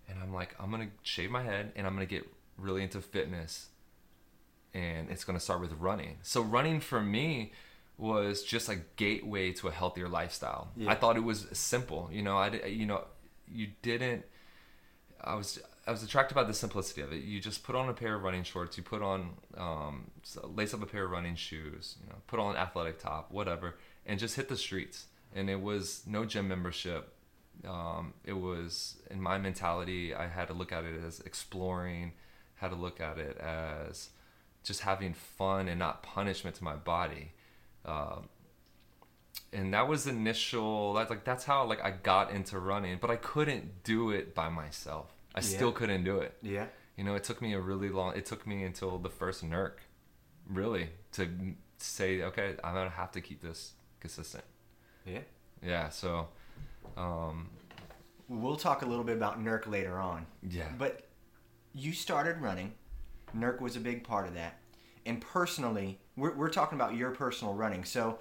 and 0.08 0.20
I'm 0.22 0.32
like, 0.32 0.54
I'm 0.60 0.70
gonna 0.70 0.90
shave 1.02 1.32
my 1.32 1.42
head, 1.42 1.72
and 1.74 1.88
I'm 1.88 1.94
gonna 1.94 2.06
get 2.06 2.24
really 2.56 2.84
into 2.84 3.00
fitness, 3.00 3.70
and 4.72 5.10
it's 5.10 5.24
gonna 5.24 5.40
start 5.40 5.60
with 5.60 5.72
running. 5.72 6.18
So 6.22 6.40
running 6.40 6.78
for 6.78 7.00
me 7.00 7.50
was 7.98 8.42
just 8.42 8.68
a 8.68 8.76
gateway 8.96 9.52
to 9.52 9.68
a 9.68 9.70
healthier 9.70 10.08
lifestyle. 10.08 10.68
Yeah. 10.76 10.90
I 10.90 10.94
thought 10.94 11.16
it 11.16 11.24
was 11.24 11.46
simple. 11.52 12.08
You 12.12 12.22
know, 12.22 12.36
I, 12.36 12.66
you 12.66 12.86
know, 12.86 13.04
you 13.48 13.68
didn't. 13.82 14.24
I 15.20 15.34
was 15.34 15.60
I 15.86 15.90
was 15.90 16.02
attracted 16.02 16.34
by 16.34 16.44
the 16.44 16.54
simplicity 16.54 17.00
of 17.00 17.12
it. 17.12 17.22
You 17.22 17.40
just 17.40 17.64
put 17.64 17.74
on 17.74 17.88
a 17.88 17.92
pair 17.92 18.14
of 18.14 18.22
running 18.22 18.44
shorts. 18.44 18.76
You 18.76 18.82
put 18.82 19.02
on 19.02 19.30
um, 19.56 20.10
so 20.22 20.50
lace 20.54 20.74
up 20.74 20.82
a 20.82 20.86
pair 20.86 21.04
of 21.04 21.10
running 21.10 21.34
shoes. 21.34 21.96
You 22.00 22.08
know, 22.08 22.16
put 22.26 22.38
on 22.38 22.52
an 22.52 22.56
athletic 22.56 22.98
top, 22.98 23.32
whatever, 23.32 23.76
and 24.06 24.18
just 24.18 24.36
hit 24.36 24.48
the 24.48 24.56
streets. 24.56 25.06
And 25.34 25.50
it 25.50 25.60
was 25.60 26.02
no 26.06 26.24
gym 26.24 26.48
membership. 26.48 27.12
Um, 27.66 28.14
it 28.24 28.32
was 28.32 28.96
in 29.10 29.20
my 29.20 29.38
mentality. 29.38 30.14
I 30.14 30.28
had 30.28 30.48
to 30.48 30.54
look 30.54 30.72
at 30.72 30.84
it 30.84 31.02
as 31.04 31.20
exploring. 31.20 32.12
Had 32.54 32.68
to 32.68 32.76
look 32.76 33.00
at 33.00 33.18
it 33.18 33.38
as 33.38 34.10
just 34.62 34.80
having 34.82 35.14
fun 35.14 35.68
and 35.68 35.78
not 35.78 36.02
punishment 36.02 36.56
to 36.56 36.64
my 36.64 36.76
body. 36.76 37.32
Um, 37.84 38.28
and 39.52 39.74
that 39.74 39.86
was 39.88 40.06
initial 40.06 40.94
that's 40.94 41.10
like 41.10 41.24
that's 41.24 41.44
how 41.44 41.64
like 41.64 41.82
I 41.84 41.90
got 41.90 42.30
into 42.30 42.58
running 42.58 42.98
but 43.00 43.10
I 43.10 43.16
couldn't 43.16 43.82
do 43.84 44.10
it 44.10 44.34
by 44.34 44.48
myself 44.48 45.12
I 45.34 45.40
Yeah. 45.40 45.44
still 45.46 45.72
couldn't 45.72 46.04
do 46.04 46.18
it 46.18 46.36
Yeah. 46.42 46.66
you 46.96 47.04
know 47.04 47.14
it 47.14 47.24
took 47.24 47.42
me 47.42 47.52
a 47.54 47.60
really 47.60 47.88
long 47.90 48.14
it 48.16 48.24
took 48.24 48.46
me 48.46 48.62
until 48.64 48.98
the 48.98 49.10
first 49.10 49.44
NERC 49.44 49.72
really 50.48 50.90
to 51.12 51.28
say 51.78 52.22
okay 52.22 52.54
I'm 52.64 52.72
gonna 52.74 52.88
have 52.90 53.10
to 53.12 53.20
keep 53.20 53.42
this 53.42 53.72
consistent 54.00 54.44
Yeah. 55.04 55.20
yeah 55.62 55.88
so 55.90 56.28
um 56.96 57.50
We'll 58.28 58.56
talk 58.56 58.80
a 58.82 58.86
little 58.86 59.04
bit 59.04 59.16
about 59.16 59.42
NERC 59.44 59.66
later 59.66 59.98
on. 59.98 60.24
yeah 60.48 60.70
But 60.78 61.06
you 61.74 61.92
started 61.92 62.40
running. 62.40 62.72
NERC 63.36 63.60
was 63.60 63.76
a 63.76 63.80
big 63.80 64.04
part 64.04 64.26
of 64.28 64.34
that. 64.34 64.58
And 65.06 65.20
personally, 65.20 65.98
we're, 66.16 66.34
we're 66.34 66.50
talking 66.50 66.78
about 66.78 66.94
your 66.94 67.10
personal 67.10 67.54
running. 67.54 67.84
So, 67.84 68.18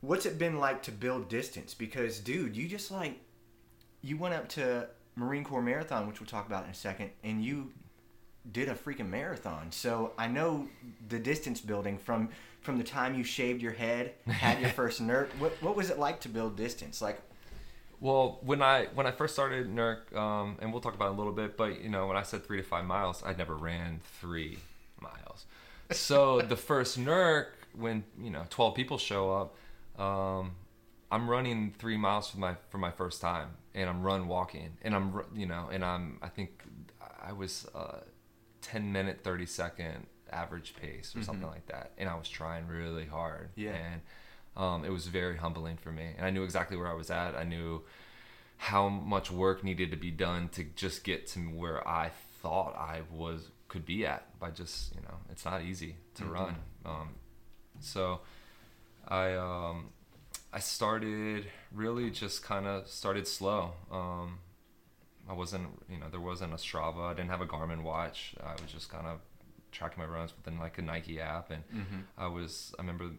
what's 0.00 0.26
it 0.26 0.38
been 0.38 0.58
like 0.58 0.82
to 0.84 0.92
build 0.92 1.28
distance? 1.28 1.74
Because, 1.74 2.20
dude, 2.20 2.56
you 2.56 2.68
just 2.68 2.90
like, 2.90 3.18
you 4.02 4.16
went 4.16 4.34
up 4.34 4.48
to 4.50 4.88
Marine 5.16 5.44
Corps 5.44 5.62
Marathon, 5.62 6.06
which 6.06 6.20
we'll 6.20 6.26
talk 6.26 6.46
about 6.46 6.64
in 6.64 6.70
a 6.70 6.74
second, 6.74 7.10
and 7.24 7.44
you 7.44 7.72
did 8.52 8.68
a 8.68 8.74
freaking 8.74 9.08
marathon. 9.08 9.72
So 9.72 10.12
I 10.18 10.28
know 10.28 10.68
the 11.08 11.18
distance 11.18 11.60
building 11.60 11.98
from 11.98 12.28
from 12.60 12.78
the 12.78 12.84
time 12.84 13.14
you 13.14 13.22
shaved 13.22 13.62
your 13.62 13.72
head, 13.72 14.12
had 14.28 14.60
your 14.60 14.70
first 14.80 15.02
NERC. 15.02 15.28
What 15.38 15.52
what 15.60 15.76
was 15.76 15.90
it 15.90 15.98
like 15.98 16.20
to 16.20 16.28
build 16.28 16.56
distance? 16.56 17.00
Like, 17.00 17.20
Well, 18.00 18.38
when 18.42 18.62
I 18.62 18.86
when 18.94 19.06
I 19.06 19.10
first 19.10 19.34
started 19.34 19.68
NERC, 19.68 20.14
um, 20.14 20.56
and 20.60 20.72
we'll 20.72 20.82
talk 20.82 20.94
about 20.94 21.08
it 21.08 21.14
a 21.14 21.16
little 21.16 21.32
bit, 21.32 21.56
but 21.56 21.80
you 21.80 21.88
know, 21.88 22.06
when 22.06 22.16
I 22.16 22.22
said 22.22 22.46
three 22.46 22.58
to 22.58 22.62
five 22.62 22.84
miles, 22.84 23.22
I 23.24 23.32
never 23.32 23.54
ran 23.56 24.00
three. 24.20 24.58
So 25.92 26.40
the 26.40 26.56
first 26.56 26.98
NERC, 26.98 27.46
when 27.74 28.04
you 28.20 28.30
know 28.30 28.44
twelve 28.50 28.74
people 28.74 28.98
show 28.98 29.32
up, 29.32 30.00
um, 30.00 30.52
I'm 31.10 31.28
running 31.30 31.74
three 31.78 31.96
miles 31.96 32.28
for 32.30 32.38
my 32.38 32.56
for 32.70 32.78
my 32.78 32.90
first 32.90 33.20
time, 33.20 33.50
and 33.74 33.88
I'm 33.88 34.02
run 34.02 34.26
walking, 34.28 34.76
and 34.82 34.94
I'm 34.94 35.20
you 35.34 35.46
know, 35.46 35.68
and 35.72 35.84
I'm 35.84 36.18
I 36.22 36.28
think 36.28 36.62
I 37.22 37.32
was 37.32 37.66
uh, 37.74 38.00
ten 38.62 38.92
minute 38.92 39.20
thirty 39.22 39.46
second 39.46 40.06
average 40.32 40.74
pace 40.80 41.14
or 41.14 41.22
something 41.22 41.46
like 41.46 41.66
that, 41.68 41.92
and 41.98 42.08
I 42.08 42.16
was 42.16 42.28
trying 42.28 42.66
really 42.66 43.06
hard, 43.06 43.50
Yeah. 43.54 43.70
and 43.74 44.00
um, 44.56 44.84
it 44.84 44.90
was 44.90 45.06
very 45.06 45.36
humbling 45.36 45.76
for 45.76 45.92
me, 45.92 46.10
and 46.16 46.26
I 46.26 46.30
knew 46.30 46.42
exactly 46.42 46.76
where 46.76 46.88
I 46.88 46.94
was 46.94 47.10
at. 47.12 47.36
I 47.36 47.44
knew 47.44 47.82
how 48.56 48.88
much 48.88 49.30
work 49.30 49.62
needed 49.62 49.92
to 49.92 49.96
be 49.96 50.10
done 50.10 50.48
to 50.48 50.64
just 50.64 51.04
get 51.04 51.28
to 51.28 51.40
where 51.40 51.86
I 51.86 52.10
thought 52.42 52.74
I 52.74 53.02
was 53.12 53.50
could 53.76 53.84
be 53.86 54.06
at 54.06 54.22
by 54.40 54.50
just 54.50 54.94
you 54.94 55.02
know 55.02 55.16
it's 55.30 55.44
not 55.44 55.60
easy 55.62 55.96
to 56.14 56.24
Mhm. 56.24 56.32
run. 56.38 56.54
Um, 56.86 57.08
so 57.80 58.20
I 59.06 59.34
um, 59.34 59.90
I 60.52 60.60
started 60.60 61.46
really 61.72 62.10
just 62.10 62.42
kind 62.42 62.66
of 62.66 62.88
started 62.88 63.26
slow. 63.28 63.72
Um, 63.90 64.38
I 65.28 65.34
wasn't 65.34 65.66
you 65.92 65.98
know 65.98 66.08
there 66.08 66.20
wasn't 66.30 66.52
a 66.54 66.60
Strava. 66.66 67.02
I 67.10 67.14
didn't 67.14 67.30
have 67.30 67.42
a 67.42 67.46
Garmin 67.54 67.82
watch. 67.82 68.34
I 68.42 68.52
was 68.62 68.72
just 68.76 68.88
kind 68.88 69.06
of 69.06 69.18
tracking 69.72 69.98
my 70.02 70.06
runs 70.16 70.32
within 70.36 70.58
like 70.58 70.78
a 70.78 70.82
Nike 70.82 71.20
app, 71.20 71.50
and 71.50 71.62
I 72.16 72.26
was 72.28 72.74
I 72.78 72.82
remember 72.82 73.10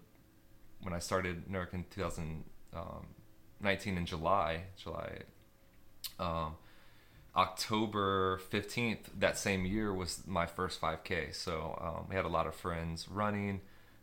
when 0.82 0.94
I 0.94 1.00
started 1.00 1.48
NERC 1.52 1.74
in 1.74 1.84
2019 1.92 3.98
in 3.98 4.06
July, 4.06 4.64
July, 4.84 5.10
um, 6.20 6.56
October 7.38 8.40
15th 8.52 9.06
that 9.20 9.38
same 9.38 9.66
year 9.66 9.94
was 9.94 10.24
my 10.28 10.46
first 10.46 10.80
5K. 10.82 11.34
So 11.36 11.78
um, 11.82 12.06
we 12.10 12.16
had 12.16 12.26
a 12.26 12.30
lot 12.30 12.48
of 12.48 12.56
friends 12.56 13.08
running. 13.10 13.62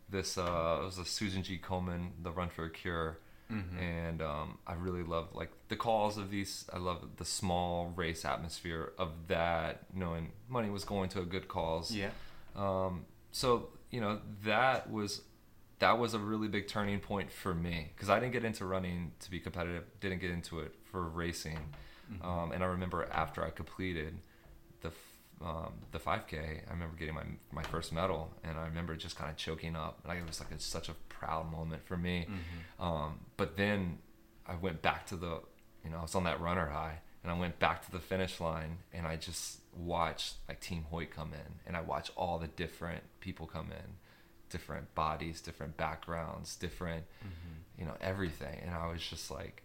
This 0.09 0.37
uh, 0.39 0.79
it 0.83 0.85
was 0.85 0.99
a 0.99 1.05
Susan 1.05 1.43
G. 1.43 1.59
Komen, 1.59 2.11
the 2.23 2.31
Run 2.31 2.49
for 2.49 2.65
a 2.65 2.71
Cure, 2.71 3.19
Mm-hmm. 3.53 3.79
and 3.79 4.23
um, 4.23 4.57
I 4.67 4.73
really 4.73 5.03
love 5.03 5.29
like 5.35 5.51
the 5.69 5.77
calls 5.77 6.17
of 6.17 6.31
these. 6.31 6.65
I 6.73 6.79
love 6.79 7.07
the 7.19 7.27
small 7.27 7.93
race 7.95 8.25
atmosphere 8.25 8.93
of 8.99 9.11
that, 9.29 9.83
knowing 9.95 10.33
money 10.49 10.71
was 10.71 10.85
going 10.85 11.11
to 11.11 11.21
a 11.21 11.27
good 11.27 11.47
cause. 11.47 11.91
yeah, 11.95 12.09
Um, 12.57 13.05
so 13.33 13.69
you 13.91 14.01
know 14.01 14.21
that 14.45 14.91
was 14.91 15.21
that 15.79 15.99
was 15.99 16.15
a 16.15 16.19
really 16.19 16.49
big 16.49 16.69
turning 16.69 17.01
point 17.01 17.31
for 17.31 17.55
me 17.55 17.91
because 17.95 18.09
I 18.09 18.19
didn't 18.19 18.33
get 18.33 18.47
into 18.47 18.65
running 18.65 19.13
to 19.21 19.31
be 19.31 19.41
competitive. 19.41 19.85
Didn't 20.01 20.21
get 20.23 20.31
into 20.31 20.61
it 20.61 20.75
for 20.91 21.03
racing. 21.07 21.59
Um, 22.23 22.53
and 22.53 22.63
I 22.63 22.67
remember 22.67 23.09
after 23.13 23.45
I 23.45 23.51
completed 23.51 24.15
the 24.83 24.91
um, 25.43 25.73
the 25.91 25.99
5K, 25.99 26.35
I 26.69 26.71
remember 26.73 26.97
getting 26.97 27.15
my 27.15 27.25
my 27.53 27.63
first 27.65 27.93
medal, 27.93 28.31
and 28.45 28.57
I 28.59 28.67
remember 28.67 28.95
just 28.97 29.17
kind 29.17 29.31
of 29.31 29.37
choking 29.37 29.75
up. 29.77 30.01
Like 30.07 30.19
it 30.19 30.27
was 30.27 30.41
like 30.41 30.49
such 30.59 30.89
a 30.89 30.95
proud 31.09 31.51
moment 31.51 31.85
for 31.85 31.97
me. 31.97 32.27
Um, 32.79 33.21
but 33.37 33.57
then 33.57 33.99
I 34.47 34.55
went 34.57 34.81
back 34.83 35.07
to 35.07 35.17
the, 35.17 35.41
you 35.85 35.91
know, 35.91 35.99
I 35.99 36.03
was 36.03 36.15
on 36.15 36.25
that 36.25 36.41
runner 36.41 36.67
high, 36.69 37.01
and 37.23 37.33
I 37.33 37.39
went 37.39 37.59
back 37.59 37.85
to 37.87 37.91
the 37.91 37.99
finish 37.99 38.41
line, 38.41 38.79
and 38.93 39.07
I 39.07 39.17
just 39.17 39.61
watched 39.77 40.35
like 40.49 40.61
Team 40.61 40.85
Hoyt 40.91 41.11
come 41.11 41.33
in, 41.33 41.55
and 41.67 41.77
I 41.77 41.81
watched 41.81 42.13
all 42.17 42.39
the 42.39 42.47
different 42.49 43.03
people 43.21 43.47
come 43.47 43.71
in, 43.73 43.97
different 44.51 44.95
bodies, 44.95 45.41
different 45.41 45.77
backgrounds, 45.77 46.55
different, 46.57 47.05
you 47.79 47.85
know, 47.85 47.97
everything, 48.01 48.61
and 48.63 48.71
I 48.73 48.87
was 48.87 49.03
just 49.03 49.31
like, 49.31 49.63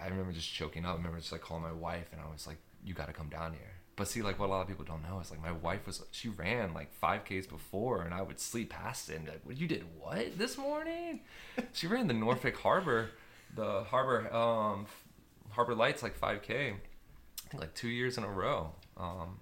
I 0.00 0.08
remember 0.08 0.32
just 0.32 0.52
choking 0.52 0.84
up. 0.84 0.94
I 0.94 0.96
remember 0.96 1.18
just 1.18 1.32
like 1.32 1.40
calling 1.40 1.62
my 1.62 1.72
wife, 1.72 2.08
and 2.12 2.20
I 2.20 2.30
was 2.30 2.46
like, 2.46 2.58
"You 2.84 2.94
got 2.94 3.06
to 3.06 3.12
come 3.12 3.28
down 3.28 3.52
here." 3.52 3.78
But 3.96 4.06
see, 4.06 4.22
like 4.22 4.38
what 4.38 4.46
a 4.46 4.52
lot 4.52 4.62
of 4.62 4.68
people 4.68 4.84
don't 4.84 5.02
know 5.02 5.18
is 5.18 5.30
like 5.30 5.42
my 5.42 5.50
wife 5.50 5.84
was 5.86 6.04
she 6.12 6.28
ran 6.28 6.72
like 6.72 6.92
five 6.92 7.24
Ks 7.24 7.46
before, 7.46 8.02
and 8.02 8.14
I 8.14 8.22
would 8.22 8.38
sleep 8.38 8.70
past 8.70 9.08
it. 9.10 9.16
And 9.16 9.24
be 9.24 9.32
like, 9.32 9.40
"What 9.44 9.56
you 9.56 9.66
did? 9.66 9.84
What 9.98 10.38
this 10.38 10.56
morning?" 10.56 11.20
she 11.72 11.86
ran 11.86 12.06
the 12.06 12.14
Norfolk 12.14 12.56
Harbor, 12.56 13.10
the 13.54 13.82
Harbor 13.84 14.32
um, 14.32 14.86
Harbor 15.50 15.74
Lights 15.74 16.02
like 16.02 16.16
five 16.16 16.42
K, 16.42 16.74
I 17.46 17.48
think 17.48 17.60
like 17.60 17.74
two 17.74 17.88
years 17.88 18.18
in 18.18 18.24
a 18.24 18.30
row. 18.30 18.70
Um, 18.96 19.40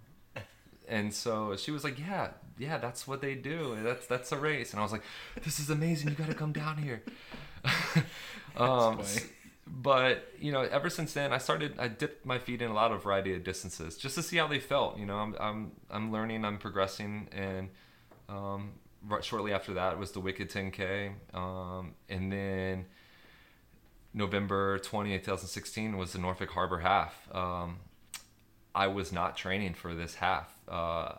and 0.88 1.12
so 1.12 1.56
she 1.56 1.70
was 1.70 1.84
like, 1.84 1.98
"Yeah, 1.98 2.28
yeah, 2.58 2.78
that's 2.78 3.06
what 3.06 3.20
they 3.20 3.34
do. 3.34 3.76
That's 3.82 4.06
that's 4.06 4.32
a 4.32 4.38
race." 4.38 4.70
And 4.70 4.80
I 4.80 4.82
was 4.82 4.92
like, 4.92 5.02
"This 5.42 5.58
is 5.58 5.68
amazing. 5.68 6.08
You 6.08 6.14
got 6.14 6.28
to 6.28 6.34
come 6.34 6.52
down 6.52 6.78
here." 6.78 7.02
um, 8.56 9.00
but 9.66 10.32
you 10.38 10.52
know, 10.52 10.62
ever 10.62 10.88
since 10.88 11.12
then, 11.12 11.32
I 11.32 11.38
started. 11.38 11.74
I 11.78 11.88
dipped 11.88 12.24
my 12.24 12.38
feet 12.38 12.62
in 12.62 12.70
a 12.70 12.74
lot 12.74 12.92
of 12.92 13.02
variety 13.02 13.34
of 13.34 13.42
distances 13.42 13.96
just 13.96 14.14
to 14.14 14.22
see 14.22 14.36
how 14.36 14.46
they 14.46 14.60
felt. 14.60 14.98
You 14.98 15.06
know, 15.06 15.16
I'm 15.16 15.36
I'm 15.40 15.72
I'm 15.90 16.12
learning. 16.12 16.44
I'm 16.44 16.58
progressing, 16.58 17.28
and 17.32 17.70
um, 18.28 18.72
right 19.06 19.24
shortly 19.24 19.52
after 19.52 19.74
that 19.74 19.98
was 19.98 20.12
the 20.12 20.20
Wicked 20.20 20.50
10K, 20.50 21.12
um, 21.34 21.94
and 22.08 22.32
then 22.32 22.86
November 24.14 24.78
20th, 24.78 25.24
2016 25.24 25.96
was 25.96 26.12
the 26.12 26.18
Norfolk 26.18 26.50
Harbor 26.50 26.78
Half. 26.78 27.28
Um, 27.34 27.78
I 28.74 28.86
was 28.86 29.12
not 29.12 29.36
training 29.36 29.74
for 29.74 29.94
this 29.94 30.14
half, 30.14 30.54
uh, 30.68 31.12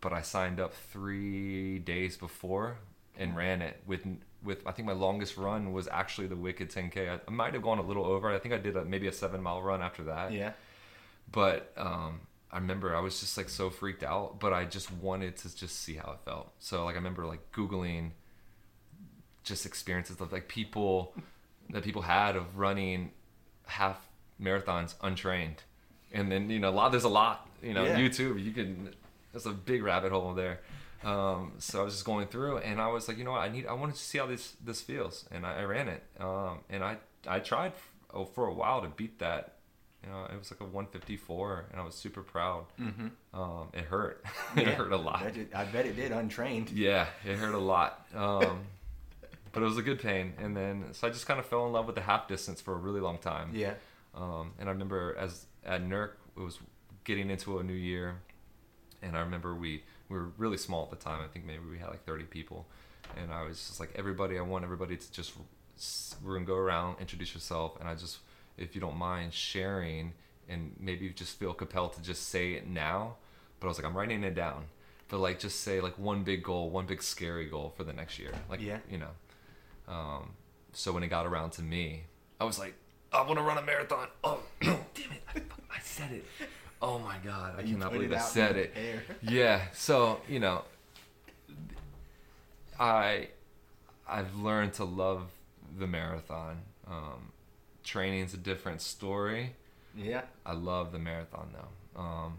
but 0.00 0.12
I 0.12 0.22
signed 0.22 0.60
up 0.60 0.74
three 0.74 1.78
days 1.78 2.16
before 2.16 2.78
and 3.16 3.36
ran 3.36 3.62
it 3.62 3.82
with 3.86 4.06
with 4.42 4.66
I 4.66 4.72
think 4.72 4.86
my 4.86 4.92
longest 4.94 5.36
run 5.36 5.72
was 5.72 5.86
actually 5.88 6.26
the 6.26 6.36
Wicked 6.36 6.70
10K. 6.70 7.10
I, 7.10 7.20
I 7.26 7.30
might 7.30 7.52
have 7.54 7.62
gone 7.62 7.78
a 7.78 7.82
little 7.82 8.04
over. 8.06 8.30
I 8.30 8.38
think 8.38 8.54
I 8.54 8.58
did 8.58 8.76
a, 8.76 8.84
maybe 8.84 9.06
a 9.06 9.12
seven 9.12 9.42
mile 9.42 9.60
run 9.62 9.82
after 9.82 10.04
that. 10.04 10.32
yeah, 10.32 10.52
But 11.30 11.72
um, 11.76 12.20
I 12.50 12.56
remember 12.58 12.96
I 12.96 13.00
was 13.00 13.20
just 13.20 13.36
like 13.36 13.48
so 13.48 13.70
freaked 13.70 14.02
out, 14.02 14.40
but 14.40 14.52
I 14.52 14.64
just 14.64 14.90
wanted 14.92 15.36
to 15.38 15.54
just 15.56 15.80
see 15.80 15.94
how 15.94 16.12
it 16.12 16.18
felt. 16.24 16.52
So 16.58 16.84
like 16.84 16.94
I 16.94 16.98
remember 16.98 17.26
like 17.26 17.52
googling 17.52 18.12
just 19.44 19.66
experiences 19.66 20.20
of 20.20 20.32
like 20.32 20.48
people 20.48 21.14
that 21.70 21.82
people 21.82 22.02
had 22.02 22.36
of 22.36 22.58
running 22.58 23.10
half 23.66 23.96
marathons 24.42 24.94
untrained, 25.02 25.62
and 26.12 26.30
then 26.30 26.50
you 26.50 26.58
know 26.58 26.70
a 26.70 26.72
lot. 26.72 26.90
There's 26.90 27.04
a 27.04 27.08
lot 27.08 27.48
you 27.62 27.74
know 27.74 27.84
Yeah. 27.84 27.98
YouTube. 27.98 28.42
You 28.42 28.52
can 28.52 28.94
there's 29.32 29.46
a 29.46 29.52
big 29.52 29.82
rabbit 29.82 30.12
hole 30.12 30.34
there. 30.34 30.60
Um, 31.02 31.52
so 31.58 31.80
I 31.80 31.84
was 31.84 31.94
just 31.94 32.04
going 32.04 32.26
through, 32.26 32.58
and 32.58 32.80
I 32.80 32.88
was 32.88 33.08
like, 33.08 33.16
you 33.16 33.24
know 33.24 33.32
what, 33.32 33.40
I 33.40 33.48
need, 33.48 33.66
I 33.66 33.72
wanted 33.72 33.94
to 33.96 34.02
see 34.02 34.18
how 34.18 34.26
this 34.26 34.54
this 34.64 34.80
feels, 34.82 35.24
and 35.30 35.46
I, 35.46 35.60
I 35.60 35.64
ran 35.64 35.88
it, 35.88 36.02
um, 36.18 36.58
and 36.68 36.84
I 36.84 36.98
I 37.26 37.38
tried 37.40 37.72
f- 38.12 38.28
for 38.34 38.46
a 38.46 38.52
while 38.52 38.82
to 38.82 38.88
beat 38.88 39.18
that. 39.20 39.54
You 40.04 40.08
know, 40.10 40.24
it 40.32 40.38
was 40.38 40.50
like 40.50 40.60
a 40.60 40.64
154, 40.64 41.66
and 41.72 41.80
I 41.80 41.84
was 41.84 41.94
super 41.94 42.22
proud. 42.22 42.64
mm-hmm. 42.80 43.08
Um, 43.38 43.68
it 43.74 43.84
hurt. 43.84 44.24
it 44.56 44.66
hurt 44.68 44.92
a 44.92 44.96
lot. 44.96 45.22
I, 45.22 45.30
did- 45.30 45.52
I 45.54 45.64
bet 45.64 45.84
it 45.84 45.94
did 45.96 46.10
untrained. 46.10 46.70
Yeah, 46.70 47.06
it 47.24 47.36
hurt 47.36 47.54
a 47.54 47.58
lot. 47.58 48.06
Um, 48.14 48.60
but 49.52 49.62
it 49.62 49.66
was 49.66 49.76
a 49.76 49.82
good 49.82 50.00
pain. 50.00 50.32
And 50.38 50.56
then, 50.56 50.86
so 50.92 51.06
I 51.06 51.10
just 51.10 51.26
kind 51.26 51.38
of 51.38 51.44
fell 51.44 51.66
in 51.66 51.72
love 51.72 51.84
with 51.86 51.96
the 51.96 52.00
half 52.00 52.28
distance 52.28 52.62
for 52.62 52.72
a 52.72 52.78
really 52.78 53.00
long 53.00 53.18
time. 53.18 53.50
Yeah, 53.52 53.74
Um, 54.14 54.52
and 54.58 54.70
I 54.70 54.72
remember 54.72 55.14
as 55.18 55.44
at 55.66 55.82
NERC, 55.82 56.12
it 56.36 56.40
was 56.40 56.58
getting 57.04 57.28
into 57.28 57.58
a 57.58 57.62
new 57.62 57.74
year. 57.74 58.16
And 59.02 59.14
I 59.18 59.20
remember 59.20 59.54
we, 59.54 59.82
we 60.10 60.16
were 60.18 60.30
really 60.36 60.56
small 60.58 60.82
at 60.84 60.90
the 60.90 61.02
time. 61.02 61.20
I 61.24 61.28
think 61.28 61.46
maybe 61.46 61.60
we 61.70 61.78
had 61.78 61.88
like 61.88 62.04
30 62.04 62.24
people. 62.24 62.66
And 63.16 63.32
I 63.32 63.42
was 63.44 63.56
just 63.68 63.80
like, 63.80 63.90
everybody, 63.96 64.38
I 64.38 64.42
want 64.42 64.64
everybody 64.64 64.96
to 64.96 65.12
just, 65.12 65.32
we're 66.22 66.34
going 66.34 66.44
to 66.44 66.46
go 66.52 66.56
around, 66.56 66.96
introduce 67.00 67.32
yourself. 67.32 67.78
And 67.80 67.88
I 67.88 67.94
just, 67.94 68.18
if 68.58 68.74
you 68.74 68.80
don't 68.80 68.96
mind 68.96 69.32
sharing 69.32 70.12
and 70.48 70.74
maybe 70.78 71.04
you 71.06 71.12
just 71.12 71.38
feel 71.38 71.54
compelled 71.54 71.92
to 71.94 72.02
just 72.02 72.28
say 72.28 72.52
it 72.54 72.66
now. 72.68 73.14
But 73.60 73.66
I 73.66 73.68
was 73.68 73.78
like, 73.78 73.86
I'm 73.86 73.96
writing 73.96 74.22
it 74.24 74.34
down. 74.34 74.64
But 75.08 75.18
like, 75.18 75.38
just 75.38 75.60
say 75.60 75.80
like 75.80 75.98
one 75.98 76.22
big 76.24 76.42
goal, 76.42 76.70
one 76.70 76.86
big 76.86 77.02
scary 77.02 77.46
goal 77.46 77.72
for 77.76 77.84
the 77.84 77.92
next 77.92 78.18
year. 78.18 78.32
Like, 78.50 78.60
Yeah. 78.60 78.78
you 78.90 78.98
know. 78.98 79.10
Um, 79.88 80.30
so 80.72 80.92
when 80.92 81.02
it 81.02 81.08
got 81.08 81.26
around 81.26 81.50
to 81.52 81.62
me, 81.62 82.04
I 82.40 82.44
was 82.44 82.58
like, 82.58 82.74
I 83.12 83.22
want 83.22 83.38
to 83.38 83.42
run 83.42 83.58
a 83.58 83.62
marathon. 83.62 84.06
Oh, 84.22 84.40
no, 84.62 84.78
damn 84.94 85.12
it. 85.12 85.22
I, 85.34 85.40
I 85.74 85.80
said 85.82 86.12
it. 86.12 86.24
Oh 86.82 86.98
my 86.98 87.16
God. 87.22 87.54
I 87.58 87.62
You 87.62 87.74
cannot 87.74 87.92
believe 87.92 88.12
I 88.12 88.18
said 88.18 88.56
it. 88.56 88.72
air. 88.74 89.02
Yeah. 89.22 89.62
So, 89.72 90.20
you 90.28 90.40
know, 90.40 90.64
I, 92.78 93.28
I've 94.08 94.34
learned 94.36 94.74
to 94.74 94.84
love 94.84 95.30
the 95.78 95.86
marathon. 95.86 96.58
Um, 96.86 97.32
training's 97.84 98.34
a 98.34 98.38
different 98.38 98.80
story. 98.80 99.54
Yeah, 99.96 100.22
I 100.46 100.52
love 100.52 100.92
the 100.92 101.00
marathon 101.00 101.48
though, 101.52 102.00
um, 102.00 102.38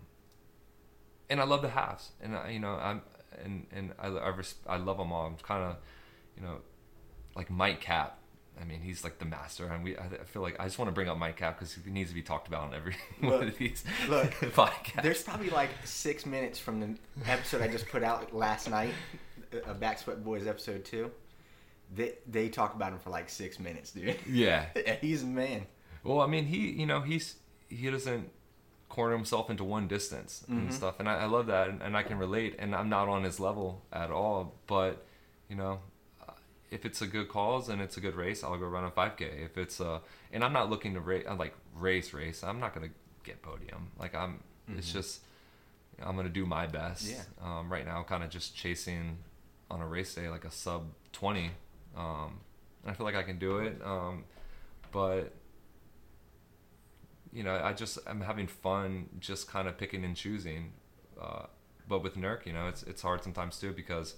and 1.30 1.42
I 1.42 1.44
love 1.44 1.62
the 1.62 1.68
halves, 1.70 2.12
and 2.22 2.34
I, 2.36 2.50
you 2.52 2.60
know 2.60 2.76
I'm 2.76 3.02
and 3.44 3.68
and 3.74 3.92
I 4.00 4.08
I, 4.08 4.30
res- 4.30 4.56
I 4.66 4.78
love 4.78 4.98
them 4.98 5.12
all. 5.12 5.26
I'm 5.28 5.36
kind 5.36 5.64
of, 5.66 5.76
you 6.38 6.44
know, 6.44 6.60
like 7.36 7.50
Mike 7.50 7.82
Cap. 7.82 8.18
I 8.60 8.64
mean, 8.66 8.82
he's 8.82 9.04
like 9.04 9.18
the 9.18 9.26
master, 9.26 9.66
and 9.68 9.84
we. 9.84 9.98
I 9.98 10.08
feel 10.26 10.42
like 10.42 10.60
I 10.60 10.66
just 10.66 10.78
want 10.78 10.90
to 10.90 10.94
bring 10.94 11.08
up 11.10 11.18
Mike 11.18 11.38
Cap 11.38 11.58
because 11.58 11.74
he 11.74 11.90
needs 11.90 12.10
to 12.10 12.16
be 12.16 12.22
talked 12.22 12.48
about 12.48 12.64
on 12.64 12.74
every 12.76 12.96
one 13.22 13.48
of 13.48 13.58
these 13.58 13.84
look, 14.08 14.32
podcasts. 14.42 15.02
There's 15.02 15.24
probably 15.24 15.50
like 15.50 15.70
six 15.84 16.26
minutes 16.26 16.60
from 16.60 16.80
the 16.80 16.96
episode 17.26 17.62
I 17.62 17.68
just 17.68 17.88
put 17.88 18.04
out 18.04 18.36
last 18.36 18.70
night, 18.70 18.94
uh, 19.54 19.74
Backsweat 19.74 20.24
Boys 20.24 20.46
episode 20.48 20.84
two. 20.86 21.10
They 21.94 22.14
they 22.28 22.50
talk 22.50 22.76
about 22.76 22.94
him 22.94 23.00
for 23.00 23.10
like 23.10 23.30
six 23.30 23.60
minutes, 23.60 23.92
dude. 23.92 24.18
yeah. 24.30 24.66
He's 25.02 25.24
a 25.24 25.28
man. 25.28 25.66
Well, 26.04 26.22
I 26.22 26.28
mean, 26.28 26.46
he, 26.46 26.70
you 26.72 26.86
know, 26.86 27.02
he's 27.02 27.36
he 27.70 27.90
doesn't 27.90 28.30
corner 28.90 29.16
himself 29.16 29.50
into 29.50 29.64
one 29.64 29.88
distance 29.88 30.44
and 30.50 30.70
Mhm. 30.70 30.74
stuff, 30.74 31.00
and 31.00 31.08
I, 31.10 31.20
I 31.20 31.26
love 31.26 31.48
that, 31.48 31.70
and, 31.70 31.82
and 31.82 31.96
I 31.96 32.04
can 32.04 32.18
relate. 32.18 32.56
And 32.60 32.76
I'm 32.76 32.90
not 32.90 33.08
on 33.08 33.24
his 33.24 33.40
level 33.40 33.86
at 33.94 34.12
all, 34.12 34.56
but 34.68 35.06
you 35.50 35.56
know, 35.56 35.80
if 36.72 36.86
it's 36.86 37.02
a 37.02 37.08
good 37.08 37.28
cause 37.30 37.70
and 37.70 37.82
it's 37.82 37.98
a 37.98 38.02
good 38.02 38.16
race, 38.16 38.44
I'll 38.44 38.58
go 38.58 38.66
run 38.66 38.86
a 38.86 38.90
5K. 38.92 39.44
If 39.46 39.58
it's 39.58 39.80
a, 39.82 40.02
and 40.32 40.44
I'm 40.44 40.54
not 40.54 40.70
looking 40.70 40.94
to 40.96 41.02
race, 41.02 41.26
like 41.38 41.54
race, 41.76 42.14
race. 42.14 42.44
I'm 42.44 42.60
not 42.60 42.74
gonna 42.74 42.90
get 43.24 43.42
podium. 43.42 43.92
Like 44.00 44.16
I'm, 44.16 44.42
it's 44.70 44.90
Mhm. 44.90 44.94
just 44.94 45.22
I'm 46.02 46.16
gonna 46.16 46.30
do 46.30 46.46
my 46.46 46.66
best. 46.68 47.08
Yeah. 47.12 47.24
Um, 47.42 47.72
right 47.72 47.86
now, 47.86 48.02
kind 48.04 48.24
of 48.24 48.30
just 48.30 48.56
chasing 48.56 49.18
on 49.70 49.82
a 49.82 49.88
race 49.88 50.16
day 50.16 50.30
like 50.30 50.46
a 50.46 50.52
sub 50.52 50.88
20. 51.12 51.52
Um, 51.96 52.40
and 52.84 52.92
I 52.92 52.94
feel 52.94 53.06
like 53.06 53.16
I 53.16 53.24
can 53.24 53.38
do 53.38 53.58
it. 53.60 53.80
Um, 53.84 54.24
but 54.92 55.34
you 57.34 57.44
know, 57.44 57.56
I 57.64 57.74
just 57.74 57.98
I'm 58.08 58.22
having 58.22 58.48
fun 58.48 59.10
just 59.20 59.48
kind 59.50 59.68
of 59.68 59.78
picking 59.78 60.04
and 60.04 60.16
choosing. 60.16 60.72
Uh, 61.22 61.46
but 61.88 62.00
with 62.02 62.16
NERC, 62.16 62.46
you 62.46 62.54
know, 62.54 62.68
it's 62.68 62.84
it's 62.84 63.02
hard 63.02 63.24
sometimes 63.24 63.60
too 63.60 63.74
because 63.74 64.16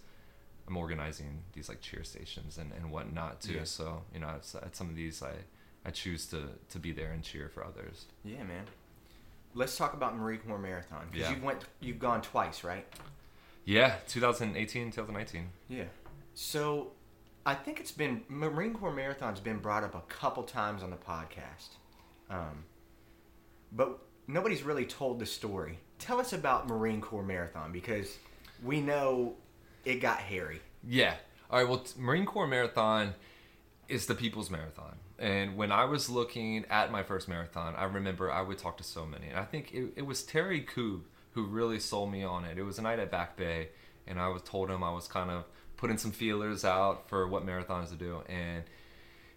I'm 0.68 0.78
organizing 0.78 1.44
these 1.54 1.68
like 1.70 1.82
cheer 1.82 2.04
stations 2.04 2.58
and, 2.58 2.72
and 2.74 2.92
whatnot 2.92 3.42
too. 3.42 3.54
Yeah. 3.54 3.64
So 3.66 4.04
you 4.14 4.20
know, 4.20 4.30
it's, 4.38 4.56
at 4.56 4.76
some 4.76 4.90
of 4.90 4.96
these 4.96 5.22
I 5.22 5.34
I 5.86 5.92
choose 5.92 6.26
to 6.28 6.50
to 6.70 6.80
be 6.80 6.92
there 6.92 7.12
and 7.12 7.24
cheer 7.24 7.50
for 7.50 7.66
others. 7.66 8.06
Yeah, 8.24 8.44
man. 8.44 8.66
Let's 9.56 9.78
talk 9.78 9.94
about 9.94 10.18
Marine 10.18 10.40
Corps 10.40 10.58
Marathon 10.58 11.06
because 11.12 11.28
Yeah. 11.30 11.36
you've 11.36 11.44
went 11.44 11.64
you've 11.80 12.00
gone 12.00 12.22
twice, 12.22 12.64
right? 12.64 12.88
Yeah, 13.66 13.96
2018, 14.08 14.92
2019. 14.92 15.50
Yeah. 15.70 15.86
So, 16.34 16.92
I 17.46 17.54
think 17.54 17.80
it's 17.80 17.92
been 17.92 18.24
Marine 18.28 18.74
Corps 18.74 18.92
Marathon's 18.94 19.40
been 19.40 19.60
brought 19.60 19.84
up 19.84 19.96
a 19.96 20.02
couple 20.02 20.44
times 20.44 20.82
on 20.84 20.90
the 20.90 20.98
podcast, 20.98 21.76
um, 22.30 22.66
but 23.72 24.00
nobody's 24.28 24.64
really 24.64 24.86
told 24.86 25.20
the 25.20 25.26
story. 25.26 25.80
Tell 26.00 26.20
us 26.20 26.34
about 26.34 26.68
Marine 26.68 27.00
Corps 27.02 27.24
Marathon 27.24 27.72
because 27.72 28.18
we 28.64 28.82
know 28.82 29.36
it 29.86 29.96
got 29.96 30.20
hairy. 30.20 30.62
Yeah. 30.88 31.16
All 31.50 31.60
right. 31.60 31.68
Well, 31.68 31.86
Marine 31.98 32.26
Corps 32.26 32.48
Marathon 32.48 33.14
is 33.88 34.06
the 34.06 34.16
people's 34.16 34.50
marathon. 34.50 34.96
And 35.20 35.56
when 35.56 35.72
I 35.72 35.86
was 35.86 36.10
looking 36.10 36.66
at 36.70 36.92
my 36.92 37.04
first 37.04 37.28
marathon, 37.28 37.76
I 37.76 37.86
remember 37.86 38.32
I 38.32 38.42
would 38.42 38.58
talk 38.58 38.78
to 38.78 38.84
so 38.84 39.06
many. 39.06 39.28
And 39.28 39.38
I 39.38 39.44
think 39.44 39.74
it, 39.74 39.94
it 39.96 40.02
was 40.06 40.24
Terry 40.24 40.62
Koob 40.62 41.02
who 41.34 41.46
really 41.46 41.80
sold 41.80 42.12
me 42.12 42.24
on 42.24 42.46
it. 42.46 42.58
It 42.58 42.64
was 42.64 42.80
a 42.80 42.82
night 42.82 43.00
at 43.00 43.10
Back 43.10 43.38
Bay, 43.38 43.70
and 44.06 44.20
I 44.20 44.28
was 44.30 44.42
told 44.44 44.70
him 44.70 44.84
I 44.84 44.92
was 44.92 45.08
kind 45.08 45.32
of 45.32 45.46
putting 45.78 45.98
some 45.98 46.12
feelers 46.12 46.64
out 46.64 47.10
for 47.10 47.28
what 47.28 47.46
marathons 47.46 47.90
to 47.90 47.96
do. 47.96 48.22
And 48.28 48.64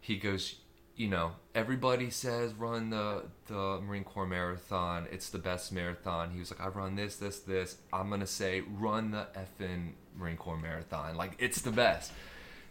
he 0.01 0.17
goes, 0.17 0.57
you 0.97 1.09
know, 1.09 1.33
everybody 1.55 2.09
says 2.11 2.53
run 2.55 2.91
the 2.91 3.25
the 3.49 3.81
Marine 3.83 4.05
Corps 4.05 4.27
marathon. 4.27 5.07
It's 5.11 5.29
the 5.31 5.39
best 5.39 5.73
marathon. 5.73 6.31
He 6.31 6.39
was 6.39 6.51
like, 6.51 6.61
I 6.61 6.69
run 6.69 6.97
this, 6.97 7.17
this, 7.17 7.41
this. 7.41 7.77
I'm 7.93 8.09
gonna 8.11 8.27
say 8.27 8.63
run 8.79 9.11
the 9.11 9.27
effing 9.37 9.93
Marine 10.17 10.37
Corps 10.37 10.57
marathon. 10.59 11.17
Like 11.17 11.33
it's 11.39 11.61
the 11.61 11.71
best. 11.71 12.13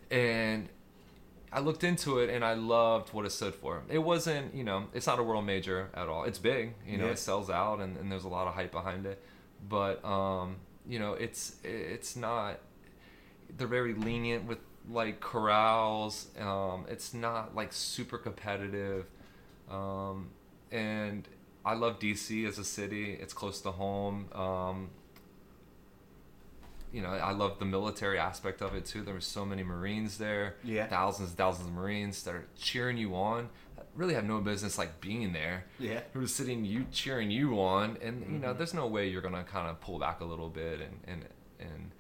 And 0.09 0.69
I 1.53 1.59
looked 1.59 1.83
into 1.83 2.19
it 2.19 2.29
and 2.29 2.43
I 2.43 2.53
loved 2.55 3.13
what 3.13 3.25
it 3.25 3.31
stood 3.31 3.55
for. 3.55 3.83
It 3.89 3.99
wasn't, 3.99 4.53
you 4.53 4.63
know, 4.63 4.88
it's 4.93 5.07
not 5.07 5.19
a 5.19 5.23
world 5.23 5.45
major 5.45 5.89
at 5.93 6.07
all. 6.09 6.23
It's 6.25 6.39
big, 6.39 6.73
you 6.85 6.97
know, 6.97 7.05
Yeah. 7.05 7.11
it 7.11 7.19
sells 7.19 7.49
out 7.49 7.79
and, 7.79 7.95
and 7.97 8.11
there's 8.11 8.25
a 8.25 8.29
lot 8.29 8.47
of 8.47 8.55
hype 8.55 8.71
behind 8.71 9.05
it. 9.05 9.21
But 9.69 10.03
um, 10.03 10.57
you 10.88 10.99
know, 10.99 11.13
it's 11.13 11.55
it's 11.63 12.15
not 12.15 12.59
they're 13.57 13.67
very 13.67 13.93
lenient 13.93 14.45
with 14.45 14.57
like 14.89 15.19
corrals. 15.19 16.28
Um, 16.39 16.86
it's 16.89 17.13
not 17.13 17.56
like 17.56 17.74
super 17.74 18.17
competitive. 18.17 19.06
Um, 19.69 20.30
and 20.71 21.28
I 21.65 21.74
love 21.74 22.00
DC 22.00 22.48
as 22.48 22.60
a 22.60 22.63
city. 22.63 23.13
It's 23.19 23.34
close 23.34 23.62
to 23.62 23.71
home. 23.71 24.28
Um, 24.34 24.89
you 26.91 27.02
know, 27.02 27.10
I 27.10 27.32
love 27.32 27.60
the 27.60 27.65
military 27.65 28.17
aspect 28.17 28.62
of 28.62 28.74
it 28.74 28.86
too. 28.86 29.02
There 29.02 29.13
were 29.13 29.19
so 29.21 29.45
many 29.45 29.63
Marines 29.63 30.17
there. 30.17 30.56
Yeah. 30.63 30.88
Thousands 30.88 31.30
and 31.30 31.38
thousands 31.38 31.67
of 31.67 31.74
Marines 31.74 32.24
that 32.24 32.36
are 32.36 32.45
cheering 32.58 32.98
you 32.98 33.15
on. 33.15 33.50
Really 33.95 34.13
have 34.13 34.24
no 34.26 34.39
business 34.39 34.78
like 34.78 35.02
being 35.02 35.34
there. 35.34 35.65
Yeah. 35.80 36.02
Who 36.13 36.24
are 36.24 36.28
sitting 36.28 36.63
you 36.63 36.86
cheering 36.91 37.32
you 37.32 37.60
on, 37.62 37.98
and 38.02 38.21
you 38.32 38.39
know, 38.39 38.54
Mhm. 38.54 38.58
there's 38.58 38.74
no 38.74 38.88
way 38.88 39.08
you're 39.10 39.21
gonna 39.21 39.43
kind 39.43 39.69
of 39.69 39.80
pull 39.82 40.00
back 40.00 40.19
a 40.21 40.26
little 40.26 40.50
bit, 40.50 40.80
and 40.82 41.00
and 41.06 41.26
and 41.60 41.91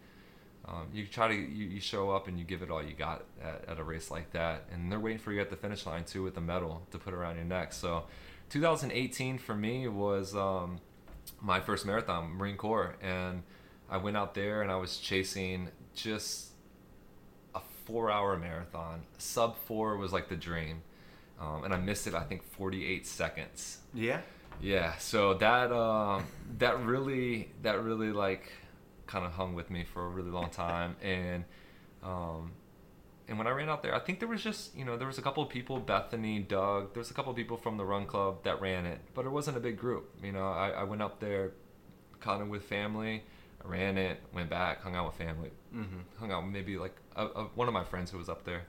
um, 0.67 0.87
you 0.93 1.05
try 1.05 1.27
to 1.27 1.33
you, 1.33 1.65
you 1.65 1.79
show 1.79 2.09
up 2.09 2.27
and 2.27 2.39
you 2.39 2.45
give 2.45 2.61
it 2.63 2.71
all 2.71 2.83
you 2.83 2.93
got 2.93 3.23
at, 3.43 3.65
at 3.67 3.79
a 3.79 3.83
race 3.83 4.09
like 4.09 4.31
that, 4.31 4.65
and 4.71 4.91
they're 4.91 4.99
waiting 4.99 5.19
for 5.19 5.31
you 5.31 5.41
at 5.41 5.49
the 5.49 5.55
finish 5.55 5.85
line 5.85 6.03
too 6.03 6.23
with 6.23 6.37
a 6.37 6.41
medal 6.41 6.81
to 6.91 6.97
put 6.97 7.13
around 7.13 7.35
your 7.35 7.45
neck. 7.45 7.73
So, 7.73 8.05
2018 8.49 9.37
for 9.37 9.55
me 9.55 9.87
was 9.87 10.35
um, 10.35 10.79
my 11.41 11.59
first 11.59 11.85
marathon, 11.85 12.31
Marine 12.31 12.57
Corps, 12.57 12.95
and 13.01 13.43
I 13.89 13.97
went 13.97 14.17
out 14.17 14.33
there 14.33 14.63
and 14.63 14.71
I 14.71 14.77
was 14.77 14.97
chasing 14.97 15.69
just 15.93 16.49
a 17.53 17.61
four-hour 17.85 18.37
marathon. 18.37 19.01
Sub 19.19 19.57
four 19.67 19.97
was 19.97 20.11
like 20.11 20.29
the 20.29 20.35
dream, 20.35 20.81
um, 21.39 21.63
and 21.63 21.73
I 21.73 21.77
missed 21.77 22.07
it. 22.07 22.15
I 22.15 22.23
think 22.23 22.43
48 22.43 23.05
seconds. 23.05 23.79
Yeah. 23.93 24.21
Yeah, 24.61 24.95
so 24.97 25.33
that 25.35 25.71
um, 25.73 26.25
that 26.59 26.81
really 26.85 27.49
that 27.61 27.83
really 27.83 28.13
like 28.13 28.49
kind 29.07 29.25
of 29.25 29.33
hung 29.33 29.53
with 29.55 29.69
me 29.69 29.83
for 29.83 30.05
a 30.05 30.09
really 30.09 30.31
long 30.31 30.49
time, 30.49 30.95
and 31.01 31.43
um, 32.03 32.51
and 33.27 33.37
when 33.37 33.47
I 33.47 33.51
ran 33.51 33.69
out 33.69 33.81
there, 33.81 33.95
I 33.95 33.99
think 33.99 34.19
there 34.19 34.27
was 34.29 34.43
just 34.43 34.75
you 34.75 34.85
know 34.85 34.97
there 34.97 35.07
was 35.07 35.17
a 35.17 35.21
couple 35.21 35.41
of 35.43 35.49
people, 35.49 35.79
Bethany, 35.79 36.39
Doug, 36.39 36.93
there 36.93 37.01
was 37.01 37.11
a 37.11 37.13
couple 37.13 37.31
of 37.31 37.37
people 37.37 37.57
from 37.57 37.77
the 37.77 37.85
run 37.85 38.05
club 38.05 38.43
that 38.43 38.61
ran 38.61 38.85
it, 38.85 38.99
but 39.13 39.25
it 39.25 39.29
wasn't 39.29 39.57
a 39.57 39.59
big 39.59 39.77
group. 39.77 40.09
You 40.23 40.31
know, 40.31 40.47
I, 40.47 40.69
I 40.69 40.83
went 40.83 41.01
up 41.01 41.19
there 41.19 41.51
kind 42.19 42.41
of 42.41 42.47
with 42.49 42.63
family, 42.63 43.23
I 43.63 43.67
ran 43.67 43.97
it, 43.97 44.19
went 44.33 44.49
back, 44.49 44.81
hung 44.83 44.95
out 44.95 45.07
with 45.07 45.15
family, 45.15 45.51
Mm-hmm. 45.75 46.19
hung 46.19 46.31
out 46.31 46.43
with 46.43 46.53
maybe 46.53 46.77
like 46.77 46.95
a, 47.15 47.25
a, 47.25 47.43
one 47.55 47.67
of 47.67 47.73
my 47.73 47.83
friends 47.83 48.09
who 48.11 48.17
was 48.17 48.29
up 48.29 48.45
there. 48.45 48.63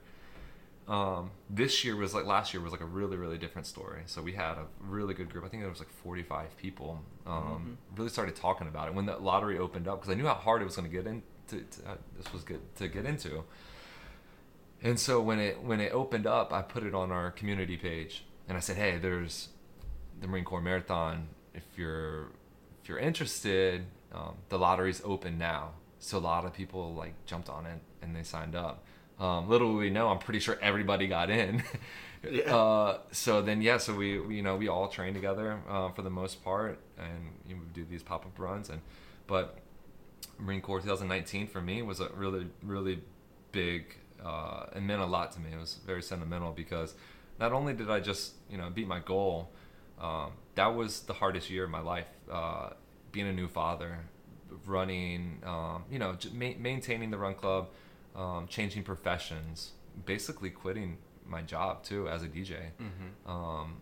Um, 0.88 1.32
this 1.50 1.84
year 1.84 1.96
was 1.96 2.14
like 2.14 2.26
last 2.26 2.54
year 2.54 2.62
was 2.62 2.70
like 2.70 2.80
a 2.80 2.86
really 2.86 3.16
really 3.16 3.38
different 3.38 3.66
story. 3.66 4.02
So 4.06 4.22
we 4.22 4.32
had 4.32 4.52
a 4.52 4.66
really 4.80 5.14
good 5.14 5.30
group. 5.30 5.44
I 5.44 5.48
think 5.48 5.62
there 5.62 5.70
was 5.70 5.80
like 5.80 5.90
45 5.90 6.56
people. 6.56 7.02
Um, 7.26 7.78
Really 7.96 8.10
started 8.10 8.36
talking 8.36 8.68
about 8.68 8.88
it 8.88 8.94
when 8.94 9.06
the 9.06 9.16
lottery 9.16 9.58
opened 9.58 9.88
up 9.88 10.00
because 10.00 10.12
I 10.12 10.14
knew 10.14 10.26
how 10.26 10.34
hard 10.34 10.62
it 10.62 10.64
was 10.64 10.76
going 10.76 10.88
to 10.88 10.94
get 10.94 11.06
in. 11.06 11.22
To, 11.48 11.60
to, 11.60 11.90
uh, 11.90 11.94
this 12.16 12.32
was 12.32 12.42
good 12.42 12.60
to 12.76 12.88
get 12.88 13.04
into. 13.04 13.44
And 14.82 14.98
so 15.00 15.20
when 15.20 15.38
it 15.38 15.62
when 15.62 15.80
it 15.80 15.92
opened 15.92 16.26
up, 16.26 16.52
I 16.52 16.62
put 16.62 16.82
it 16.84 16.94
on 16.94 17.10
our 17.10 17.30
community 17.30 17.76
page 17.76 18.24
and 18.48 18.56
I 18.56 18.60
said, 18.60 18.76
"Hey, 18.76 18.98
there's 18.98 19.48
the 20.20 20.28
Marine 20.28 20.44
Corps 20.44 20.60
Marathon. 20.60 21.28
If 21.54 21.64
you're 21.76 22.28
if 22.82 22.88
you're 22.88 22.98
interested, 22.98 23.86
um, 24.12 24.36
the 24.48 24.58
lottery's 24.58 25.00
open 25.04 25.38
now." 25.38 25.72
So 25.98 26.18
a 26.18 26.20
lot 26.20 26.44
of 26.44 26.52
people 26.52 26.94
like 26.94 27.14
jumped 27.26 27.48
on 27.48 27.66
it 27.66 27.80
and 28.02 28.14
they 28.14 28.22
signed 28.22 28.54
up. 28.54 28.84
Um, 29.18 29.48
little 29.48 29.74
we 29.74 29.90
know, 29.90 30.08
I'm 30.08 30.18
pretty 30.18 30.40
sure 30.40 30.58
everybody 30.60 31.06
got 31.06 31.30
in. 31.30 31.62
Yeah. 32.28 32.56
uh, 32.56 32.98
so 33.12 33.40
then, 33.40 33.62
yeah, 33.62 33.76
so 33.76 33.94
we, 33.94 34.18
we, 34.18 34.36
you 34.36 34.42
know, 34.42 34.56
we 34.56 34.66
all 34.66 34.88
train 34.88 35.14
together 35.14 35.60
uh, 35.68 35.90
for 35.90 36.02
the 36.02 36.10
most 36.10 36.42
part, 36.42 36.80
and 36.98 37.30
you 37.46 37.54
know, 37.54 37.60
we 37.60 37.68
do 37.72 37.86
these 37.88 38.02
pop 38.02 38.26
up 38.26 38.36
runs. 38.38 38.68
And 38.68 38.80
but 39.28 39.58
Marine 40.38 40.60
Corps 40.60 40.80
2019 40.80 41.46
for 41.46 41.60
me 41.60 41.82
was 41.82 42.00
a 42.00 42.08
really, 42.16 42.46
really 42.64 43.00
big. 43.52 43.94
Uh, 44.24 44.66
it 44.74 44.80
meant 44.82 45.02
a 45.02 45.06
lot 45.06 45.30
to 45.32 45.40
me. 45.40 45.50
It 45.52 45.58
was 45.60 45.78
very 45.86 46.02
sentimental 46.02 46.50
because 46.52 46.94
not 47.38 47.52
only 47.52 47.74
did 47.74 47.90
I 47.90 48.00
just, 48.00 48.32
you 48.50 48.58
know, 48.58 48.70
beat 48.70 48.88
my 48.88 48.98
goal, 48.98 49.50
um, 50.00 50.32
that 50.56 50.74
was 50.74 51.00
the 51.02 51.12
hardest 51.14 51.48
year 51.48 51.64
of 51.64 51.70
my 51.70 51.80
life. 51.80 52.08
Uh, 52.32 52.70
being 53.12 53.28
a 53.28 53.32
new 53.32 53.46
father, 53.46 53.98
running, 54.64 55.40
um, 55.44 55.84
you 55.90 55.98
know, 55.98 56.14
j- 56.14 56.30
ma- 56.32 56.58
maintaining 56.58 57.10
the 57.10 57.18
run 57.18 57.34
club, 57.34 57.68
um, 58.16 58.46
changing 58.48 58.82
professions, 58.82 59.72
basically 60.06 60.50
quitting 60.50 60.98
my 61.26 61.42
job 61.42 61.82
too 61.84 62.08
as 62.08 62.22
a 62.22 62.26
DJ, 62.28 62.56
Mm-hmm. 62.80 63.30
um, 63.30 63.76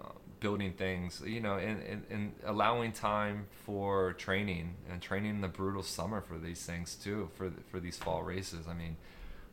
uh, 0.00 0.08
building 0.40 0.72
things, 0.72 1.22
you 1.26 1.40
know, 1.40 1.56
and, 1.56 1.82
and, 1.82 2.02
and 2.10 2.32
allowing 2.44 2.92
time 2.92 3.46
for 3.66 4.14
training 4.14 4.74
and 4.90 5.00
training 5.02 5.30
in 5.30 5.40
the 5.40 5.48
brutal 5.48 5.82
summer 5.82 6.20
for 6.20 6.38
these 6.38 6.64
things 6.64 6.94
too, 6.94 7.30
for 7.34 7.52
for 7.70 7.78
these 7.80 7.96
fall 7.96 8.22
races. 8.22 8.66
I 8.68 8.74
mean, 8.74 8.96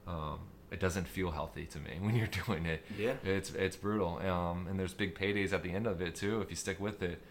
um, 0.07 0.39
it 0.71 0.79
doesn't 0.79 1.07
feel 1.07 1.31
healthy 1.31 1.65
to 1.65 1.79
me 1.79 1.97
when 1.99 2.15
you're 2.15 2.27
doing 2.45 2.65
it. 2.65 2.83
Yeah. 2.97 3.13
It's 3.23 3.51
it's 3.53 3.75
brutal, 3.75 4.19
um, 4.19 4.67
and 4.69 4.79
there's 4.79 4.93
big 4.93 5.13
paydays 5.15 5.51
at 5.51 5.61
the 5.63 5.71
end 5.71 5.87
of 5.87 6.01
it 6.01 6.15
too 6.15 6.41
if 6.41 6.49
you 6.49 6.55
stick 6.55 6.79
with 6.79 7.03
it. 7.03 7.21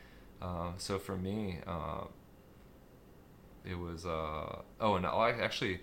Uh, 0.43 0.73
so 0.77 0.99
for 0.99 1.17
me, 1.17 1.59
uh, 1.67 2.05
it 3.65 3.77
was 3.79 4.07
uh, 4.07 4.63
oh, 4.81 4.95
and 4.97 5.07
I 5.07 5.31
actually 5.31 5.81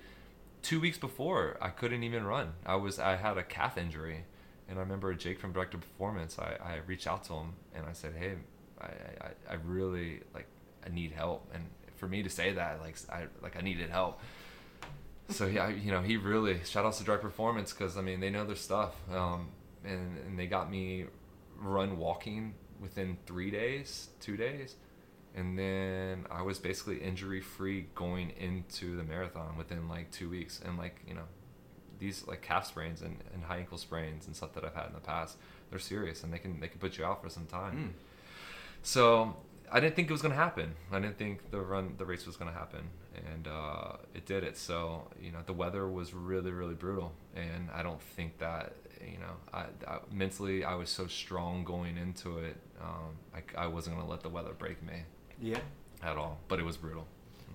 two 0.65 0.79
weeks 0.79 0.97
before, 0.97 1.57
I 1.61 1.69
couldn't 1.69 2.03
even 2.03 2.25
run. 2.25 2.53
I 2.65 2.75
was 2.75 2.97
I 2.97 3.15
had 3.15 3.37
a 3.37 3.43
calf 3.43 3.77
injury, 3.77 4.23
and 4.67 4.79
I 4.79 4.81
remember 4.81 5.13
Jake 5.13 5.39
from 5.39 5.53
Direct 5.53 5.71
Performance. 5.71 6.37
I, 6.39 6.57
I 6.61 6.79
reached 6.87 7.07
out 7.07 7.23
to 7.25 7.33
him 7.33 7.53
and 7.75 7.85
I 7.85 7.93
said, 7.93 8.13
"Hey, 8.17 8.33
I, 8.81 8.85
I, 8.85 9.29
I 9.51 9.53
really 9.63 10.21
like 10.33 10.47
I 10.85 10.89
need 10.89 11.11
help." 11.11 11.47
And 11.53 11.63
for 11.97 12.07
me 12.07 12.23
to 12.23 12.29
say 12.29 12.53
that, 12.53 12.81
like 12.81 12.97
I 13.11 13.27
like 13.43 13.55
I 13.55 13.61
needed 13.61 13.91
help. 13.91 14.19
So 15.29 15.45
yeah, 15.45 15.69
you 15.69 15.91
know, 15.91 16.01
he 16.01 16.17
really 16.17 16.59
shout 16.65 16.85
outs 16.85 16.97
to 16.97 17.03
Direct 17.03 17.21
Performance 17.21 17.71
because 17.71 17.95
I 17.95 18.01
mean 18.01 18.19
they 18.19 18.31
know 18.31 18.45
their 18.45 18.55
stuff, 18.55 18.95
um, 19.13 19.49
and 19.83 20.17
and 20.25 20.39
they 20.39 20.47
got 20.47 20.71
me 20.71 21.05
run 21.57 21.97
walking 21.97 22.55
within 22.81 23.17
three 23.27 23.51
days, 23.51 24.09
two 24.19 24.35
days, 24.35 24.75
and 25.35 25.59
then 25.59 26.25
I 26.31 26.41
was 26.41 26.59
basically 26.59 26.97
injury 26.97 27.41
free 27.41 27.87
going 27.93 28.31
into 28.39 28.95
the 28.95 29.03
marathon 29.03 29.57
within 29.57 29.89
like 29.89 30.09
two 30.09 30.29
weeks, 30.29 30.61
and 30.65 30.77
like 30.77 31.01
you 31.07 31.13
know, 31.13 31.25
these 31.99 32.25
like 32.25 32.41
calf 32.41 32.65
sprains 32.65 33.01
and, 33.01 33.17
and 33.33 33.43
high 33.43 33.57
ankle 33.57 33.77
sprains 33.77 34.27
and 34.27 34.35
stuff 34.35 34.53
that 34.53 34.63
I've 34.63 34.73
had 34.73 34.87
in 34.87 34.93
the 34.93 35.01
past, 35.01 35.37
they're 35.69 35.79
serious 35.79 36.23
and 36.23 36.31
they 36.33 36.39
can 36.39 36.59
they 36.61 36.69
can 36.69 36.79
put 36.79 36.97
you 36.97 37.03
out 37.03 37.21
for 37.21 37.29
some 37.29 37.45
time. 37.47 37.93
Mm. 37.93 38.01
So 38.81 39.35
I 39.69 39.81
didn't 39.81 39.97
think 39.97 40.09
it 40.09 40.13
was 40.13 40.21
gonna 40.21 40.35
happen. 40.35 40.73
I 40.89 40.99
didn't 40.99 41.17
think 41.17 41.51
the 41.51 41.59
run, 41.59 41.95
the 41.97 42.05
race 42.05 42.25
was 42.25 42.37
gonna 42.37 42.53
happen, 42.53 42.87
and 43.33 43.49
uh, 43.49 43.97
it 44.13 44.25
did 44.25 44.45
it. 44.45 44.57
So 44.57 45.09
you 45.21 45.33
know, 45.33 45.39
the 45.45 45.53
weather 45.53 45.85
was 45.89 46.13
really, 46.13 46.51
really 46.51 46.75
brutal, 46.75 47.11
and 47.35 47.69
I 47.73 47.83
don't 47.83 48.01
think 48.01 48.37
that 48.37 48.73
you 49.01 49.17
know, 49.17 49.35
I, 49.53 49.65
I 49.85 49.97
mentally 50.13 50.63
I 50.63 50.75
was 50.75 50.89
so 50.89 51.07
strong 51.07 51.65
going 51.65 51.97
into 51.97 52.37
it. 52.37 52.55
Um, 52.81 53.17
I, 53.35 53.63
I 53.63 53.67
wasn't 53.67 53.97
gonna 53.97 54.09
let 54.09 54.21
the 54.21 54.29
weather 54.29 54.53
break 54.57 54.81
me 54.81 55.03
Yeah. 55.41 55.59
at 56.03 56.17
all, 56.17 56.39
but 56.47 56.59
it 56.59 56.65
was 56.65 56.77
brutal. 56.77 57.05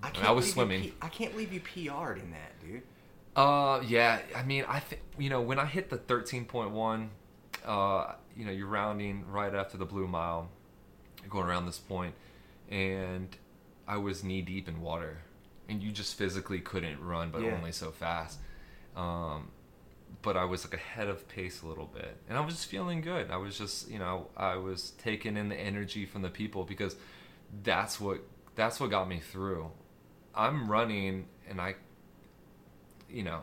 I, 0.02 0.08
I, 0.08 0.12
mean, 0.12 0.22
I 0.24 0.30
was 0.30 0.50
swimming. 0.52 0.82
P- 0.82 0.94
I 1.02 1.08
can't 1.08 1.32
believe 1.32 1.52
you 1.52 1.60
PR'd 1.60 2.18
in 2.18 2.30
that, 2.30 2.60
dude. 2.60 2.82
Uh, 3.36 3.82
yeah. 3.86 4.20
I 4.34 4.42
mean, 4.42 4.64
I 4.66 4.80
think 4.80 5.02
you 5.18 5.30
know 5.30 5.40
when 5.40 5.58
I 5.58 5.66
hit 5.66 5.90
the 5.90 5.98
thirteen 5.98 6.44
point 6.46 6.70
one, 6.70 7.10
uh, 7.64 8.12
you 8.36 8.44
know, 8.44 8.52
you're 8.52 8.66
rounding 8.66 9.24
right 9.30 9.54
after 9.54 9.76
the 9.76 9.84
blue 9.84 10.06
mile, 10.08 10.48
going 11.28 11.46
around 11.46 11.66
this 11.66 11.78
point, 11.78 12.14
and 12.70 13.28
I 13.86 13.98
was 13.98 14.24
knee 14.24 14.40
deep 14.42 14.68
in 14.68 14.80
water, 14.80 15.18
and 15.68 15.82
you 15.82 15.92
just 15.92 16.14
physically 16.16 16.60
couldn't 16.60 17.00
run, 17.02 17.30
but 17.30 17.42
Yeah. 17.42 17.54
only 17.56 17.72
so 17.72 17.90
fast. 17.90 18.38
Um, 18.96 19.50
but 20.22 20.36
I 20.36 20.44
was 20.44 20.64
like 20.64 20.74
ahead 20.74 21.08
of 21.08 21.28
pace 21.28 21.62
a 21.62 21.66
little 21.66 21.86
bit, 21.86 22.16
and 22.28 22.36
I 22.36 22.40
was 22.40 22.54
just 22.54 22.66
feeling 22.66 23.00
good. 23.00 23.30
I 23.30 23.36
was 23.36 23.56
just, 23.56 23.88
you 23.90 23.98
know, 23.98 24.28
I 24.36 24.56
was 24.56 24.90
taking 24.98 25.36
in 25.36 25.48
the 25.48 25.56
energy 25.56 26.04
from 26.06 26.22
the 26.22 26.28
people 26.30 26.64
because 26.64 26.96
that's 27.62 28.00
what 28.00 28.20
that's 28.54 28.80
what 28.80 28.90
got 28.90 29.08
me 29.08 29.20
through. 29.20 29.70
I'm 30.34 30.70
running, 30.70 31.26
and 31.48 31.60
I 31.60 31.74
you 33.08 33.22
know, 33.22 33.40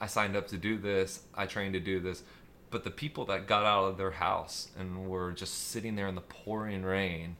I 0.00 0.06
signed 0.06 0.36
up 0.36 0.48
to 0.48 0.56
do 0.56 0.78
this, 0.78 1.22
I 1.34 1.46
trained 1.46 1.74
to 1.74 1.80
do 1.80 2.00
this, 2.00 2.22
but 2.70 2.84
the 2.84 2.90
people 2.90 3.24
that 3.26 3.46
got 3.46 3.64
out 3.64 3.84
of 3.84 3.98
their 3.98 4.10
house 4.10 4.68
and 4.78 5.08
were 5.08 5.32
just 5.32 5.68
sitting 5.68 5.94
there 5.94 6.08
in 6.08 6.14
the 6.14 6.22
pouring 6.22 6.82
rain, 6.82 7.36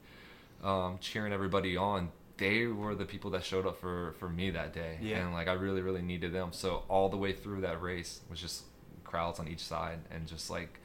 um, 0.63 0.99
cheering 1.01 1.33
everybody 1.33 1.77
on, 1.77 2.11
they 2.37 2.67
were 2.67 2.95
the 2.95 3.05
people 3.05 3.31
that 3.31 3.45
showed 3.45 3.67
up 3.67 3.81
for, 3.81 4.15
for 4.19 4.29
me 4.29 4.51
that 4.51 4.73
day. 4.73 4.99
Yeah. 5.01 5.19
And 5.19 5.33
like 5.33 5.49
I 5.49 5.53
really, 5.53 5.81
really 5.81 6.03
needed 6.03 6.33
them. 6.33 6.51
So 6.53 6.83
all 6.89 7.09
the 7.09 7.17
way 7.17 7.33
through 7.33 7.63
that 7.63 7.81
race 7.81 8.21
was 8.29 8.41
just 8.41 8.65
crowds 9.05 9.39
on 9.39 9.49
each 9.49 9.61
side 9.61 9.99
and 10.11 10.27
just 10.27 10.51
like 10.51 10.81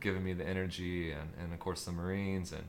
giving 0.00 0.24
me 0.24 0.32
the 0.32 0.46
energy 0.46 1.12
and, 1.12 1.30
and 1.40 1.52
of 1.52 1.58
course 1.58 1.84
the 1.84 1.92
Marines 1.92 2.52
and 2.52 2.64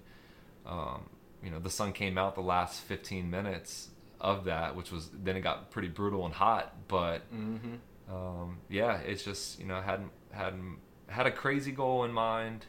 um, 0.66 1.04
you 1.44 1.50
know, 1.50 1.60
the 1.60 1.70
sun 1.70 1.94
came 1.94 2.18
out 2.18 2.36
the 2.36 2.42
last 2.42 2.82
15 2.82 3.30
minutes 3.30 3.90
of 4.20 4.46
that, 4.46 4.76
which 4.76 4.92
was 4.92 5.10
then 5.14 5.38
it 5.38 5.42
got 5.42 5.72
pretty 5.72 5.88
brutal 5.88 6.26
and 6.26 6.34
hot. 6.34 6.88
But 6.88 7.22
Mm-hmm. 7.34 8.14
um, 8.14 8.58
yeah, 8.70 8.98
it's 8.98 9.24
just 9.24 9.60
you 9.60 9.66
know 9.66 9.82
hadn't 9.82 10.12
hadn't 10.32 10.78
had 11.08 11.26
a 11.28 11.32
crazy 11.32 11.72
goal 11.72 12.04
in 12.04 12.12
mind, 12.12 12.66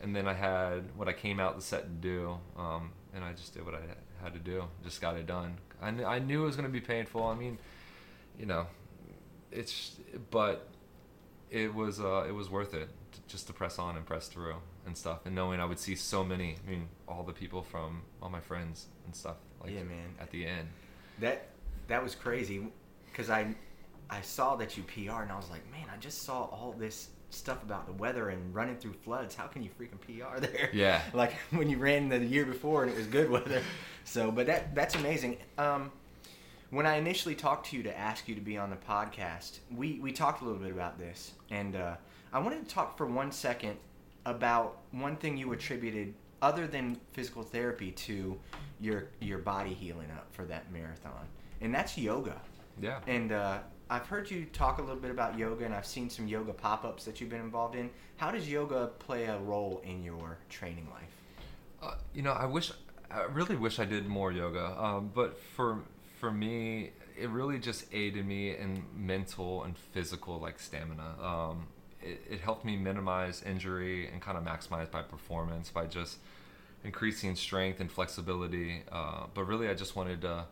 and 0.00 0.14
then 0.14 0.26
I 0.28 0.34
had 0.34 0.96
what 0.96 1.08
I 1.08 1.12
came 1.12 1.40
out 1.40 1.56
the 1.56 1.62
set 1.62 1.82
to 1.84 1.88
do, 1.90 2.38
um, 2.56 2.92
and 3.14 3.24
I 3.24 3.32
just 3.32 3.54
did 3.54 3.64
what 3.64 3.74
I 3.74 3.80
had 4.22 4.32
to 4.34 4.38
do, 4.40 4.64
just 4.82 5.00
got 5.00 5.16
it 5.16 5.26
done. 5.26 5.58
I 5.82 5.90
knew, 5.90 6.04
I 6.04 6.18
knew 6.20 6.42
it 6.44 6.46
was 6.46 6.56
going 6.56 6.68
to 6.68 6.72
be 6.72 6.80
painful. 6.80 7.24
I 7.24 7.34
mean, 7.34 7.58
you 8.38 8.46
know, 8.46 8.66
it's 9.52 9.96
but 10.30 10.68
it 11.50 11.74
was 11.74 12.00
uh, 12.00 12.24
it 12.28 12.32
was 12.32 12.48
worth 12.48 12.72
it 12.74 12.88
to, 13.12 13.20
just 13.28 13.46
to 13.48 13.52
press 13.52 13.78
on 13.78 13.96
and 13.96 14.06
press 14.06 14.28
through 14.28 14.54
and 14.86 14.96
stuff, 14.96 15.20
and 15.24 15.34
knowing 15.34 15.60
I 15.60 15.64
would 15.64 15.78
see 15.78 15.94
so 15.94 16.24
many. 16.24 16.56
I 16.66 16.70
mean, 16.70 16.88
all 17.08 17.22
the 17.22 17.32
people 17.32 17.62
from 17.62 18.02
all 18.22 18.30
my 18.30 18.40
friends 18.40 18.86
and 19.06 19.14
stuff. 19.14 19.36
Like 19.62 19.72
Yeah, 19.72 19.82
man. 19.84 20.14
At 20.20 20.30
the 20.30 20.46
end. 20.46 20.68
That 21.20 21.48
that 21.88 22.02
was 22.02 22.14
crazy 22.14 22.66
because 23.10 23.30
I 23.30 23.54
I 24.10 24.20
saw 24.20 24.56
that 24.56 24.76
you 24.76 24.82
PR 24.82 25.22
and 25.22 25.32
I 25.32 25.36
was 25.36 25.50
like, 25.50 25.68
man, 25.70 25.86
I 25.92 25.96
just 25.98 26.22
saw 26.22 26.44
all 26.44 26.74
this 26.78 27.08
stuff 27.30 27.62
about 27.62 27.86
the 27.86 27.92
weather 27.92 28.28
and 28.28 28.54
running 28.54 28.76
through 28.76 28.92
floods. 28.92 29.34
How 29.34 29.46
can 29.46 29.62
you 29.62 29.70
freaking 29.70 30.00
PR 30.00 30.38
there? 30.40 30.70
Yeah. 30.72 31.00
like 31.12 31.34
when 31.50 31.68
you 31.68 31.78
ran 31.78 32.08
the 32.08 32.18
year 32.18 32.44
before 32.44 32.84
and 32.84 32.92
it 32.92 32.96
was 32.96 33.06
good 33.06 33.30
weather. 33.30 33.62
So, 34.06 34.30
but 34.30 34.44
that 34.48 34.74
that's 34.74 34.96
amazing. 34.96 35.38
Um, 35.56 35.90
when 36.68 36.84
I 36.84 36.96
initially 36.96 37.34
talked 37.34 37.70
to 37.70 37.76
you 37.78 37.82
to 37.84 37.98
ask 37.98 38.28
you 38.28 38.34
to 38.34 38.40
be 38.42 38.58
on 38.58 38.68
the 38.68 38.76
podcast, 38.76 39.60
we 39.74 39.98
we 39.98 40.12
talked 40.12 40.42
a 40.42 40.44
little 40.44 40.60
bit 40.60 40.72
about 40.72 40.98
this, 40.98 41.32
and 41.50 41.74
uh, 41.74 41.94
I 42.30 42.38
wanted 42.40 42.68
to 42.68 42.74
talk 42.74 42.98
for 42.98 43.06
one 43.06 43.32
second 43.32 43.78
about 44.26 44.78
one 44.92 45.16
thing 45.16 45.36
you 45.36 45.52
attributed 45.52 46.14
other 46.42 46.66
than 46.66 47.00
physical 47.12 47.42
therapy 47.42 47.90
to 47.92 48.38
your 48.80 49.08
your 49.20 49.38
body 49.38 49.72
healing 49.72 50.10
up 50.10 50.26
for 50.32 50.44
that 50.44 50.70
marathon, 50.72 51.26
and 51.60 51.74
that's 51.74 51.96
yoga. 51.96 52.40
Yeah. 52.80 53.00
And 53.06 53.32
uh, 53.32 53.58
I've 53.88 54.06
heard 54.06 54.30
you 54.30 54.46
talk 54.46 54.78
a 54.78 54.82
little 54.82 55.00
bit 55.00 55.10
about 55.10 55.38
yoga, 55.38 55.64
and 55.64 55.74
I've 55.74 55.86
seen 55.86 56.10
some 56.10 56.26
yoga 56.26 56.52
pop 56.52 56.84
ups 56.84 57.04
that 57.04 57.20
you've 57.20 57.30
been 57.30 57.40
involved 57.40 57.76
in. 57.76 57.90
How 58.16 58.30
does 58.30 58.48
yoga 58.48 58.90
play 58.98 59.24
a 59.24 59.38
role 59.38 59.82
in 59.84 60.02
your 60.02 60.38
training 60.48 60.88
life? 60.90 61.10
Uh, 61.82 61.94
you 62.14 62.22
know, 62.22 62.32
I 62.32 62.46
wish, 62.46 62.72
I 63.10 63.24
really 63.24 63.56
wish 63.56 63.78
I 63.78 63.84
did 63.84 64.06
more 64.06 64.32
yoga. 64.32 64.74
Um, 64.82 65.10
but 65.14 65.38
for 65.38 65.82
for 66.18 66.30
me, 66.32 66.90
it 67.18 67.28
really 67.28 67.58
just 67.58 67.84
aided 67.92 68.26
me 68.26 68.56
in 68.56 68.84
mental 68.96 69.64
and 69.64 69.76
physical 69.76 70.40
like 70.40 70.58
stamina. 70.58 71.14
Um, 71.22 71.66
it, 72.04 72.20
it 72.34 72.40
helped 72.40 72.64
me 72.64 72.76
minimize 72.76 73.42
injury 73.42 74.08
and 74.08 74.20
kind 74.20 74.36
of 74.38 74.44
maximize 74.44 74.92
my 74.92 75.02
performance 75.02 75.70
by 75.70 75.86
just 75.86 76.18
increasing 76.84 77.34
strength 77.36 77.80
and 77.80 77.90
flexibility. 77.90 78.82
Uh, 78.92 79.24
but 79.34 79.44
really, 79.44 79.68
I 79.68 79.74
just 79.74 79.96
wanted 79.96 80.20
to. 80.22 80.44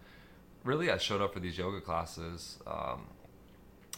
Really, 0.65 0.91
I 0.91 0.99
showed 0.99 1.21
up 1.21 1.35
for 1.35 1.41
these 1.41 1.59
yoga 1.59 1.81
classes 1.81 2.59
um, 2.67 3.07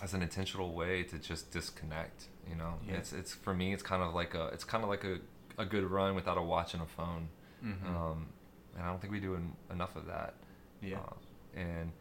as 0.02 0.14
an 0.14 0.22
intentional 0.22 0.72
way 0.72 1.02
to 1.04 1.18
just 1.18 1.50
disconnect. 1.52 2.24
You 2.48 2.56
know, 2.56 2.74
Yeah. 2.86 2.94
it's 2.96 3.12
it's 3.12 3.32
for 3.34 3.54
me, 3.54 3.72
it's 3.74 3.82
kind 3.82 4.02
of 4.02 4.14
like 4.14 4.34
a 4.34 4.46
it's 4.48 4.64
kind 4.64 4.82
of 4.82 4.90
like 4.90 5.04
a, 5.04 5.18
a 5.58 5.64
good 5.66 5.84
run 5.84 6.14
without 6.14 6.36
a 6.38 6.42
watch 6.42 6.74
and 6.74 6.82
a 6.82 6.86
phone. 6.86 7.28
Mhm. 7.64 7.86
Um, 7.88 8.26
and 8.74 8.82
I 8.84 8.88
don't 8.88 9.00
think 9.00 9.12
we 9.12 9.20
do 9.20 9.34
en- 9.36 9.56
enough 9.70 9.94
of 9.96 10.06
that. 10.06 10.34
Yeah. 10.82 10.98
Uh, 10.98 11.58
and 11.60 11.92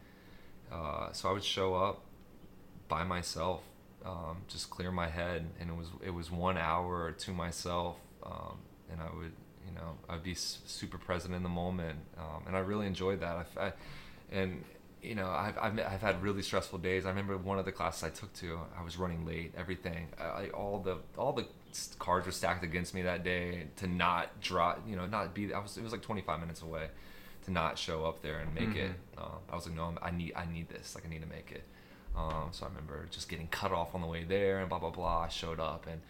uh, 0.72 1.12
so 1.12 1.28
I 1.28 1.32
would 1.32 1.44
show 1.44 1.74
up 1.74 2.00
by 2.88 3.04
myself, 3.04 3.62
um, 4.04 4.38
just 4.48 4.70
clear 4.70 4.90
my 4.92 5.08
head, 5.08 5.46
and 5.60 5.70
it 5.70 5.76
was 5.76 5.88
it 6.04 6.10
was 6.10 6.30
one 6.30 6.56
hour 6.58 7.12
to 7.12 7.30
myself, 7.32 7.96
um, 8.24 8.58
and 8.90 9.00
I 9.00 9.06
would 9.16 9.32
you 9.66 9.74
know 9.74 9.96
I'd 10.08 10.22
be 10.22 10.32
s- 10.32 10.58
super 10.66 10.98
present 10.98 11.34
in 11.34 11.42
the 11.42 11.48
moment, 11.48 11.98
um, 12.18 12.42
and 12.46 12.56
I 12.56 12.60
really 12.60 12.86
enjoyed 12.86 13.20
that. 13.20 13.46
I 13.56 13.66
I 13.66 13.72
and 14.32 14.62
you 15.02 15.14
know 15.14 15.28
I've, 15.28 15.56
I've 15.58 15.78
I've 15.78 16.00
had 16.02 16.22
really 16.22 16.42
stressful 16.42 16.78
days. 16.80 17.06
I 17.06 17.10
remember 17.10 17.36
one 17.38 17.58
of 17.58 17.64
the 17.64 17.72
classes 17.72 18.02
I 18.04 18.10
took 18.10 18.32
to, 18.34 18.58
I 18.78 18.82
was 18.82 18.98
running 18.98 19.24
late. 19.26 19.52
Everything, 19.56 20.08
I, 20.18 20.48
all 20.50 20.78
the 20.80 20.98
all 21.16 21.32
the 21.32 21.46
cards 21.98 22.26
were 22.26 22.32
stacked 22.32 22.62
against 22.62 22.94
me 22.94 23.02
that 23.02 23.24
day 23.24 23.66
to 23.76 23.86
not 23.86 24.40
drop, 24.40 24.82
you 24.86 24.96
know, 24.96 25.06
not 25.06 25.34
be. 25.34 25.52
I 25.54 25.58
was 25.60 25.76
it 25.78 25.82
was 25.82 25.92
like 25.92 26.02
25 26.02 26.40
minutes 26.40 26.62
away 26.62 26.88
to 27.44 27.50
not 27.50 27.78
show 27.78 28.04
up 28.06 28.22
there 28.22 28.38
and 28.38 28.54
make 28.54 28.74
it. 28.76 28.92
Um, 29.18 29.32
I 29.50 29.54
was 29.56 29.66
like, 29.66 29.76
no, 29.76 29.84
I'm- 29.84 29.98
I 30.02 30.10
need 30.10 30.32
I 30.36 30.46
need 30.50 30.68
this. 30.68 30.94
Like 30.94 31.04
I 31.06 31.08
need 31.08 31.20
to 31.22 31.28
make 31.28 31.50
it. 31.52 31.64
Um, 32.16 32.48
so 32.52 32.64
I 32.66 32.68
remember 32.68 33.06
just 33.10 33.28
getting 33.28 33.48
cut 33.48 33.72
off 33.72 33.94
on 33.94 34.00
the 34.00 34.06
way 34.06 34.24
there 34.24 34.60
and 34.60 34.68
blah 34.68 34.78
blah 34.78 34.90
blah. 34.90 35.22
I 35.22 35.28
showed 35.28 35.58
up 35.60 35.86
and 35.90 36.00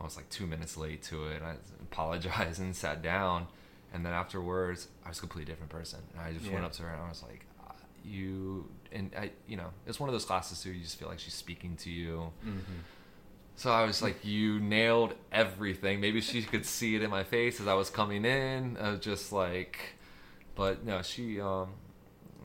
I 0.00 0.02
was 0.04 0.16
like 0.16 0.28
two 0.30 0.46
minutes 0.46 0.76
late 0.76 1.02
to 1.04 1.26
it. 1.26 1.42
I 1.42 1.54
apologized 1.82 2.60
and 2.60 2.74
sat 2.74 3.02
down. 3.02 3.46
And 3.94 4.06
then 4.06 4.12
afterwards, 4.14 4.88
I 5.04 5.10
was 5.10 5.18
a 5.18 5.20
completely 5.20 5.52
different 5.52 5.70
person. 5.70 6.00
And 6.14 6.22
I 6.22 6.32
just 6.32 6.46
Yeah. 6.46 6.54
went 6.54 6.64
up 6.64 6.72
to 6.72 6.82
her 6.82 6.88
and 6.88 7.02
I 7.02 7.08
was 7.10 7.22
like, 7.22 7.44
uh, 7.68 7.72
"You," 8.02 8.68
and 8.90 9.10
I, 9.16 9.30
you 9.46 9.56
know, 9.58 9.68
it's 9.86 10.00
one 10.00 10.08
of 10.08 10.14
those 10.14 10.24
classes 10.24 10.62
too. 10.62 10.70
You 10.72 10.82
just 10.82 10.98
feel 10.98 11.08
like 11.08 11.18
she's 11.18 11.34
speaking 11.34 11.76
to 11.76 11.90
you. 11.90 12.32
Mm-hmm. 12.44 12.60
So 13.56 13.70
I 13.70 13.84
was 13.84 14.00
like, 14.00 14.24
"You 14.24 14.58
nailed 14.60 15.14
everything." 15.30 16.00
Maybe 16.00 16.22
she 16.22 16.42
could 16.42 16.64
see 16.64 16.96
it 16.96 17.02
in 17.02 17.10
my 17.10 17.22
face 17.22 17.60
as 17.60 17.68
I 17.68 17.74
was 17.74 17.90
coming 17.90 18.24
in, 18.24 18.78
uh, 18.78 18.96
just 18.96 19.30
like. 19.30 19.78
But 20.54 20.84
no, 20.86 21.02
she. 21.02 21.38
Um, 21.40 21.68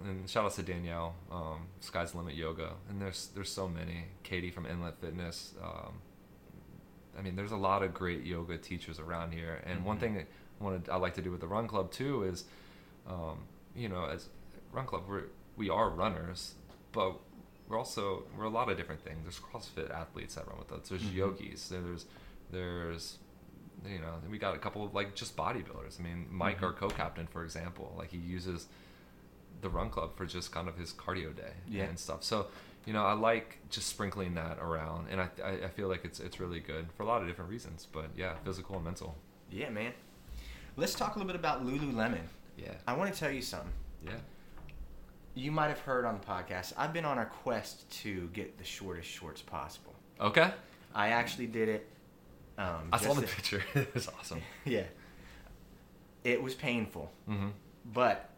and 0.06 0.30
shout 0.30 0.46
out 0.46 0.54
to 0.54 0.64
Danielle, 0.64 1.16
um, 1.32 1.68
Sky's 1.80 2.14
Limit 2.16 2.36
Yoga, 2.36 2.74
and 2.90 3.02
there's 3.02 3.30
there's 3.34 3.52
so 3.52 3.68
many. 3.68 4.06
Katie 4.24 4.52
from 4.52 4.66
Inlet 4.66 5.00
Fitness. 5.00 5.54
Um, 5.64 6.02
I 7.18 7.22
mean, 7.22 7.36
there's 7.36 7.52
a 7.52 7.58
lot 7.58 7.82
of 7.84 7.94
great 7.94 8.24
yoga 8.26 8.58
teachers 8.58 9.00
around 9.00 9.32
here. 9.34 9.62
And 9.66 9.84
one 9.84 9.98
Mhm. 9.98 10.00
thing 10.02 10.14
that 10.16 10.28
I 10.60 10.64
wanted 10.64 10.90
I 10.90 10.98
like 10.98 11.16
to 11.16 11.22
do 11.22 11.32
with 11.32 11.40
the 11.42 11.48
Run 11.48 11.68
Club 11.68 11.92
too 11.92 12.24
is, 12.24 12.46
um, 13.08 13.40
you 13.76 13.90
know, 13.90 14.06
as 14.06 14.30
Run 14.72 14.86
Club, 14.86 15.04
we're 15.08 15.24
we 15.56 15.70
are 15.70 15.90
runners, 15.90 16.54
but 16.92 17.20
we're 17.68 17.78
also 17.78 18.24
we're 18.38 18.44
a 18.46 18.50
lot 18.50 18.70
of 18.70 18.78
different 18.78 19.02
things. 19.02 19.20
There's 19.24 19.40
CrossFit 19.40 19.90
athletes 19.92 20.36
that 20.36 20.48
run 20.48 20.60
with 20.60 20.72
us. 20.72 20.90
There's 20.90 21.04
Mhm. 21.04 21.14
yogis. 21.14 21.70
There's 21.70 22.06
there's 22.52 23.18
you 23.86 24.00
know 24.00 24.20
we 24.30 24.38
got 24.38 24.56
a 24.56 24.60
couple 24.60 24.84
of 24.86 24.94
like 24.94 25.16
just 25.16 25.36
bodybuilders. 25.36 26.00
I 26.00 26.04
mean, 26.04 26.28
Mike, 26.32 26.60
Mhm. 26.60 26.64
our 26.64 26.74
co-captain, 26.74 27.28
for 27.28 27.44
example, 27.44 27.94
like 27.98 28.10
he 28.12 28.18
uses 28.18 28.68
the 29.62 29.70
run 29.70 29.90
club 29.90 30.16
for 30.16 30.26
just 30.26 30.52
kind 30.52 30.68
of 30.68 30.78
his 30.78 30.94
cardio 30.94 31.36
day 31.36 31.54
Yeah. 31.68 31.84
and 31.86 31.98
stuff. 32.00 32.24
So 32.24 32.48
you 32.86 32.94
know, 32.94 33.04
I 33.06 33.14
like 33.14 33.58
just 33.70 33.88
sprinkling 33.90 34.36
that 34.36 34.60
around, 34.60 35.08
and 35.12 35.20
I, 35.20 35.28
I 35.44 35.50
I 35.66 35.68
feel 35.68 35.88
like 35.90 36.06
it's 36.06 36.20
it's 36.20 36.40
really 36.40 36.60
good 36.62 36.88
for 36.96 37.04
a 37.04 37.06
lot 37.06 37.22
of 37.22 37.28
different 37.28 37.50
reasons. 37.52 37.88
But 37.92 38.06
yeah, 38.16 38.36
physical 38.46 38.76
and 38.78 38.86
mental. 38.86 39.16
Yeah, 39.52 39.70
man. 39.70 39.92
Let's 40.78 40.94
talk 40.96 41.16
a 41.16 41.20
little 41.20 41.28
bit 41.28 41.36
about 41.40 41.66
Lululemon. 41.66 42.22
Yeah, 42.58 42.74
I 42.88 42.94
want 42.94 43.14
to 43.14 43.20
tell 43.20 43.32
you 43.32 43.42
something. 43.42 43.72
yeah. 44.06 44.14
You 45.34 45.52
might 45.52 45.68
have 45.68 45.80
heard 45.82 46.04
on 46.06 46.18
the 46.20 46.26
podcast. 46.26 46.74
I've 46.78 46.94
been 46.94 47.06
on 47.06 47.20
a 47.20 47.26
quest 47.26 47.88
to 48.04 48.28
get 48.34 48.58
the 48.58 48.64
shortest 48.64 49.08
shorts 49.10 49.42
possible. 49.42 49.94
Okay. 50.20 50.50
I 50.96 51.10
actually 51.10 51.46
did 51.48 51.70
it. 51.70 51.88
Um, 52.58 52.90
I 52.92 52.98
saw 52.98 53.14
the 53.14 53.24
a- 53.24 53.28
picture. 53.28 53.64
it 53.76 53.94
was 53.94 54.08
awesome. 54.08 54.42
Yeah. 54.66 54.86
It 56.24 56.42
was 56.42 56.56
painful, 56.56 57.12
Mm-hmm. 57.30 57.50
but 57.94 58.30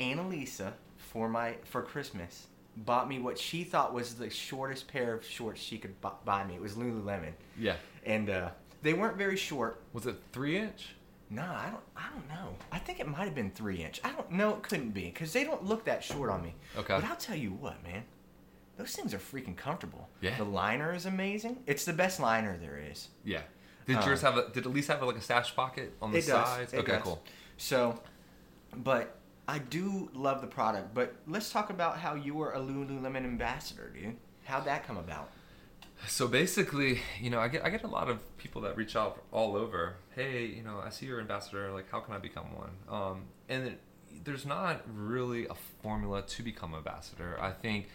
Annalisa 0.00 0.72
for 0.96 1.28
my 1.28 1.54
for 1.64 1.82
Christmas 1.82 2.46
bought 2.78 3.08
me 3.08 3.18
what 3.18 3.38
she 3.38 3.64
thought 3.64 3.94
was 3.94 4.14
the 4.14 4.28
shortest 4.28 4.86
pair 4.88 5.14
of 5.14 5.24
shorts 5.24 5.60
she 5.60 5.78
could 5.78 5.98
bu- 6.00 6.10
buy 6.24 6.44
me. 6.44 6.54
It 6.56 6.60
was 6.60 6.74
Lululemon, 6.74 7.32
Yeah. 7.58 7.76
and 8.04 8.28
uh, 8.28 8.50
they 8.82 8.92
weren't 8.92 9.16
very 9.16 9.36
short. 9.36 9.80
Was 9.94 10.06
it 10.06 10.16
three 10.32 10.58
inch? 10.58 10.88
No, 11.30 11.42
I 11.42 11.70
don't. 11.70 11.82
I 11.96 12.08
don't 12.12 12.28
know. 12.28 12.54
I 12.70 12.78
think 12.78 13.00
it 13.00 13.08
might 13.08 13.24
have 13.24 13.34
been 13.34 13.50
three 13.50 13.82
inch. 13.82 14.00
I 14.04 14.12
don't 14.12 14.30
know. 14.30 14.50
It 14.56 14.62
couldn't 14.62 14.90
be 14.90 15.06
because 15.06 15.32
they 15.32 15.42
don't 15.44 15.64
look 15.64 15.84
that 15.86 16.04
short 16.04 16.30
on 16.30 16.42
me. 16.42 16.54
Okay. 16.76 16.94
But 16.94 17.04
I'll 17.04 17.16
tell 17.16 17.34
you 17.36 17.50
what, 17.50 17.82
man. 17.82 18.04
Those 18.76 18.92
things 18.94 19.14
are 19.14 19.18
freaking 19.18 19.56
comfortable. 19.56 20.08
Yeah. 20.20 20.36
The 20.36 20.44
liner 20.44 20.94
is 20.94 21.06
amazing. 21.06 21.56
It's 21.66 21.84
the 21.86 21.94
best 21.94 22.20
liner 22.20 22.58
there 22.58 22.78
is. 22.90 23.08
Yeah. 23.24 23.40
Did 23.86 23.96
Uh, 23.96 24.06
yours 24.06 24.20
have 24.20 24.36
a? 24.36 24.50
Did 24.50 24.66
at 24.66 24.72
least 24.72 24.88
have 24.88 25.02
like 25.02 25.16
a 25.16 25.20
stash 25.20 25.56
pocket 25.56 25.94
on 26.02 26.12
the 26.12 26.18
It 26.18 26.26
does. 26.26 26.46
sides? 26.46 26.74
Okay, 26.74 26.92
does. 26.92 27.02
cool. 27.02 27.22
So, 27.56 28.00
but 28.76 29.15
I 29.48 29.58
do 29.58 30.10
love 30.12 30.40
the 30.40 30.46
product. 30.46 30.94
But 30.94 31.14
let's 31.26 31.50
talk 31.50 31.70
about 31.70 31.98
how 31.98 32.14
you 32.14 32.34
were 32.34 32.52
a 32.52 32.58
Lululemon 32.58 33.24
ambassador, 33.24 33.92
dude. 33.94 34.16
How'd 34.44 34.64
that 34.64 34.86
come 34.86 34.96
about? 34.96 35.30
So 36.06 36.28
basically, 36.28 37.00
you 37.20 37.30
know, 37.30 37.40
I 37.40 37.48
get 37.48 37.64
I 37.64 37.70
get 37.70 37.82
a 37.82 37.88
lot 37.88 38.08
of 38.08 38.18
people 38.36 38.60
that 38.62 38.76
reach 38.76 38.96
out 38.96 39.22
all 39.32 39.56
over. 39.56 39.96
Hey, 40.14 40.46
you 40.46 40.62
know, 40.62 40.80
I 40.84 40.90
see 40.90 41.06
you're 41.06 41.20
ambassador. 41.20 41.72
Like, 41.72 41.90
how 41.90 42.00
can 42.00 42.14
I 42.14 42.18
become 42.18 42.46
one? 42.54 42.70
Um, 42.88 43.22
and 43.48 43.68
it, 43.68 43.80
there's 44.24 44.44
not 44.44 44.82
really 44.92 45.46
a 45.46 45.54
formula 45.82 46.22
to 46.22 46.42
become 46.42 46.74
ambassador. 46.74 47.38
I 47.40 47.50
think 47.52 47.88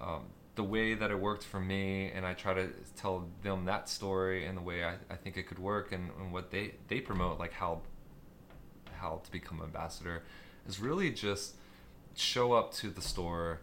um, 0.00 0.22
the 0.54 0.64
way 0.64 0.94
that 0.94 1.10
it 1.10 1.18
worked 1.18 1.44
for 1.44 1.60
me, 1.60 2.10
and 2.10 2.26
I 2.26 2.34
try 2.34 2.54
to 2.54 2.68
tell 2.96 3.28
them 3.42 3.66
that 3.66 3.88
story 3.88 4.46
and 4.46 4.56
the 4.56 4.62
way 4.62 4.84
I, 4.84 4.94
I 5.10 5.16
think 5.16 5.36
it 5.36 5.46
could 5.46 5.58
work, 5.58 5.92
and, 5.92 6.10
and 6.18 6.32
what 6.32 6.50
they 6.50 6.74
they 6.88 7.00
promote, 7.00 7.38
like 7.38 7.52
how 7.52 7.82
how 8.94 9.20
to 9.24 9.30
become 9.30 9.60
ambassador, 9.62 10.22
is 10.68 10.80
really 10.80 11.10
just 11.10 11.54
show 12.14 12.52
up 12.52 12.72
to 12.74 12.90
the 12.90 13.02
store 13.02 13.60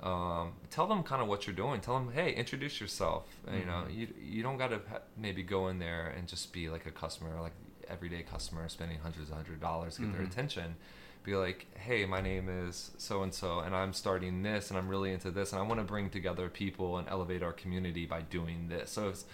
um, 0.00 0.52
tell 0.70 0.86
them 0.86 1.02
kind 1.02 1.20
of 1.20 1.26
what 1.26 1.44
you're 1.48 1.56
doing. 1.56 1.80
Tell 1.80 1.94
them, 1.98 2.12
hey, 2.12 2.32
introduce 2.32 2.80
yourself. 2.80 3.24
Uh, 3.48 3.56
You 3.56 3.64
know, 3.64 3.84
Mhm. 3.88 3.96
you 3.96 4.14
you 4.22 4.42
don't 4.44 4.56
got 4.56 4.68
to 4.68 4.80
maybe 5.16 5.42
go 5.42 5.66
in 5.66 5.80
there 5.80 6.06
and 6.16 6.28
just 6.28 6.52
be 6.52 6.68
like 6.70 6.86
a 6.86 6.92
customer, 6.92 7.40
like 7.40 7.54
everyday 7.88 8.22
customer, 8.22 8.68
spending 8.68 9.00
hundreds 9.00 9.28
of 9.28 9.34
hundred 9.34 9.58
dollars 9.60 9.96
to 9.96 10.02
get 10.02 10.12
their 10.12 10.22
Mhm. 10.22 10.30
attention. 10.30 10.76
Be 11.24 11.34
like, 11.34 11.66
hey, 11.76 12.06
my 12.06 12.20
name 12.20 12.48
is 12.48 12.92
so 12.96 13.24
and 13.24 13.34
so, 13.34 13.58
and 13.58 13.74
I'm 13.74 13.92
starting 13.92 14.42
this, 14.44 14.70
and 14.70 14.78
I'm 14.78 14.86
really 14.88 15.10
into 15.12 15.32
this, 15.32 15.52
and 15.52 15.60
I 15.60 15.64
want 15.66 15.80
to 15.80 15.84
bring 15.84 16.10
together 16.10 16.48
people 16.48 16.96
and 16.98 17.08
elevate 17.08 17.42
our 17.42 17.52
community 17.52 18.06
by 18.06 18.20
doing 18.22 18.68
this. 18.68 18.92
So 18.92 19.08
it's, 19.08 19.24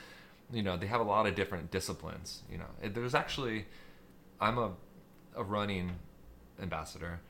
you 0.51 0.62
know, 0.62 0.79
they 0.79 0.87
have 0.87 1.03
a 1.03 1.05
lot 1.05 1.27
of 1.27 1.35
different 1.35 1.71
disciplines. 1.71 2.43
You 2.51 2.57
know, 2.57 2.71
It- 2.81 2.95
there's 2.95 3.15
actually, 3.15 3.67
I'm 4.41 4.57
a 4.57 4.73
a 5.37 5.43
running 5.45 5.99
ambassador, 6.61 7.21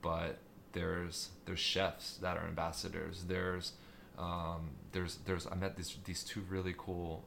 but 0.00 0.38
there's 0.72 1.30
there's 1.44 1.60
chefs 1.60 2.16
that 2.18 2.36
are 2.36 2.46
ambassadors. 2.46 3.24
There's 3.28 3.72
um, 4.18 4.70
there's 4.92 5.16
there's 5.24 5.46
I 5.46 5.54
met 5.54 5.76
these 5.76 5.96
these 6.04 6.22
two 6.24 6.40
really 6.48 6.74
cool 6.76 7.24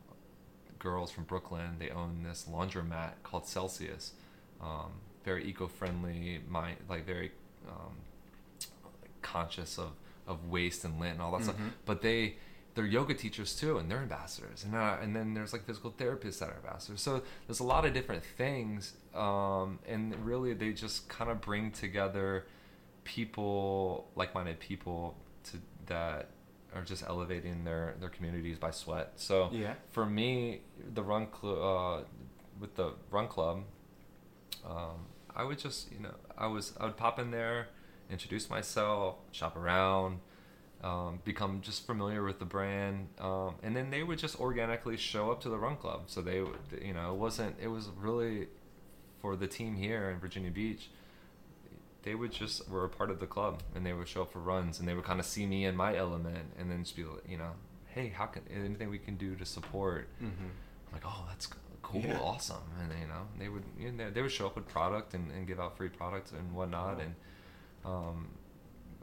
girls 0.80 1.12
from 1.12 1.24
Brooklyn. 1.24 1.78
They 1.80 1.89
own 1.89 2.24
this 2.24 2.48
laundromat 2.52 3.14
called 3.24 3.48
Celsius. 3.48 4.14
Um, 4.62 4.91
very 5.24 5.46
eco-friendly, 5.46 6.41
mind 6.48 6.78
like 6.88 7.06
very 7.06 7.32
um, 7.68 7.93
conscious 9.22 9.78
of 9.78 9.91
of 10.28 10.50
waste 10.50 10.84
and 10.86 11.00
lint 11.00 11.14
and 11.14 11.22
all 11.22 11.32
that 11.38 11.43
stuff. 11.43 11.58
Mhm. 11.58 11.72
But 11.86 12.02
they 12.02 12.36
they're 12.76 12.86
yoga 12.86 13.13
teachers 13.13 13.55
too, 13.55 13.78
and 13.78 13.89
they're 13.89 13.99
ambassadors. 14.01 14.63
And 14.65 14.76
uh, 14.76 14.97
and 15.01 15.15
then 15.15 15.34
there's 15.34 15.53
like 15.53 15.65
physical 15.65 15.91
therapists 15.91 16.39
that 16.39 16.49
are 16.49 16.57
ambassadors. 16.63 17.01
So 17.01 17.21
there's 17.47 17.61
a 17.61 17.63
lot 17.63 17.86
of 17.86 17.93
different 17.93 18.23
things, 18.38 18.93
um, 19.15 19.80
and 19.88 20.13
really 20.26 20.53
they 20.53 20.73
just 20.73 21.07
kind 21.09 21.32
of 21.32 21.41
bring 21.41 21.71
together 21.71 22.45
people, 23.05 24.09
like-minded 24.15 24.59
people, 24.59 25.15
to 25.45 25.57
that 25.86 26.30
are 26.76 26.82
just 26.84 27.03
elevating 27.03 27.63
their 27.63 27.95
their 27.99 28.09
communities 28.09 28.57
by 28.59 28.71
sweat. 28.71 29.13
So 29.15 29.49
Yeah. 29.53 29.76
for 29.91 30.05
me, 30.05 30.61
the 30.93 31.01
run 31.03 31.28
club 31.28 31.57
uh, 32.03 32.05
with 32.59 32.76
the 32.76 32.93
run 33.09 33.28
club, 33.28 33.63
um, 34.65 35.07
I 35.34 35.43
would 35.43 35.59
just 35.59 35.91
you 35.91 35.99
know 35.99 36.15
I 36.38 36.47
was 36.47 36.73
I 36.80 36.86
would 36.86 36.97
pop 36.97 37.19
in 37.19 37.32
there, 37.32 37.69
introduce 38.09 38.49
myself, 38.49 39.15
shop 39.32 39.55
around, 39.55 40.19
um, 40.84 41.19
become 41.23 41.61
just 41.61 41.86
familiar 41.88 42.23
with 42.23 42.39
the 42.39 42.45
brand, 42.45 43.07
um, 43.19 43.55
and 43.63 43.76
then 43.76 43.89
they 43.89 44.03
would 44.03 44.19
just 44.19 44.39
organically 44.39 44.97
show 44.97 45.32
up 45.32 45.41
to 45.41 45.49
the 45.49 45.57
run 45.57 45.78
club. 45.78 46.03
So 46.07 46.21
they 46.21 46.38
you 46.82 46.93
know 46.93 47.11
it 47.13 47.17
wasn't 47.17 47.55
it 47.61 47.67
was 47.67 47.89
really 47.97 48.47
for 49.21 49.36
the 49.36 49.47
team 49.47 49.76
here 49.76 50.09
in 50.11 50.19
Virginia 50.19 50.51
Beach. 50.51 50.89
They 52.03 52.13
would 52.13 52.32
just 52.32 52.69
were 52.69 52.86
a 52.86 52.89
part 52.89 53.09
of 53.09 53.19
the 53.19 53.26
club, 53.26 53.63
and 53.73 53.84
they 53.84 53.93
would 53.93 54.07
show 54.07 54.21
up 54.21 54.32
for 54.32 54.39
runs, 54.39 54.80
and 54.80 54.88
they 54.88 54.93
would 54.93 55.05
kind 55.05 55.19
of 55.19 55.26
see 55.26 55.47
me 55.47 55.65
in 55.65 55.76
my 55.76 55.95
element, 55.95 56.53
and 56.59 56.69
then 56.69 56.84
just 56.84 56.95
be 56.95 57.03
you 57.28 57.38
know, 57.38 57.51
hey, 57.88 58.09
how 58.09 58.28
can 58.28 58.43
anything 58.53 58.89
we 58.91 58.99
can 58.99 59.15
do 59.15 59.36
to 59.36 59.45
support? 59.45 60.07
Mm-hmm. 60.21 60.43
I'm 60.45 60.93
like, 60.93 61.03
oh, 61.03 61.26
that's 61.30 61.47
cool, 61.82 62.01
Yeah. 62.01 62.19
awesome, 62.19 62.61
and 62.80 62.91
you 63.01 63.07
know, 63.07 63.23
they 63.39 63.49
would 63.49 63.63
you 63.80 63.91
know, 63.91 64.11
they 64.11 64.21
would 64.21 64.32
show 64.32 64.45
up 64.45 64.55
with 64.55 64.67
product 64.67 65.15
and, 65.15 65.32
and 65.32 65.47
give 65.47 65.59
out 65.59 65.78
free 65.78 65.89
products 65.89 66.32
and 66.32 66.53
whatnot, 66.53 66.97
Cool. 66.97 67.01
and 67.05 67.15
um, 67.86 68.28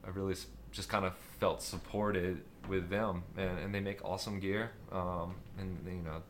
I 0.06 0.10
really 0.10 0.36
just 0.72 0.88
kind 0.88 1.04
of 1.04 1.14
felt 1.38 1.62
supported 1.62 2.42
with 2.68 2.88
them, 2.88 3.22
and, 3.36 3.58
and 3.58 3.74
they 3.74 3.80
make 3.80 4.04
awesome 4.04 4.40
gear, 4.40 4.70
um, 4.90 5.34
and 5.58 5.78
you 5.86 6.02
know, 6.02 6.22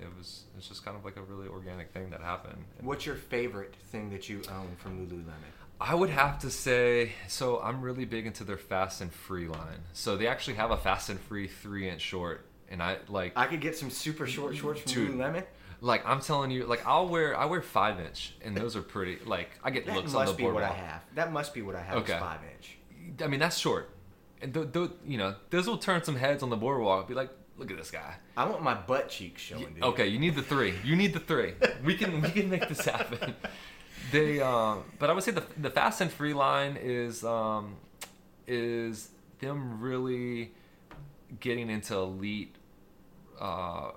it 0.00 0.08
was 0.16 0.44
it's 0.56 0.68
just 0.68 0.84
kind 0.84 0.96
of 0.96 1.04
like 1.04 1.16
a 1.16 1.22
really 1.22 1.48
organic 1.48 1.92
thing 1.92 2.10
that 2.10 2.20
happened. 2.20 2.64
What's 2.80 3.06
your 3.06 3.16
favorite 3.16 3.74
thing 3.90 4.10
that 4.10 4.28
you 4.28 4.42
own 4.50 4.74
from 4.76 5.06
Lululemon? 5.06 5.32
I 5.80 5.94
would 5.94 6.10
have 6.10 6.38
to 6.40 6.50
say, 6.50 7.12
so 7.28 7.60
I'm 7.60 7.82
really 7.82 8.04
big 8.04 8.26
into 8.26 8.44
their 8.44 8.56
fast 8.56 9.00
and 9.00 9.12
free 9.12 9.48
line. 9.48 9.80
So 9.92 10.16
they 10.16 10.28
actually 10.28 10.54
have 10.54 10.70
a 10.70 10.76
fast 10.76 11.10
and 11.10 11.20
free 11.20 11.48
three 11.48 11.88
inch 11.88 12.00
short, 12.00 12.46
and 12.70 12.82
I 12.82 12.98
like 13.08 13.32
I 13.36 13.46
could 13.46 13.60
get 13.60 13.76
some 13.76 13.90
super 13.90 14.26
short 14.26 14.56
shorts 14.56 14.80
from 14.80 14.92
Dude, 14.92 15.10
Lululemon. 15.12 15.44
Like 15.80 16.06
I'm 16.06 16.20
telling 16.20 16.50
you, 16.50 16.64
like 16.64 16.86
I'll 16.86 17.08
wear 17.08 17.36
I 17.36 17.44
wear 17.46 17.60
five 17.60 18.00
inch, 18.00 18.34
and 18.42 18.56
those 18.56 18.76
are 18.76 18.82
pretty. 18.82 19.18
Like 19.24 19.50
I 19.62 19.70
get 19.70 19.86
That 19.86 19.96
looks 19.96 20.14
on 20.14 20.20
the 20.20 20.26
must 20.26 20.38
be 20.38 20.44
what 20.44 20.62
I 20.62 20.72
have. 20.72 21.02
That 21.14 21.32
must 21.32 21.52
be 21.52 21.62
what 21.62 21.74
I 21.74 21.82
have. 21.82 21.98
Okay. 21.98 22.14
Is 22.14 22.20
five 22.20 22.40
inch. 22.54 22.73
I 23.22 23.26
mean 23.26 23.40
that's 23.40 23.58
short, 23.58 23.90
and 24.42 24.52
th- 24.54 24.72
th- 24.72 24.90
you 25.06 25.18
know 25.18 25.34
those 25.50 25.66
will 25.66 25.78
turn 25.78 26.02
some 26.04 26.16
heads 26.16 26.42
on 26.42 26.50
the 26.50 26.56
boardwalk. 26.56 27.08
Be 27.08 27.14
like, 27.14 27.30
look 27.56 27.70
at 27.70 27.76
this 27.76 27.90
guy. 27.90 28.14
I 28.36 28.44
want 28.46 28.62
my 28.62 28.74
butt 28.74 29.08
cheeks 29.08 29.40
showing, 29.42 29.74
dude. 29.74 29.82
Okay, 29.84 30.06
you 30.08 30.18
need 30.18 30.34
the 30.34 30.42
three. 30.42 30.74
You 30.84 30.96
need 30.96 31.12
the 31.12 31.20
three. 31.20 31.54
We 31.84 31.94
can 31.96 32.20
we 32.20 32.30
can 32.30 32.48
make 32.50 32.68
this 32.68 32.84
happen. 32.84 33.34
They, 34.12 34.38
um, 34.40 34.84
but 34.98 35.08
I 35.08 35.14
would 35.14 35.22
say 35.24 35.30
the 35.32 35.44
the 35.56 35.70
fast 35.70 36.00
and 36.02 36.12
free 36.12 36.34
line 36.34 36.76
is 36.80 37.24
um, 37.24 37.76
is 38.46 39.08
them 39.38 39.80
really 39.80 40.52
getting 41.40 41.70
into 41.70 41.94
elite, 41.96 42.54
uh, 43.40 43.90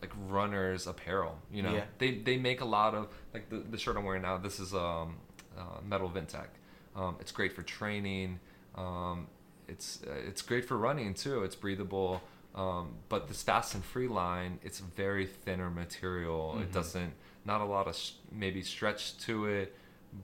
like 0.00 0.12
runners 0.28 0.86
apparel. 0.86 1.38
You 1.52 1.62
know, 1.62 1.74
Yeah. 1.74 1.84
they 1.98 2.18
they 2.18 2.36
make 2.36 2.60
a 2.60 2.64
lot 2.64 2.94
of 2.94 3.08
like 3.34 3.50
the 3.50 3.56
the 3.58 3.76
shirt 3.78 3.96
I'm 3.96 4.04
wearing 4.04 4.22
now. 4.22 4.38
This 4.38 4.60
is 4.60 4.72
um, 4.74 5.16
uh, 5.58 5.80
Metal 5.84 6.08
Vent 6.08 6.28
Tech. 6.28 6.50
Um, 6.96 7.16
it's 7.20 7.30
great 7.32 7.52
for 7.52 7.62
training. 7.62 8.40
Um, 8.74 9.26
it's 9.68 10.00
uh, 10.06 10.12
it's 10.26 10.42
great 10.42 10.64
for 10.64 10.76
running 10.78 11.14
too. 11.14 11.42
It's 11.44 11.54
breathable. 11.56 12.22
Um, 12.54 12.94
but 13.10 13.28
this 13.28 13.42
fast 13.42 13.74
and 13.74 13.84
free 13.84 14.08
line, 14.08 14.58
it's 14.62 14.78
very 14.78 15.26
thinner 15.26 15.70
material. 15.70 16.58
It 16.60 16.70
Mhm. 16.70 16.72
doesn't 16.72 17.12
not 17.44 17.60
a 17.60 17.64
lot 17.64 17.86
of 17.86 17.94
sh- 17.94 18.12
maybe 18.32 18.62
stretch 18.62 19.18
to 19.18 19.46
it, 19.46 19.76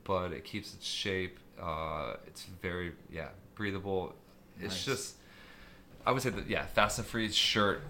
but 0.05 0.33
it 0.33 0.45
keeps 0.45 0.75
its 0.75 0.87
shape. 0.87 1.39
Uh, 1.61 2.16
it's 2.27 2.45
very 2.62 2.93
yeah 3.11 3.29
breathable. 3.55 4.14
It's 4.59 4.75
Nice. 4.75 4.85
just 4.85 5.16
I 6.07 6.11
would 6.12 6.23
say 6.23 6.31
that 6.31 6.49
yeah, 6.49 6.64
fast 6.66 6.99
and 6.99 7.07
free 7.07 7.31
shirt. 7.31 7.83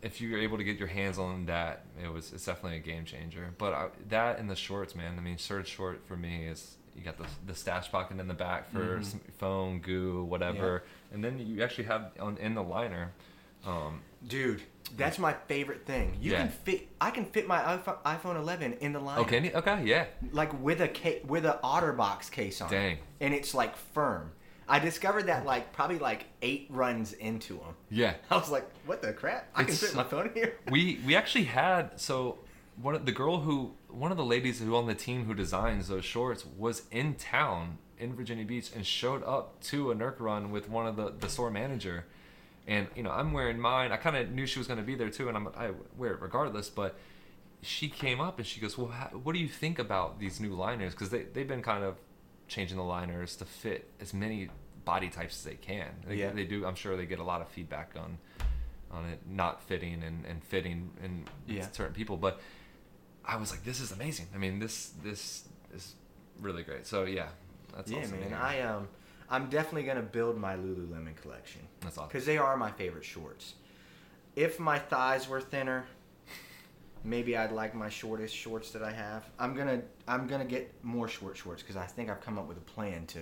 If 0.00 0.20
you're 0.20 0.38
able 0.38 0.58
to 0.58 0.64
get 0.64 0.78
your 0.78 0.86
hands 0.88 1.18
on 1.18 1.46
that, 1.46 1.84
it 2.00 2.06
was 2.12 2.32
it's 2.32 2.44
definitely 2.44 2.78
a 2.78 2.80
game 2.82 3.04
changer. 3.04 3.52
But 3.58 3.72
I, 3.74 3.88
that 4.10 4.38
and 4.38 4.48
the 4.48 4.54
shorts, 4.56 4.94
man. 4.94 5.18
I 5.18 5.20
mean, 5.22 5.38
shirt 5.38 5.66
short 5.66 6.06
for 6.06 6.16
me 6.16 6.46
is 6.46 6.76
you 6.98 7.04
got 7.04 7.16
the 7.16 7.26
the 7.46 7.54
stash 7.54 7.90
pocket 7.90 8.18
in 8.18 8.26
the 8.28 8.34
back 8.34 8.70
for 8.72 8.98
Mhm. 8.98 9.04
some 9.04 9.20
phone, 9.38 9.80
goo, 9.80 10.24
whatever, 10.24 10.82
and 11.12 11.22
then 11.24 11.38
you 11.38 11.62
actually 11.62 11.84
have 11.84 12.10
on 12.20 12.36
in 12.38 12.54
the 12.54 12.62
liner. 12.62 13.12
Um, 13.64 14.02
Dude, 14.26 14.62
that's 14.96 15.18
my 15.18 15.32
favorite 15.46 15.86
thing. 15.86 16.16
You 16.20 16.32
Yeah. 16.32 16.38
can 16.38 16.48
fit. 16.48 16.88
I 17.00 17.10
can 17.10 17.24
fit 17.26 17.46
my 17.46 17.58
iPhone, 17.60 18.02
iPhone 18.02 18.36
11 18.36 18.72
in 18.74 18.92
the 18.92 19.00
liner. 19.00 19.20
okay, 19.22 19.52
okay, 19.52 19.84
yeah, 19.84 20.06
Like 20.32 20.52
with 20.60 20.80
a 20.80 20.88
ca- 20.88 21.22
with 21.24 21.44
a 21.46 21.58
OtterBox 21.62 22.30
case 22.30 22.60
on. 22.60 22.68
it. 22.68 22.76
Dang. 22.76 22.98
And 23.20 23.34
it's 23.34 23.54
like 23.54 23.76
firm. 23.76 24.32
I 24.68 24.78
discovered 24.80 25.26
that 25.26 25.46
like 25.46 25.72
probably 25.72 25.98
like 25.98 26.26
eight 26.42 26.66
runs 26.70 27.12
into 27.14 27.54
them. 27.54 27.74
yeah. 27.90 28.14
I 28.30 28.36
was 28.36 28.50
like, 28.50 28.68
what 28.86 29.02
the 29.02 29.12
crap? 29.12 29.48
I 29.54 29.62
It's- 29.62 29.78
can 29.80 29.88
fit 29.88 29.96
my 29.96 30.04
phone 30.04 30.30
here. 30.34 30.56
we 30.70 31.00
we 31.06 31.14
actually 31.16 31.44
had 31.44 31.98
so 32.00 32.38
one 32.80 32.94
of 32.94 33.06
the 33.06 33.12
girl 33.12 33.40
who 33.40 33.72
one 33.88 34.10
of 34.10 34.16
the 34.16 34.24
ladies 34.24 34.60
who 34.60 34.74
on 34.76 34.86
the 34.86 34.94
team 34.94 35.24
who 35.24 35.34
designs 35.34 35.88
those 35.88 36.04
shorts 36.04 36.44
was 36.44 36.82
in 36.90 37.14
town 37.14 37.78
in 37.98 38.14
Virginia 38.14 38.44
Beach 38.44 38.70
and 38.74 38.86
showed 38.86 39.22
up 39.24 39.60
to 39.64 39.90
a 39.90 39.94
Nerk 39.94 40.16
run 40.20 40.50
with 40.50 40.68
one 40.68 40.86
of 40.86 40.96
the 40.96 41.12
the 41.18 41.28
store 41.28 41.50
manager, 41.50 42.06
and 42.66 42.86
you 42.94 43.02
know 43.02 43.10
I'm 43.10 43.32
wearing 43.32 43.58
mine. 43.58 43.90
I 43.92 43.96
kind 43.96 44.16
of 44.16 44.30
knew 44.30 44.46
she 44.46 44.58
was 44.58 44.68
going 44.68 44.78
to 44.78 44.84
be 44.86 44.94
there 44.94 45.10
too, 45.10 45.28
and 45.28 45.36
I'm 45.36 45.48
I 45.56 45.70
wear 45.96 46.12
it 46.12 46.20
regardless. 46.20 46.68
But 46.68 46.96
she 47.62 47.88
came 47.88 48.20
up 48.20 48.38
and 48.38 48.46
she 48.46 48.60
goes, 48.60 48.78
"Well, 48.78 48.88
how, 48.88 49.06
what 49.08 49.32
do 49.32 49.38
you 49.40 49.48
think 49.48 49.78
about 49.78 50.20
these 50.20 50.38
new 50.38 50.54
liners? 50.54 50.92
Because 50.92 51.10
they 51.10 51.22
they've 51.22 51.48
been 51.48 51.62
kind 51.62 51.82
of 51.82 51.96
changing 52.46 52.76
the 52.76 52.84
liners 52.84 53.36
to 53.36 53.44
fit 53.44 53.90
as 54.00 54.14
many 54.14 54.48
body 54.84 55.08
types 55.10 55.36
as 55.38 55.44
they 55.44 55.54
can. 55.56 55.88
They, 56.06 56.14
Yeah. 56.16 56.30
they 56.32 56.44
do. 56.44 56.64
I'm 56.64 56.74
sure 56.76 56.96
they 56.96 57.04
get 57.04 57.18
a 57.18 57.24
lot 57.24 57.40
of 57.42 57.48
feedback 57.48 57.92
on 57.96 58.18
on 58.90 59.06
it 59.06 59.20
not 59.28 59.60
fitting 59.64 60.02
and, 60.02 60.24
and 60.24 60.42
fitting 60.44 60.90
in 61.04 61.24
Yeah. 61.46 61.66
certain 61.72 61.92
people. 61.94 62.16
But 62.16 62.40
I 63.28 63.36
was 63.36 63.50
like, 63.50 63.62
this 63.62 63.80
is 63.80 63.92
amazing. 63.92 64.26
I 64.34 64.38
mean, 64.38 64.58
this 64.58 64.92
this 65.02 65.44
is 65.74 65.94
really 66.40 66.62
great. 66.62 66.86
So 66.86 67.04
yeah, 67.04 67.28
that's 67.76 67.90
yeah, 67.90 67.98
awesome. 67.98 68.20
man. 68.20 68.32
I 68.32 68.62
um, 68.62 68.88
I'm 69.28 69.50
definitely 69.50 69.82
gonna 69.82 70.02
build 70.02 70.38
my 70.38 70.56
Lululemon 70.56 71.14
collection 71.20 71.60
that's 71.80 71.98
awesome. 71.98 72.08
because 72.08 72.24
they 72.24 72.38
are 72.38 72.56
my 72.56 72.70
favorite 72.70 73.04
shorts. 73.04 73.54
If 74.34 74.58
my 74.58 74.78
thighs 74.78 75.28
were 75.28 75.40
thinner, 75.42 75.84
maybe 77.04 77.36
I'd 77.36 77.52
like 77.52 77.74
my 77.74 77.90
shortest 77.90 78.34
shorts 78.34 78.70
that 78.70 78.82
I 78.82 78.92
have. 78.92 79.24
I'm 79.38 79.54
gonna 79.54 79.82
I'm 80.06 80.26
gonna 80.26 80.46
get 80.46 80.72
more 80.82 81.06
short 81.06 81.36
shorts 81.36 81.62
because 81.62 81.76
I 81.76 81.84
think 81.84 82.08
I've 82.08 82.22
come 82.22 82.38
up 82.38 82.48
with 82.48 82.56
a 82.56 82.62
plan 82.62 83.04
to 83.08 83.18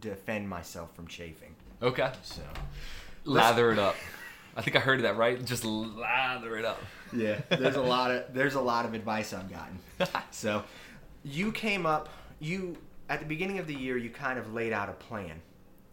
defend 0.00 0.48
myself 0.48 0.94
from 0.94 1.08
chafing. 1.08 1.56
Okay, 1.82 2.12
So 2.22 2.42
lather 3.24 3.72
it 3.72 3.78
up. 3.80 3.96
I 4.56 4.62
think 4.62 4.76
I 4.76 4.80
heard 4.80 5.02
that 5.02 5.16
right. 5.16 5.44
Just 5.44 5.64
lather 5.64 6.56
it 6.58 6.64
up. 6.64 6.80
Yeah, 7.12 7.40
there's 7.48 7.76
a 7.76 7.82
lot 7.82 8.10
of 8.10 8.34
there's 8.34 8.54
a 8.54 8.60
lot 8.60 8.84
of 8.84 8.94
advice 8.94 9.32
I've 9.32 9.50
gotten. 9.50 9.78
So 10.30 10.64
you 11.22 11.52
came 11.52 11.86
up 11.86 12.08
you 12.40 12.76
at 13.08 13.20
the 13.20 13.26
beginning 13.26 13.58
of 13.58 13.66
the 13.66 13.74
year 13.74 13.96
you 13.96 14.10
kind 14.10 14.38
of 14.38 14.52
laid 14.52 14.72
out 14.72 14.88
a 14.88 14.92
plan 14.92 15.40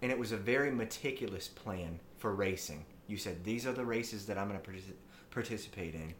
and 0.01 0.11
it 0.11 0.17
was 0.17 0.32
a 0.32 0.38
very 0.38 0.72
meticulous 0.72 1.47
plan 1.47 1.99
for 2.17 2.34
racing. 2.34 2.86
You 3.07 3.17
said 3.17 3.43
these 3.43 3.67
are 3.67 3.72
the 3.72 3.86
races 3.86 4.26
that 4.28 4.38
I'm 4.38 4.47
going 4.47 4.59
to 4.59 4.72
partici- 4.72 4.93
participate 5.32 5.95
in. 5.95 6.13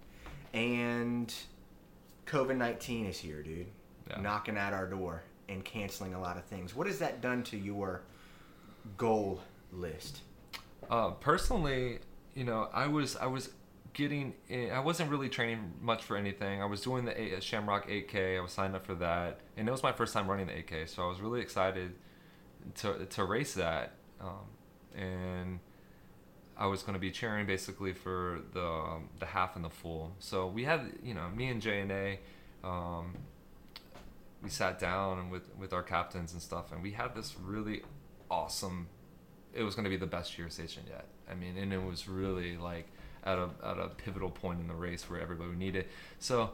And 0.54 1.34
COVID-19 2.26 3.10
is 3.10 3.18
here, 3.18 3.42
dude. 3.42 3.68
Yeah. 4.10 4.22
Knocking 4.22 4.58
at 4.58 4.74
our 4.74 4.88
door 4.88 5.24
and 5.48 5.64
canceling 5.64 6.14
a 6.14 6.22
lot 6.22 6.38
of 6.38 6.44
things. 6.46 6.76
What 6.76 6.88
has 6.88 7.00
that 7.00 7.22
done 7.22 7.44
to 7.44 7.58
your 7.58 8.02
goal 8.98 9.42
list? 9.72 10.22
Uh, 10.90 11.12
personally, 11.12 12.00
you 12.34 12.44
know, 12.44 12.70
I 12.74 12.88
was 12.88 13.16
I 13.16 13.28
was 13.28 13.52
getting 13.94 14.34
in, 14.48 14.72
I 14.72 14.80
wasn't 14.80 15.10
really 15.10 15.30
training 15.30 15.74
much 15.82 16.04
for 16.04 16.18
anything. 16.18 16.62
I 16.62 16.66
was 16.66 16.82
doing 16.82 17.06
the 17.06 17.38
Shamrock 17.42 17.88
8K. 17.90 18.38
I 18.38 18.42
was 18.42 18.52
signed 18.52 18.76
up 18.76 18.86
for 18.86 18.96
that, 18.96 19.40
and 19.58 19.68
it 19.68 19.72
was 19.72 19.84
my 19.84 19.92
first 19.92 20.14
time 20.14 20.30
running 20.30 20.48
the 20.48 20.54
8K, 20.54 20.90
so 20.90 21.04
I 21.04 21.08
was 21.08 21.22
really 21.22 21.42
excited 21.42 21.94
to 22.76 23.06
to 23.06 23.24
race 23.24 23.54
that. 23.54 23.94
Um, 24.22 25.00
and 25.00 25.60
I 26.58 26.66
was 26.66 26.84
going 26.84 26.94
to 26.94 27.00
be 27.00 27.12
cheering 27.12 27.46
basically 27.46 27.94
for 27.94 28.42
the 28.54 28.66
um, 28.66 29.10
the 29.20 29.26
half 29.26 29.56
and 29.56 29.64
the 29.64 29.70
full. 29.70 30.16
So 30.20 30.48
we 30.48 30.66
had, 30.66 30.92
you 31.02 31.14
know, 31.14 31.30
me 31.30 31.48
and 31.48 31.62
J 31.62 31.82
and 31.82 31.92
A. 31.92 32.20
Um, 32.64 33.16
we 34.44 34.50
sat 34.50 34.80
down 34.80 35.30
with 35.30 35.50
with 35.58 35.74
our 35.74 35.84
captains 35.84 36.34
and 36.34 36.42
stuff, 36.42 36.72
and 36.72 36.84
we 36.84 36.92
had 36.92 37.16
this 37.16 37.36
really 37.42 37.84
awesome. 38.30 38.88
It 39.54 39.64
was 39.64 39.74
going 39.74 39.86
to 39.86 39.90
be 39.90 39.98
the 39.98 40.06
best 40.06 40.34
cheer 40.34 40.50
station 40.50 40.84
yet. 40.88 41.06
I 41.30 41.36
mean, 41.36 41.58
and 41.58 41.74
it 41.74 41.82
was 41.82 42.08
really 42.08 42.58
like 42.58 42.88
at 43.24 43.38
a 43.38 43.50
at 43.64 43.78
a 43.80 43.90
pivotal 43.90 44.30
point 44.30 44.60
in 44.60 44.68
the 44.68 44.74
race 44.74 45.10
where 45.10 45.20
everybody 45.20 45.52
needed. 45.52 45.86
It. 45.86 45.90
So, 46.20 46.52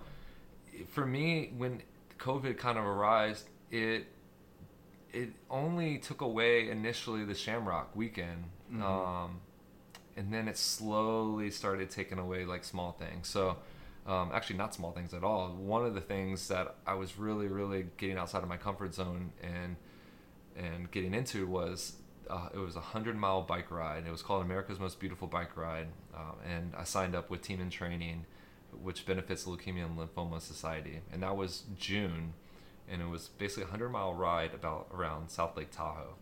for 0.89 1.05
me, 1.05 1.53
when 1.57 1.81
COVID 2.19 2.57
kind 2.57 2.77
of 2.77 2.85
arrived, 2.85 3.43
it 3.71 4.07
it 5.13 5.29
only 5.49 5.97
took 5.97 6.21
away 6.21 6.69
initially 6.69 7.23
the 7.23 7.35
Shamrock 7.35 7.95
weekend, 7.95 8.45
Mhm. 8.71 8.81
um, 8.81 9.39
and 10.17 10.33
then 10.33 10.47
it 10.47 10.57
slowly 10.57 11.49
started 11.51 11.89
taking 11.89 12.19
away 12.19 12.45
like 12.45 12.63
small 12.63 12.91
things. 12.93 13.27
So. 13.27 13.57
Um, 14.07 14.29
actually, 14.31 14.57
not 14.57 14.71
small 14.71 14.91
things 14.91 15.15
at 15.15 15.23
all. 15.23 15.49
One 15.55 15.83
of 15.83 15.95
the 15.95 15.99
things 15.99 16.47
that 16.49 16.75
I 16.85 16.93
was 16.93 17.17
really, 17.17 17.47
really 17.47 17.87
getting 17.97 18.17
outside 18.19 18.43
of 18.43 18.47
my 18.49 18.57
comfort 18.57 18.93
zone 18.93 19.31
and 19.41 19.77
and 20.55 20.91
getting 20.91 21.15
into 21.15 21.47
was 21.47 21.93
uh, 22.29 22.49
it 22.53 22.59
was 22.59 22.75
a 22.75 22.81
hundred 22.81 23.15
mile 23.17 23.41
bike 23.41 23.71
ride. 23.71 24.05
It 24.05 24.11
was 24.11 24.21
called 24.21 24.43
America's 24.43 24.79
Most 24.79 24.99
Beautiful 24.99 25.27
Bike 25.27 25.57
Ride, 25.57 25.87
um, 26.15 26.35
and 26.49 26.73
I 26.77 26.83
signed 26.83 27.15
up 27.15 27.29
with 27.29 27.41
Team 27.41 27.59
in 27.61 27.69
Training, 27.69 28.25
which 28.81 29.05
benefits 29.05 29.45
Leukemia 29.45 29.85
and 29.85 29.97
Lymphoma 29.97 30.41
Society, 30.41 30.99
and 31.11 31.21
that 31.23 31.35
was 31.35 31.63
June, 31.77 32.33
and 32.89 33.01
it 33.01 33.07
was 33.09 33.29
basically 33.37 33.63
a 33.63 33.67
hundred 33.67 33.89
mile 33.89 34.13
ride 34.13 34.53
about 34.53 34.87
around 34.93 35.29
South 35.29 35.55
Lake 35.57 35.71
Tahoe. 35.71 36.15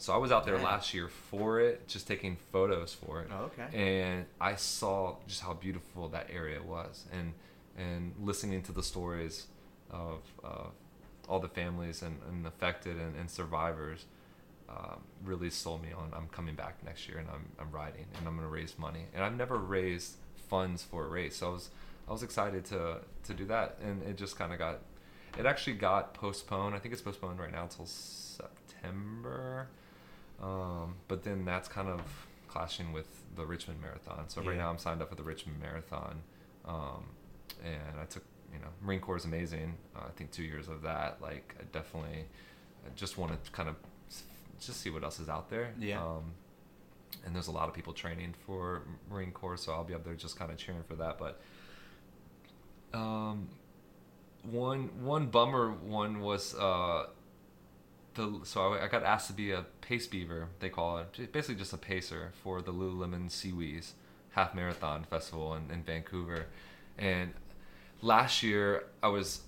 So 0.00 0.12
I 0.12 0.16
was 0.16 0.30
out 0.30 0.46
there 0.46 0.58
last 0.58 0.94
year 0.94 1.08
for 1.08 1.60
it, 1.60 1.88
just 1.88 2.06
taking 2.06 2.36
photos 2.52 2.94
for 2.94 3.20
it 3.22 3.28
Oh, 3.32 3.50
okay. 3.50 3.76
and 3.76 4.26
I 4.40 4.54
saw 4.54 5.16
just 5.26 5.40
how 5.42 5.54
beautiful 5.54 6.08
that 6.10 6.28
area 6.32 6.62
was, 6.62 7.04
and 7.12 7.32
and 7.76 8.12
listening 8.20 8.62
to 8.62 8.72
the 8.72 8.82
stories 8.82 9.46
of 9.90 10.18
uh, 10.44 10.66
all 11.28 11.38
the 11.40 11.48
families 11.48 12.02
and, 12.02 12.18
and 12.28 12.46
affected 12.46 12.96
and, 12.96 13.16
and 13.16 13.30
survivors 13.30 14.04
um, 14.68 15.00
really 15.24 15.50
sold 15.50 15.82
me 15.82 15.88
on. 15.92 16.12
I'm 16.14 16.28
coming 16.28 16.54
back 16.54 16.82
next 16.84 17.08
year, 17.08 17.18
and 17.18 17.28
I'm 17.28 17.46
I'm 17.58 17.70
riding, 17.70 18.06
and 18.18 18.26
I'm 18.28 18.36
gonna 18.36 18.48
raise 18.48 18.78
money, 18.78 19.06
and 19.14 19.24
I've 19.24 19.36
never 19.36 19.56
raised 19.56 20.16
funds 20.48 20.82
for 20.82 21.04
a 21.04 21.08
race, 21.08 21.36
so 21.36 21.48
I 21.48 21.52
was 21.52 21.70
I 22.08 22.12
was 22.12 22.22
excited 22.22 22.64
to 22.66 22.98
to 23.24 23.34
do 23.34 23.44
that, 23.46 23.78
and 23.82 24.02
it 24.02 24.16
just 24.16 24.36
kind 24.38 24.52
of 24.52 24.58
got 24.58 24.80
it 25.38 25.46
actually 25.46 25.74
got 25.76 26.14
postponed. 26.14 26.74
I 26.74 26.78
think 26.78 26.92
it's 26.92 27.02
postponed 27.02 27.38
right 27.38 27.52
now 27.52 27.62
until 27.64 27.86
September. 27.86 29.68
Um, 30.42 30.94
but 31.08 31.24
then 31.24 31.44
that's 31.44 31.68
kind 31.68 31.88
of 31.88 32.00
clashing 32.48 32.92
with 32.92 33.06
the 33.36 33.44
Richmond 33.44 33.80
Marathon. 33.80 34.28
So 34.28 34.40
right 34.42 34.52
Yeah. 34.56 34.62
now 34.62 34.70
I'm 34.70 34.78
signed 34.78 35.02
up 35.02 35.08
for 35.10 35.16
the 35.16 35.22
Richmond 35.22 35.60
Marathon, 35.60 36.22
um, 36.64 37.04
and 37.64 37.98
I 38.00 38.04
took 38.04 38.24
you 38.52 38.58
know 38.60 38.68
Marine 38.80 39.00
Corps 39.00 39.16
is 39.16 39.24
amazing. 39.24 39.76
Uh, 39.96 40.00
I 40.06 40.10
think 40.10 40.30
two 40.30 40.44
years 40.44 40.68
of 40.68 40.82
that, 40.82 41.20
like 41.20 41.54
I 41.60 41.64
definitely, 41.72 42.26
I 42.86 42.90
just 42.94 43.18
want 43.18 43.32
to 43.44 43.50
kind 43.52 43.68
of 43.68 43.76
just 44.60 44.80
see 44.80 44.90
what 44.90 45.04
else 45.04 45.20
is 45.20 45.28
out 45.28 45.50
there. 45.50 45.72
Yeah. 45.78 46.02
Um, 46.02 46.32
and 47.24 47.34
there's 47.34 47.48
a 47.48 47.52
lot 47.52 47.68
of 47.68 47.74
people 47.74 47.92
training 47.92 48.34
for 48.46 48.82
Marine 49.10 49.32
Corps, 49.32 49.56
so 49.56 49.72
I'll 49.72 49.84
be 49.84 49.94
up 49.94 50.04
there 50.04 50.14
just 50.14 50.38
kind 50.38 50.50
of 50.50 50.56
cheering 50.56 50.82
for 50.86 50.94
that. 50.96 51.18
But 51.18 51.40
um, 52.96 53.48
one 54.42 54.90
one 55.02 55.26
bummer 55.26 55.70
one 55.70 56.20
was 56.20 56.54
uh, 56.54 57.06
the 58.14 58.40
so 58.44 58.74
I, 58.74 58.84
I 58.84 58.88
got 58.88 59.02
asked 59.02 59.26
to 59.28 59.32
be 59.32 59.52
a 59.52 59.64
pace 59.80 60.06
beaver. 60.06 60.48
They 60.60 60.68
call 60.68 60.98
it 60.98 61.32
basically 61.32 61.56
just 61.56 61.72
a 61.72 61.78
pacer 61.78 62.32
for 62.42 62.62
the 62.62 62.72
Lululemon 62.72 63.28
SeaWheeze 63.28 63.92
half 64.30 64.54
marathon 64.54 65.04
festival 65.04 65.54
in, 65.54 65.70
in 65.70 65.82
Vancouver, 65.82 66.46
and 66.96 67.32
last 68.00 68.42
year 68.42 68.84
I 69.02 69.08
was 69.08 69.40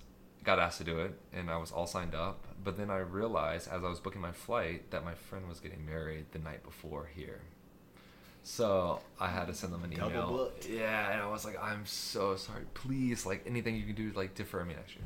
got 0.43 0.59
asked 0.59 0.79
to 0.79 0.83
do 0.83 0.99
it 0.99 1.13
and 1.33 1.49
I 1.49 1.57
was 1.57 1.71
all 1.71 1.87
signed 1.87 2.15
up. 2.15 2.45
But 2.63 2.77
then 2.77 2.89
I 2.89 2.97
realized 2.97 3.67
as 3.71 3.83
I 3.83 3.89
was 3.89 3.99
booking 3.99 4.21
my 4.21 4.31
flight 4.31 4.91
that 4.91 5.03
my 5.03 5.13
friend 5.13 5.47
was 5.47 5.59
getting 5.59 5.85
married 5.85 6.25
the 6.31 6.39
night 6.39 6.63
before 6.63 7.09
here. 7.15 7.41
So 8.43 9.01
I 9.19 9.27
had 9.27 9.45
to 9.47 9.53
send 9.53 9.71
them 9.73 9.83
an 9.83 9.91
Double 9.91 10.09
email. 10.09 10.27
booked. 10.27 10.67
Yeah, 10.67 11.11
and 11.11 11.21
I 11.21 11.27
was 11.27 11.45
like, 11.45 11.61
I'm 11.61 11.85
so 11.85 12.35
sorry. 12.35 12.63
Please, 12.73 13.25
like 13.25 13.43
anything 13.45 13.75
you 13.75 13.83
can 13.83 13.95
do, 13.95 14.11
like 14.15 14.33
defer 14.35 14.63
me 14.65 14.73
next 14.73 14.95
year. 14.95 15.05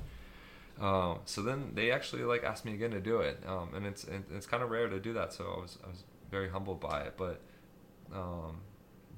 Um, 0.88 1.19
so 1.25 1.41
then 1.41 1.71
they 1.73 1.91
actually 1.91 2.23
like 2.23 2.43
asked 2.43 2.65
me 2.65 2.73
again 2.73 2.91
to 2.91 2.99
do 3.01 3.19
it, 3.19 3.41
um, 3.47 3.69
and 3.75 3.86
it's 3.86 4.03
it, 4.05 4.23
it's 4.33 4.45
kind 4.45 4.63
of 4.63 4.69
rare 4.69 4.88
to 4.89 4.99
do 4.99 5.13
that. 5.13 5.33
So 5.33 5.53
I 5.57 5.61
was 5.61 5.77
I 5.83 5.88
was 5.88 6.03
very 6.31 6.49
humbled 6.49 6.79
by 6.79 7.01
it. 7.01 7.15
But 7.17 7.41
um, 8.13 8.59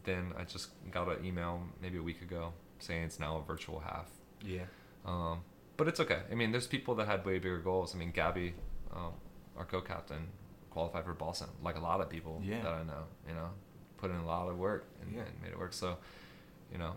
then 0.04 0.34
I 0.38 0.44
just 0.44 0.70
got 0.92 1.08
an 1.10 1.24
email 1.26 1.62
maybe 1.82 1.98
a 1.98 2.04
week 2.04 2.22
ago 2.22 2.54
saying 2.80 3.04
it's 3.04 3.20
now 3.20 3.38
a 3.38 3.42
virtual 3.44 3.80
half. 3.80 4.08
Yeah. 4.44 4.66
Um, 5.06 5.42
but 5.78 5.88
it's 5.88 6.00
okay. 6.00 6.22
I 6.32 6.36
mean, 6.36 6.52
there's 6.52 6.68
people 6.68 6.96
that 6.96 7.08
had 7.08 7.26
way 7.26 7.38
bigger 7.40 7.60
goals. 7.60 7.96
I 7.96 7.98
mean, 7.98 8.12
Gabby, 8.12 8.54
um, 8.94 9.14
our 9.58 9.66
co-captain, 9.66 10.28
qualified 10.70 11.06
for 11.06 11.14
Boston, 11.14 11.48
like 11.62 11.76
a 11.78 11.80
lot 11.80 12.02
of 12.02 12.10
people 12.10 12.42
Yeah. 12.44 12.62
that 12.64 12.74
I 12.74 12.84
know. 12.84 13.04
You 13.28 13.34
know, 13.36 13.50
put 13.98 14.12
in 14.12 14.18
a 14.18 14.26
lot 14.26 14.50
of 14.50 14.58
work 14.58 14.86
and, 15.02 15.14
Yeah. 15.16 15.22
and 15.22 15.42
made 15.42 15.52
it 15.52 15.60
work. 15.60 15.74
So, 15.74 15.98
you 16.72 16.78
know, 16.78 16.96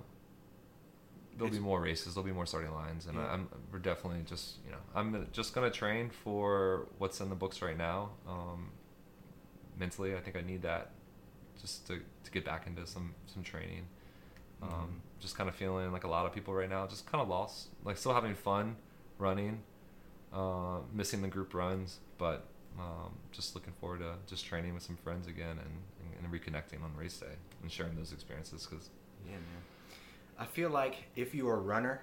there'll 1.36 1.52
be 1.52 1.58
more 1.58 1.80
races. 1.80 2.14
There'll 2.14 2.26
be 2.26 2.32
more 2.32 2.46
starting 2.46 2.72
lines, 2.72 3.06
and 3.06 3.16
Yeah. 3.16 3.32
I'm 3.32 3.48
we're 3.72 3.78
definitely 3.78 4.22
just 4.24 4.58
you 4.64 4.72
know 4.72 4.78
I'm 4.94 5.26
just 5.32 5.54
gonna 5.54 5.70
train 5.70 6.10
for 6.10 6.86
what's 6.98 7.20
in 7.20 7.28
the 7.30 7.34
books 7.36 7.62
right 7.62 7.76
now. 7.78 8.10
Um, 8.26 8.70
mentally, 9.78 10.14
I 10.16 10.20
think 10.20 10.36
I 10.36 10.42
need 10.42 10.62
that 10.62 10.90
just 11.60 11.86
to, 11.86 12.00
to 12.24 12.30
get 12.30 12.44
back 12.44 12.66
into 12.66 12.86
some 12.86 13.14
some 13.26 13.42
training. 13.42 13.86
Um. 14.62 15.02
Just 15.20 15.36
kind 15.36 15.50
of 15.50 15.54
feeling 15.54 15.92
like 15.92 16.04
a 16.04 16.08
lot 16.08 16.24
of 16.24 16.32
people 16.32 16.54
right 16.54 16.68
now, 16.70 16.86
just 16.86 17.04
kind 17.04 17.20
of 17.20 17.28
lost. 17.28 17.68
Like 17.84 17.98
still 17.98 18.14
having 18.14 18.34
fun 18.34 18.76
running, 19.18 19.60
uh, 20.32 20.78
missing 20.94 21.20
the 21.20 21.28
group 21.28 21.52
runs, 21.52 21.98
but 22.16 22.46
um, 22.78 23.12
just 23.30 23.54
looking 23.54 23.74
forward 23.74 24.00
to 24.00 24.14
just 24.26 24.46
training 24.46 24.72
with 24.72 24.82
some 24.82 24.96
friends 24.96 25.26
again 25.26 25.58
and, 25.58 25.60
and, 25.60 26.24
and 26.24 26.32
reconnecting 26.32 26.82
on 26.82 26.96
race 26.96 27.18
day 27.18 27.34
and 27.62 27.70
sharing 27.70 27.94
those 27.96 28.12
experiences 28.12 28.66
because 28.66 28.88
Yeah, 29.26 29.32
man. 29.32 29.62
I 30.38 30.46
feel 30.46 30.70
like 30.70 31.04
if 31.16 31.34
you're 31.34 31.54
a 31.54 31.60
runner, 31.60 32.00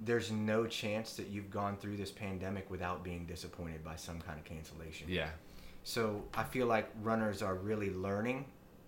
there's 0.00 0.30
no 0.30 0.66
chance 0.66 1.14
that 1.14 1.28
you've 1.28 1.50
gone 1.50 1.76
through 1.76 1.96
this 1.96 2.10
pandemic 2.10 2.70
without 2.70 3.02
being 3.02 3.24
disappointed 3.24 3.82
by 3.82 3.96
some 3.96 4.20
kind 4.20 4.38
of 4.38 4.44
cancellation. 4.44 5.06
yeah, 5.08 5.30
So 5.84 6.22
I 6.34 6.44
feel 6.44 6.66
like 6.66 6.90
runners 7.02 7.40
are 7.42 7.54
really 7.54 7.90
learning 7.94 8.44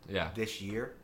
yeah, 0.08 0.28
this 0.34 0.60
year 0.60 0.94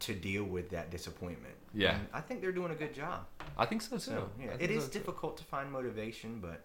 to 0.00 0.14
deal 0.14 0.44
with 0.44 0.70
that 0.70 0.90
disappointment. 0.90 1.54
Yeah. 1.74 1.96
And 1.96 2.06
I 2.12 2.20
think 2.20 2.40
they're 2.40 2.52
doing 2.52 2.72
a 2.72 2.74
good 2.74 2.94
job. 2.94 3.26
I 3.58 3.66
think 3.66 3.82
so 3.82 3.96
too. 3.96 4.00
So 4.00 4.30
yeah, 4.40 4.50
it 4.58 4.70
is 4.70 4.84
too. 4.86 4.98
difficult 4.98 5.36
to 5.38 5.44
find 5.44 5.70
motivation, 5.70 6.40
but 6.40 6.64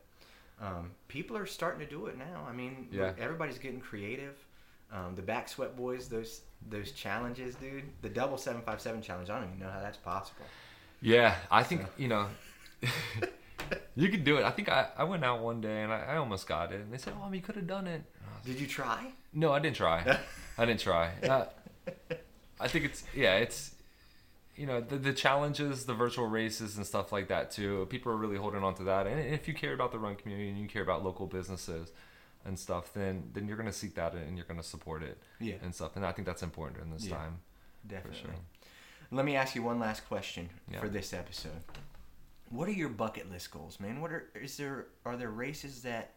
um, 0.65 0.91
people 1.07 1.37
are 1.37 1.45
starting 1.45 1.79
to 1.85 1.89
do 1.89 2.05
it 2.07 2.17
now. 2.17 2.45
I 2.47 2.53
mean, 2.53 2.87
Yeah. 2.91 3.13
everybody's 3.19 3.57
getting 3.57 3.79
creative. 3.79 4.35
Um, 4.91 5.15
the 5.15 5.21
back 5.21 5.47
sweat 5.47 5.75
boys, 5.77 6.07
those 6.09 6.41
those 6.69 6.91
challenges, 6.91 7.55
dude. 7.55 7.83
The 8.01 8.09
double 8.09 8.37
seven 8.37 8.61
five 8.61 8.81
seven 8.81 9.01
challenge. 9.01 9.29
I 9.29 9.39
don't 9.39 9.47
even 9.47 9.59
know 9.59 9.69
how 9.71 9.79
that's 9.79 9.97
possible. 9.97 10.45
Yeah, 11.01 11.35
I 11.49 11.63
think 11.63 11.81
So. 11.81 11.87
you 11.97 12.07
know. 12.09 12.27
you 13.95 14.09
can 14.09 14.23
do 14.23 14.37
it. 14.37 14.43
I 14.43 14.51
think 14.51 14.69
I, 14.69 14.87
I 14.97 15.03
went 15.03 15.23
out 15.23 15.39
one 15.41 15.61
day 15.61 15.83
and 15.83 15.91
I, 15.91 16.03
I 16.13 16.15
almost 16.17 16.47
got 16.47 16.71
it. 16.71 16.81
And 16.81 16.91
they 16.93 16.97
said, 16.97 17.13
"Oh, 17.21 17.31
you 17.31 17.41
could 17.41 17.55
have 17.55 17.67
done 17.67 17.87
it." 17.87 18.03
Did 18.45 18.59
you 18.59 18.67
try? 18.67 19.11
No, 19.33 19.51
I 19.51 19.59
didn't 19.59 19.75
try. 19.77 20.19
I 20.57 20.65
didn't 20.65 20.79
try. 20.81 21.11
Uh, 21.23 21.45
I 22.61 22.67
think 22.67 22.85
it's 22.85 23.03
yeah, 23.15 23.35
it's 23.37 23.75
you 24.55 24.65
know 24.67 24.79
the 24.81 24.97
the 24.97 25.13
challenges, 25.13 25.85
the 25.85 25.93
virtual 25.93 26.27
races 26.27 26.77
and 26.77 26.85
stuff 26.85 27.11
like 27.11 27.27
that 27.29 27.51
too. 27.51 27.87
People 27.89 28.11
are 28.11 28.17
really 28.17 28.37
holding 28.37 28.63
on 28.63 28.75
to 28.75 28.83
that. 28.83 29.07
And 29.07 29.19
if 29.33 29.47
you 29.47 29.53
care 29.53 29.73
about 29.73 29.91
the 29.91 29.99
run 29.99 30.15
community 30.15 30.49
and 30.49 30.57
you 30.59 30.67
care 30.67 30.83
about 30.83 31.03
local 31.03 31.25
businesses 31.27 31.91
and 32.45 32.57
stuff, 32.59 32.93
then 32.93 33.29
then 33.33 33.47
you're 33.47 33.57
gonna 33.57 33.73
seek 33.73 33.95
that 33.95 34.13
and 34.13 34.37
you're 34.37 34.45
gonna 34.45 34.63
support 34.63 35.03
it 35.03 35.17
Yeah, 35.39 35.55
and 35.63 35.73
stuff. 35.73 35.95
And 35.95 36.05
I 36.05 36.11
think 36.11 36.25
that's 36.27 36.43
important 36.43 36.81
in 36.83 36.91
this 36.91 37.05
Yeah. 37.05 37.17
time 37.17 37.39
definitely. 37.87 38.19
for 38.21 38.27
sure. 38.27 38.35
Let 39.13 39.25
me 39.25 39.35
ask 39.35 39.55
you 39.55 39.63
one 39.63 39.79
last 39.79 40.07
question 40.07 40.49
Yeah. 40.69 40.79
for 40.79 40.87
this 40.89 41.13
episode. 41.13 41.63
What 42.49 42.67
are 42.67 42.73
your 42.73 42.89
bucket 42.89 43.29
list 43.31 43.51
goals, 43.51 43.79
man? 43.79 44.01
What 44.01 44.11
are 44.11 44.29
is 44.35 44.57
there 44.57 44.87
are 45.05 45.15
there 45.17 45.29
races 45.31 45.81
that 45.83 46.15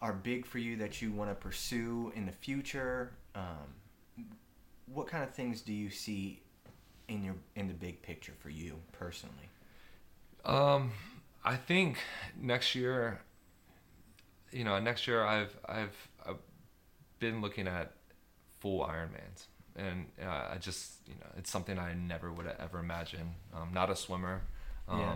are 0.00 0.12
big 0.12 0.46
for 0.46 0.58
you 0.58 0.76
that 0.76 1.02
you 1.02 1.10
want 1.10 1.30
to 1.30 1.34
pursue 1.34 2.12
in 2.14 2.26
the 2.26 2.32
future? 2.32 3.12
Um, 3.34 3.74
what 4.92 5.06
kind 5.06 5.22
of 5.24 5.30
things 5.34 5.60
do 5.60 5.72
you 5.72 5.90
see 5.90 6.40
in 7.08 7.24
your 7.24 7.34
in 7.56 7.68
the 7.68 7.74
big 7.74 8.02
picture 8.02 8.32
for 8.40 8.50
you 8.50 8.76
personally? 8.92 9.48
Um, 10.44 10.92
I 11.44 11.56
think 11.56 11.98
next 12.40 12.74
year, 12.74 13.20
you 14.50 14.64
know, 14.64 14.78
next 14.80 15.06
year 15.06 15.24
I've 15.24 15.56
I've, 15.68 16.08
I've 16.26 16.38
been 17.18 17.40
looking 17.40 17.66
at 17.66 17.92
full 18.60 18.80
Ironmans, 18.84 19.46
and 19.76 20.06
uh, 20.22 20.48
I 20.52 20.58
just 20.58 20.94
you 21.06 21.14
know 21.14 21.26
it's 21.36 21.50
something 21.50 21.78
I 21.78 21.94
never 21.94 22.32
would 22.32 22.46
have 22.46 22.56
ever 22.60 22.78
imagined. 22.78 23.34
Um, 23.54 23.70
not 23.72 23.90
a 23.90 23.96
swimmer, 23.96 24.42
um, 24.88 24.98
Yeah. 25.00 25.14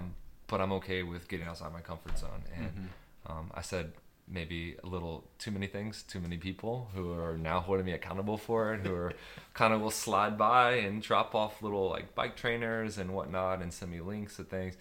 but 0.48 0.60
I'm 0.60 0.72
okay 0.72 1.02
with 1.02 1.28
getting 1.28 1.46
outside 1.46 1.72
my 1.72 1.80
comfort 1.80 2.18
zone. 2.18 2.42
And 2.56 2.72
Mhm. 2.72 3.30
um, 3.30 3.50
I 3.54 3.62
said 3.62 3.92
maybe 4.32 4.76
a 4.82 4.86
little 4.86 5.24
too 5.38 5.50
many 5.50 5.66
things, 5.66 6.02
too 6.02 6.20
many 6.20 6.36
people 6.36 6.88
who 6.94 7.12
are 7.12 7.36
now 7.36 7.60
holding 7.60 7.86
me 7.86 7.92
accountable 7.92 8.36
for 8.36 8.74
it, 8.74 8.80
who 8.80 8.94
are 8.94 9.12
kind 9.54 9.74
of 9.74 9.80
will 9.80 9.90
slide 9.90 10.38
by 10.38 10.72
and 10.74 11.02
drop 11.02 11.34
off 11.34 11.62
little 11.62 11.88
like 11.90 12.14
bike 12.14 12.36
trainers 12.36 12.98
and 12.98 13.14
whatnot 13.14 13.62
and 13.62 13.72
send 13.72 13.90
me 13.92 14.00
links 14.00 14.36
to 14.36 14.44
things. 14.44 14.76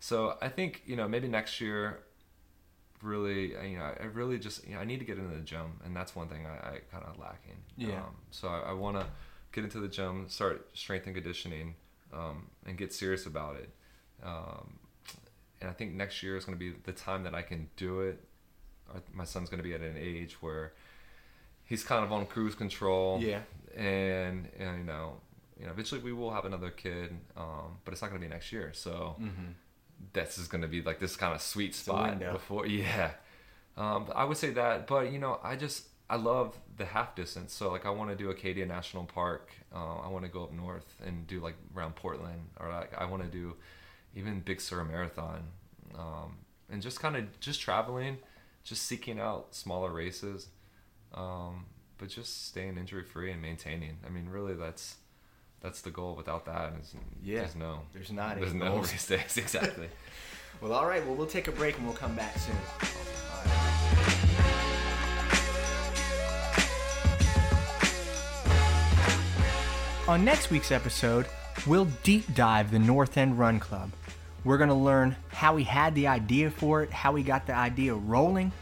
So 0.00 0.36
I 0.42 0.48
think 0.48 0.82
you 0.86 0.96
know 0.96 1.08
maybe 1.08 1.28
next 1.28 1.60
year, 1.60 2.00
really 3.02 3.56
uh, 3.56 3.62
you 3.62 3.78
know 3.78 3.84
I 3.84 4.04
really 4.12 4.38
just 4.38 4.66
you 4.66 4.74
know 4.74 4.80
I 4.80 4.84
need 4.84 4.98
to 4.98 5.04
get 5.04 5.18
into 5.18 5.34
the 5.34 5.42
gym 5.42 5.80
and 5.84 5.94
that's 5.94 6.16
one 6.16 6.28
thing 6.28 6.46
I, 6.46 6.68
I 6.68 6.78
kind 6.90 7.04
of 7.04 7.18
lacking. 7.18 7.56
Yeah. 7.76 7.96
Um, 7.96 8.16
so 8.30 8.48
I, 8.48 8.70
I 8.70 8.72
want 8.72 8.98
to 8.98 9.06
get 9.52 9.64
into 9.64 9.80
the 9.80 9.88
gym, 9.88 10.26
start 10.28 10.68
strength 10.74 11.06
and 11.06 11.14
conditioning, 11.14 11.74
um, 12.12 12.48
and 12.66 12.76
get 12.76 12.92
serious 12.92 13.26
about 13.26 13.56
it. 13.56 13.70
Um, 14.22 14.78
and 15.60 15.70
I 15.70 15.72
think 15.72 15.94
next 15.94 16.22
year 16.22 16.36
is 16.36 16.44
going 16.44 16.58
to 16.58 16.64
be 16.64 16.76
the 16.84 16.92
time 16.92 17.24
that 17.24 17.34
I 17.34 17.42
can 17.42 17.68
do 17.76 18.00
it. 18.00 18.22
My 19.12 19.24
son's 19.24 19.48
going 19.48 19.58
to 19.58 19.64
be 19.64 19.74
at 19.74 19.80
an 19.80 19.96
age 19.98 20.40
where 20.40 20.72
he's 21.64 21.84
kind 21.84 22.04
of 22.04 22.12
on 22.12 22.26
cruise 22.26 22.54
control. 22.54 23.18
Yeah, 23.20 23.40
and, 23.76 24.48
and 24.58 24.78
you 24.78 24.84
know 24.84 25.20
you 25.58 25.66
know 25.66 25.72
eventually 25.72 26.00
we 26.00 26.12
will 26.12 26.32
have 26.32 26.44
another 26.44 26.70
kid 26.70 27.16
um, 27.36 27.78
but 27.84 27.92
it's 27.92 28.02
not 28.02 28.08
going 28.08 28.20
to 28.20 28.26
be 28.26 28.32
next 28.32 28.52
year. 28.52 28.70
So 28.74 29.16
mm-hmm. 29.20 29.52
this 30.12 30.38
is 30.38 30.48
going 30.48 30.62
to 30.62 30.68
be 30.68 30.82
like 30.82 30.98
this 30.98 31.16
kind 31.16 31.34
of 31.34 31.40
sweet 31.40 31.74
spot 31.74 32.18
before 32.18 32.66
yeah. 32.66 33.12
Um, 33.76 34.06
i 34.14 34.24
would 34.24 34.38
say 34.38 34.50
that 34.52 34.86
but 34.86 35.12
you 35.12 35.18
know 35.18 35.38
i 35.44 35.54
just 35.54 35.88
i 36.08 36.16
love 36.16 36.58
the 36.76 36.86
half 36.86 37.14
distance. 37.14 37.52
So 37.52 37.70
like 37.70 37.86
i 37.86 37.90
want 37.90 38.10
to 38.10 38.16
do 38.16 38.30
acadia 38.30 38.66
national 38.66 39.04
park. 39.04 39.50
Uh, 39.74 39.98
i 39.98 40.08
want 40.08 40.24
to 40.24 40.30
go 40.30 40.44
up 40.44 40.52
north 40.52 40.94
and 41.04 41.26
do 41.26 41.40
like 41.40 41.56
around 41.76 41.96
portland 41.96 42.40
or 42.60 42.70
like 42.70 42.92
i 42.98 43.04
want 43.04 43.22
to 43.22 43.28
do 43.28 43.54
even 44.14 44.40
big 44.40 44.60
sur 44.60 44.82
marathon. 44.84 45.42
Um, 45.96 46.36
and 46.70 46.82
just 46.82 47.00
kind 47.00 47.16
of 47.16 47.38
just 47.40 47.60
traveling 47.60 48.18
just 48.66 48.82
seeking 48.82 49.18
out 49.18 49.54
smaller 49.54 49.90
races 49.90 50.48
um, 51.14 51.64
but 51.98 52.08
just 52.08 52.46
staying 52.48 52.76
injury 52.76 53.04
free 53.04 53.30
and 53.32 53.40
maintaining 53.40 53.96
i 54.06 54.10
mean 54.10 54.28
really 54.28 54.52
that's 54.54 54.96
that's 55.60 55.80
the 55.80 55.90
goal 55.90 56.14
without 56.14 56.44
that 56.44 56.72
is 56.82 56.94
Yeah. 57.22 57.40
there's 57.40 57.56
no 57.56 57.80
there's 57.94 58.12
not 58.12 58.36
there's 58.38 58.52
no 58.52 58.72
goals. 58.72 58.92
race 58.92 59.06
days 59.06 59.36
exactly 59.44 59.88
Well, 60.62 60.72
all 60.72 60.86
right. 60.86 61.04
Well, 61.04 61.14
we'll 61.14 61.26
take 61.26 61.48
a 61.48 61.52
break 61.52 61.76
and 61.76 61.84
we'll 61.86 61.94
come 61.94 62.16
back 62.16 62.34
soon. 62.38 62.56
On 70.08 70.24
next 70.24 70.50
week's 70.50 70.70
episode, 70.70 71.26
we'll 71.66 71.86
deep 72.04 72.32
dive 72.34 72.70
the 72.70 72.78
North 72.78 73.16
End 73.18 73.38
Run 73.38 73.58
Club. 73.58 73.90
We're 74.46 74.58
going 74.58 74.68
to 74.68 74.76
learn 74.76 75.16
how 75.26 75.56
he 75.56 75.64
had 75.64 75.96
the 75.96 76.06
idea 76.06 76.52
for 76.52 76.84
it, 76.84 76.92
how 76.92 77.16
he 77.16 77.24
got 77.24 77.48
the 77.48 77.54
idea 77.56 77.94
rolling, 77.94 78.52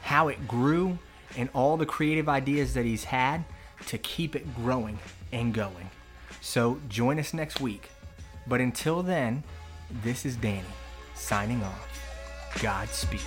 how 0.00 0.28
it 0.28 0.48
grew, 0.48 0.98
and 1.36 1.50
all 1.52 1.76
the 1.76 1.84
creative 1.84 2.30
ideas 2.30 2.72
that 2.72 2.86
he's 2.86 3.04
had 3.04 3.44
to 3.88 3.98
keep 3.98 4.34
it 4.34 4.56
growing 4.56 4.98
and 5.32 5.52
going. 5.52 5.90
So 6.40 6.80
join 6.88 7.18
us 7.18 7.34
next 7.34 7.60
week. 7.60 7.90
But 8.46 8.62
until 8.62 9.02
then, 9.02 9.44
this 10.02 10.24
is 10.24 10.36
Danny 10.36 10.64
signing 11.14 11.62
off. 11.62 12.56
Godspeed. 12.62 13.20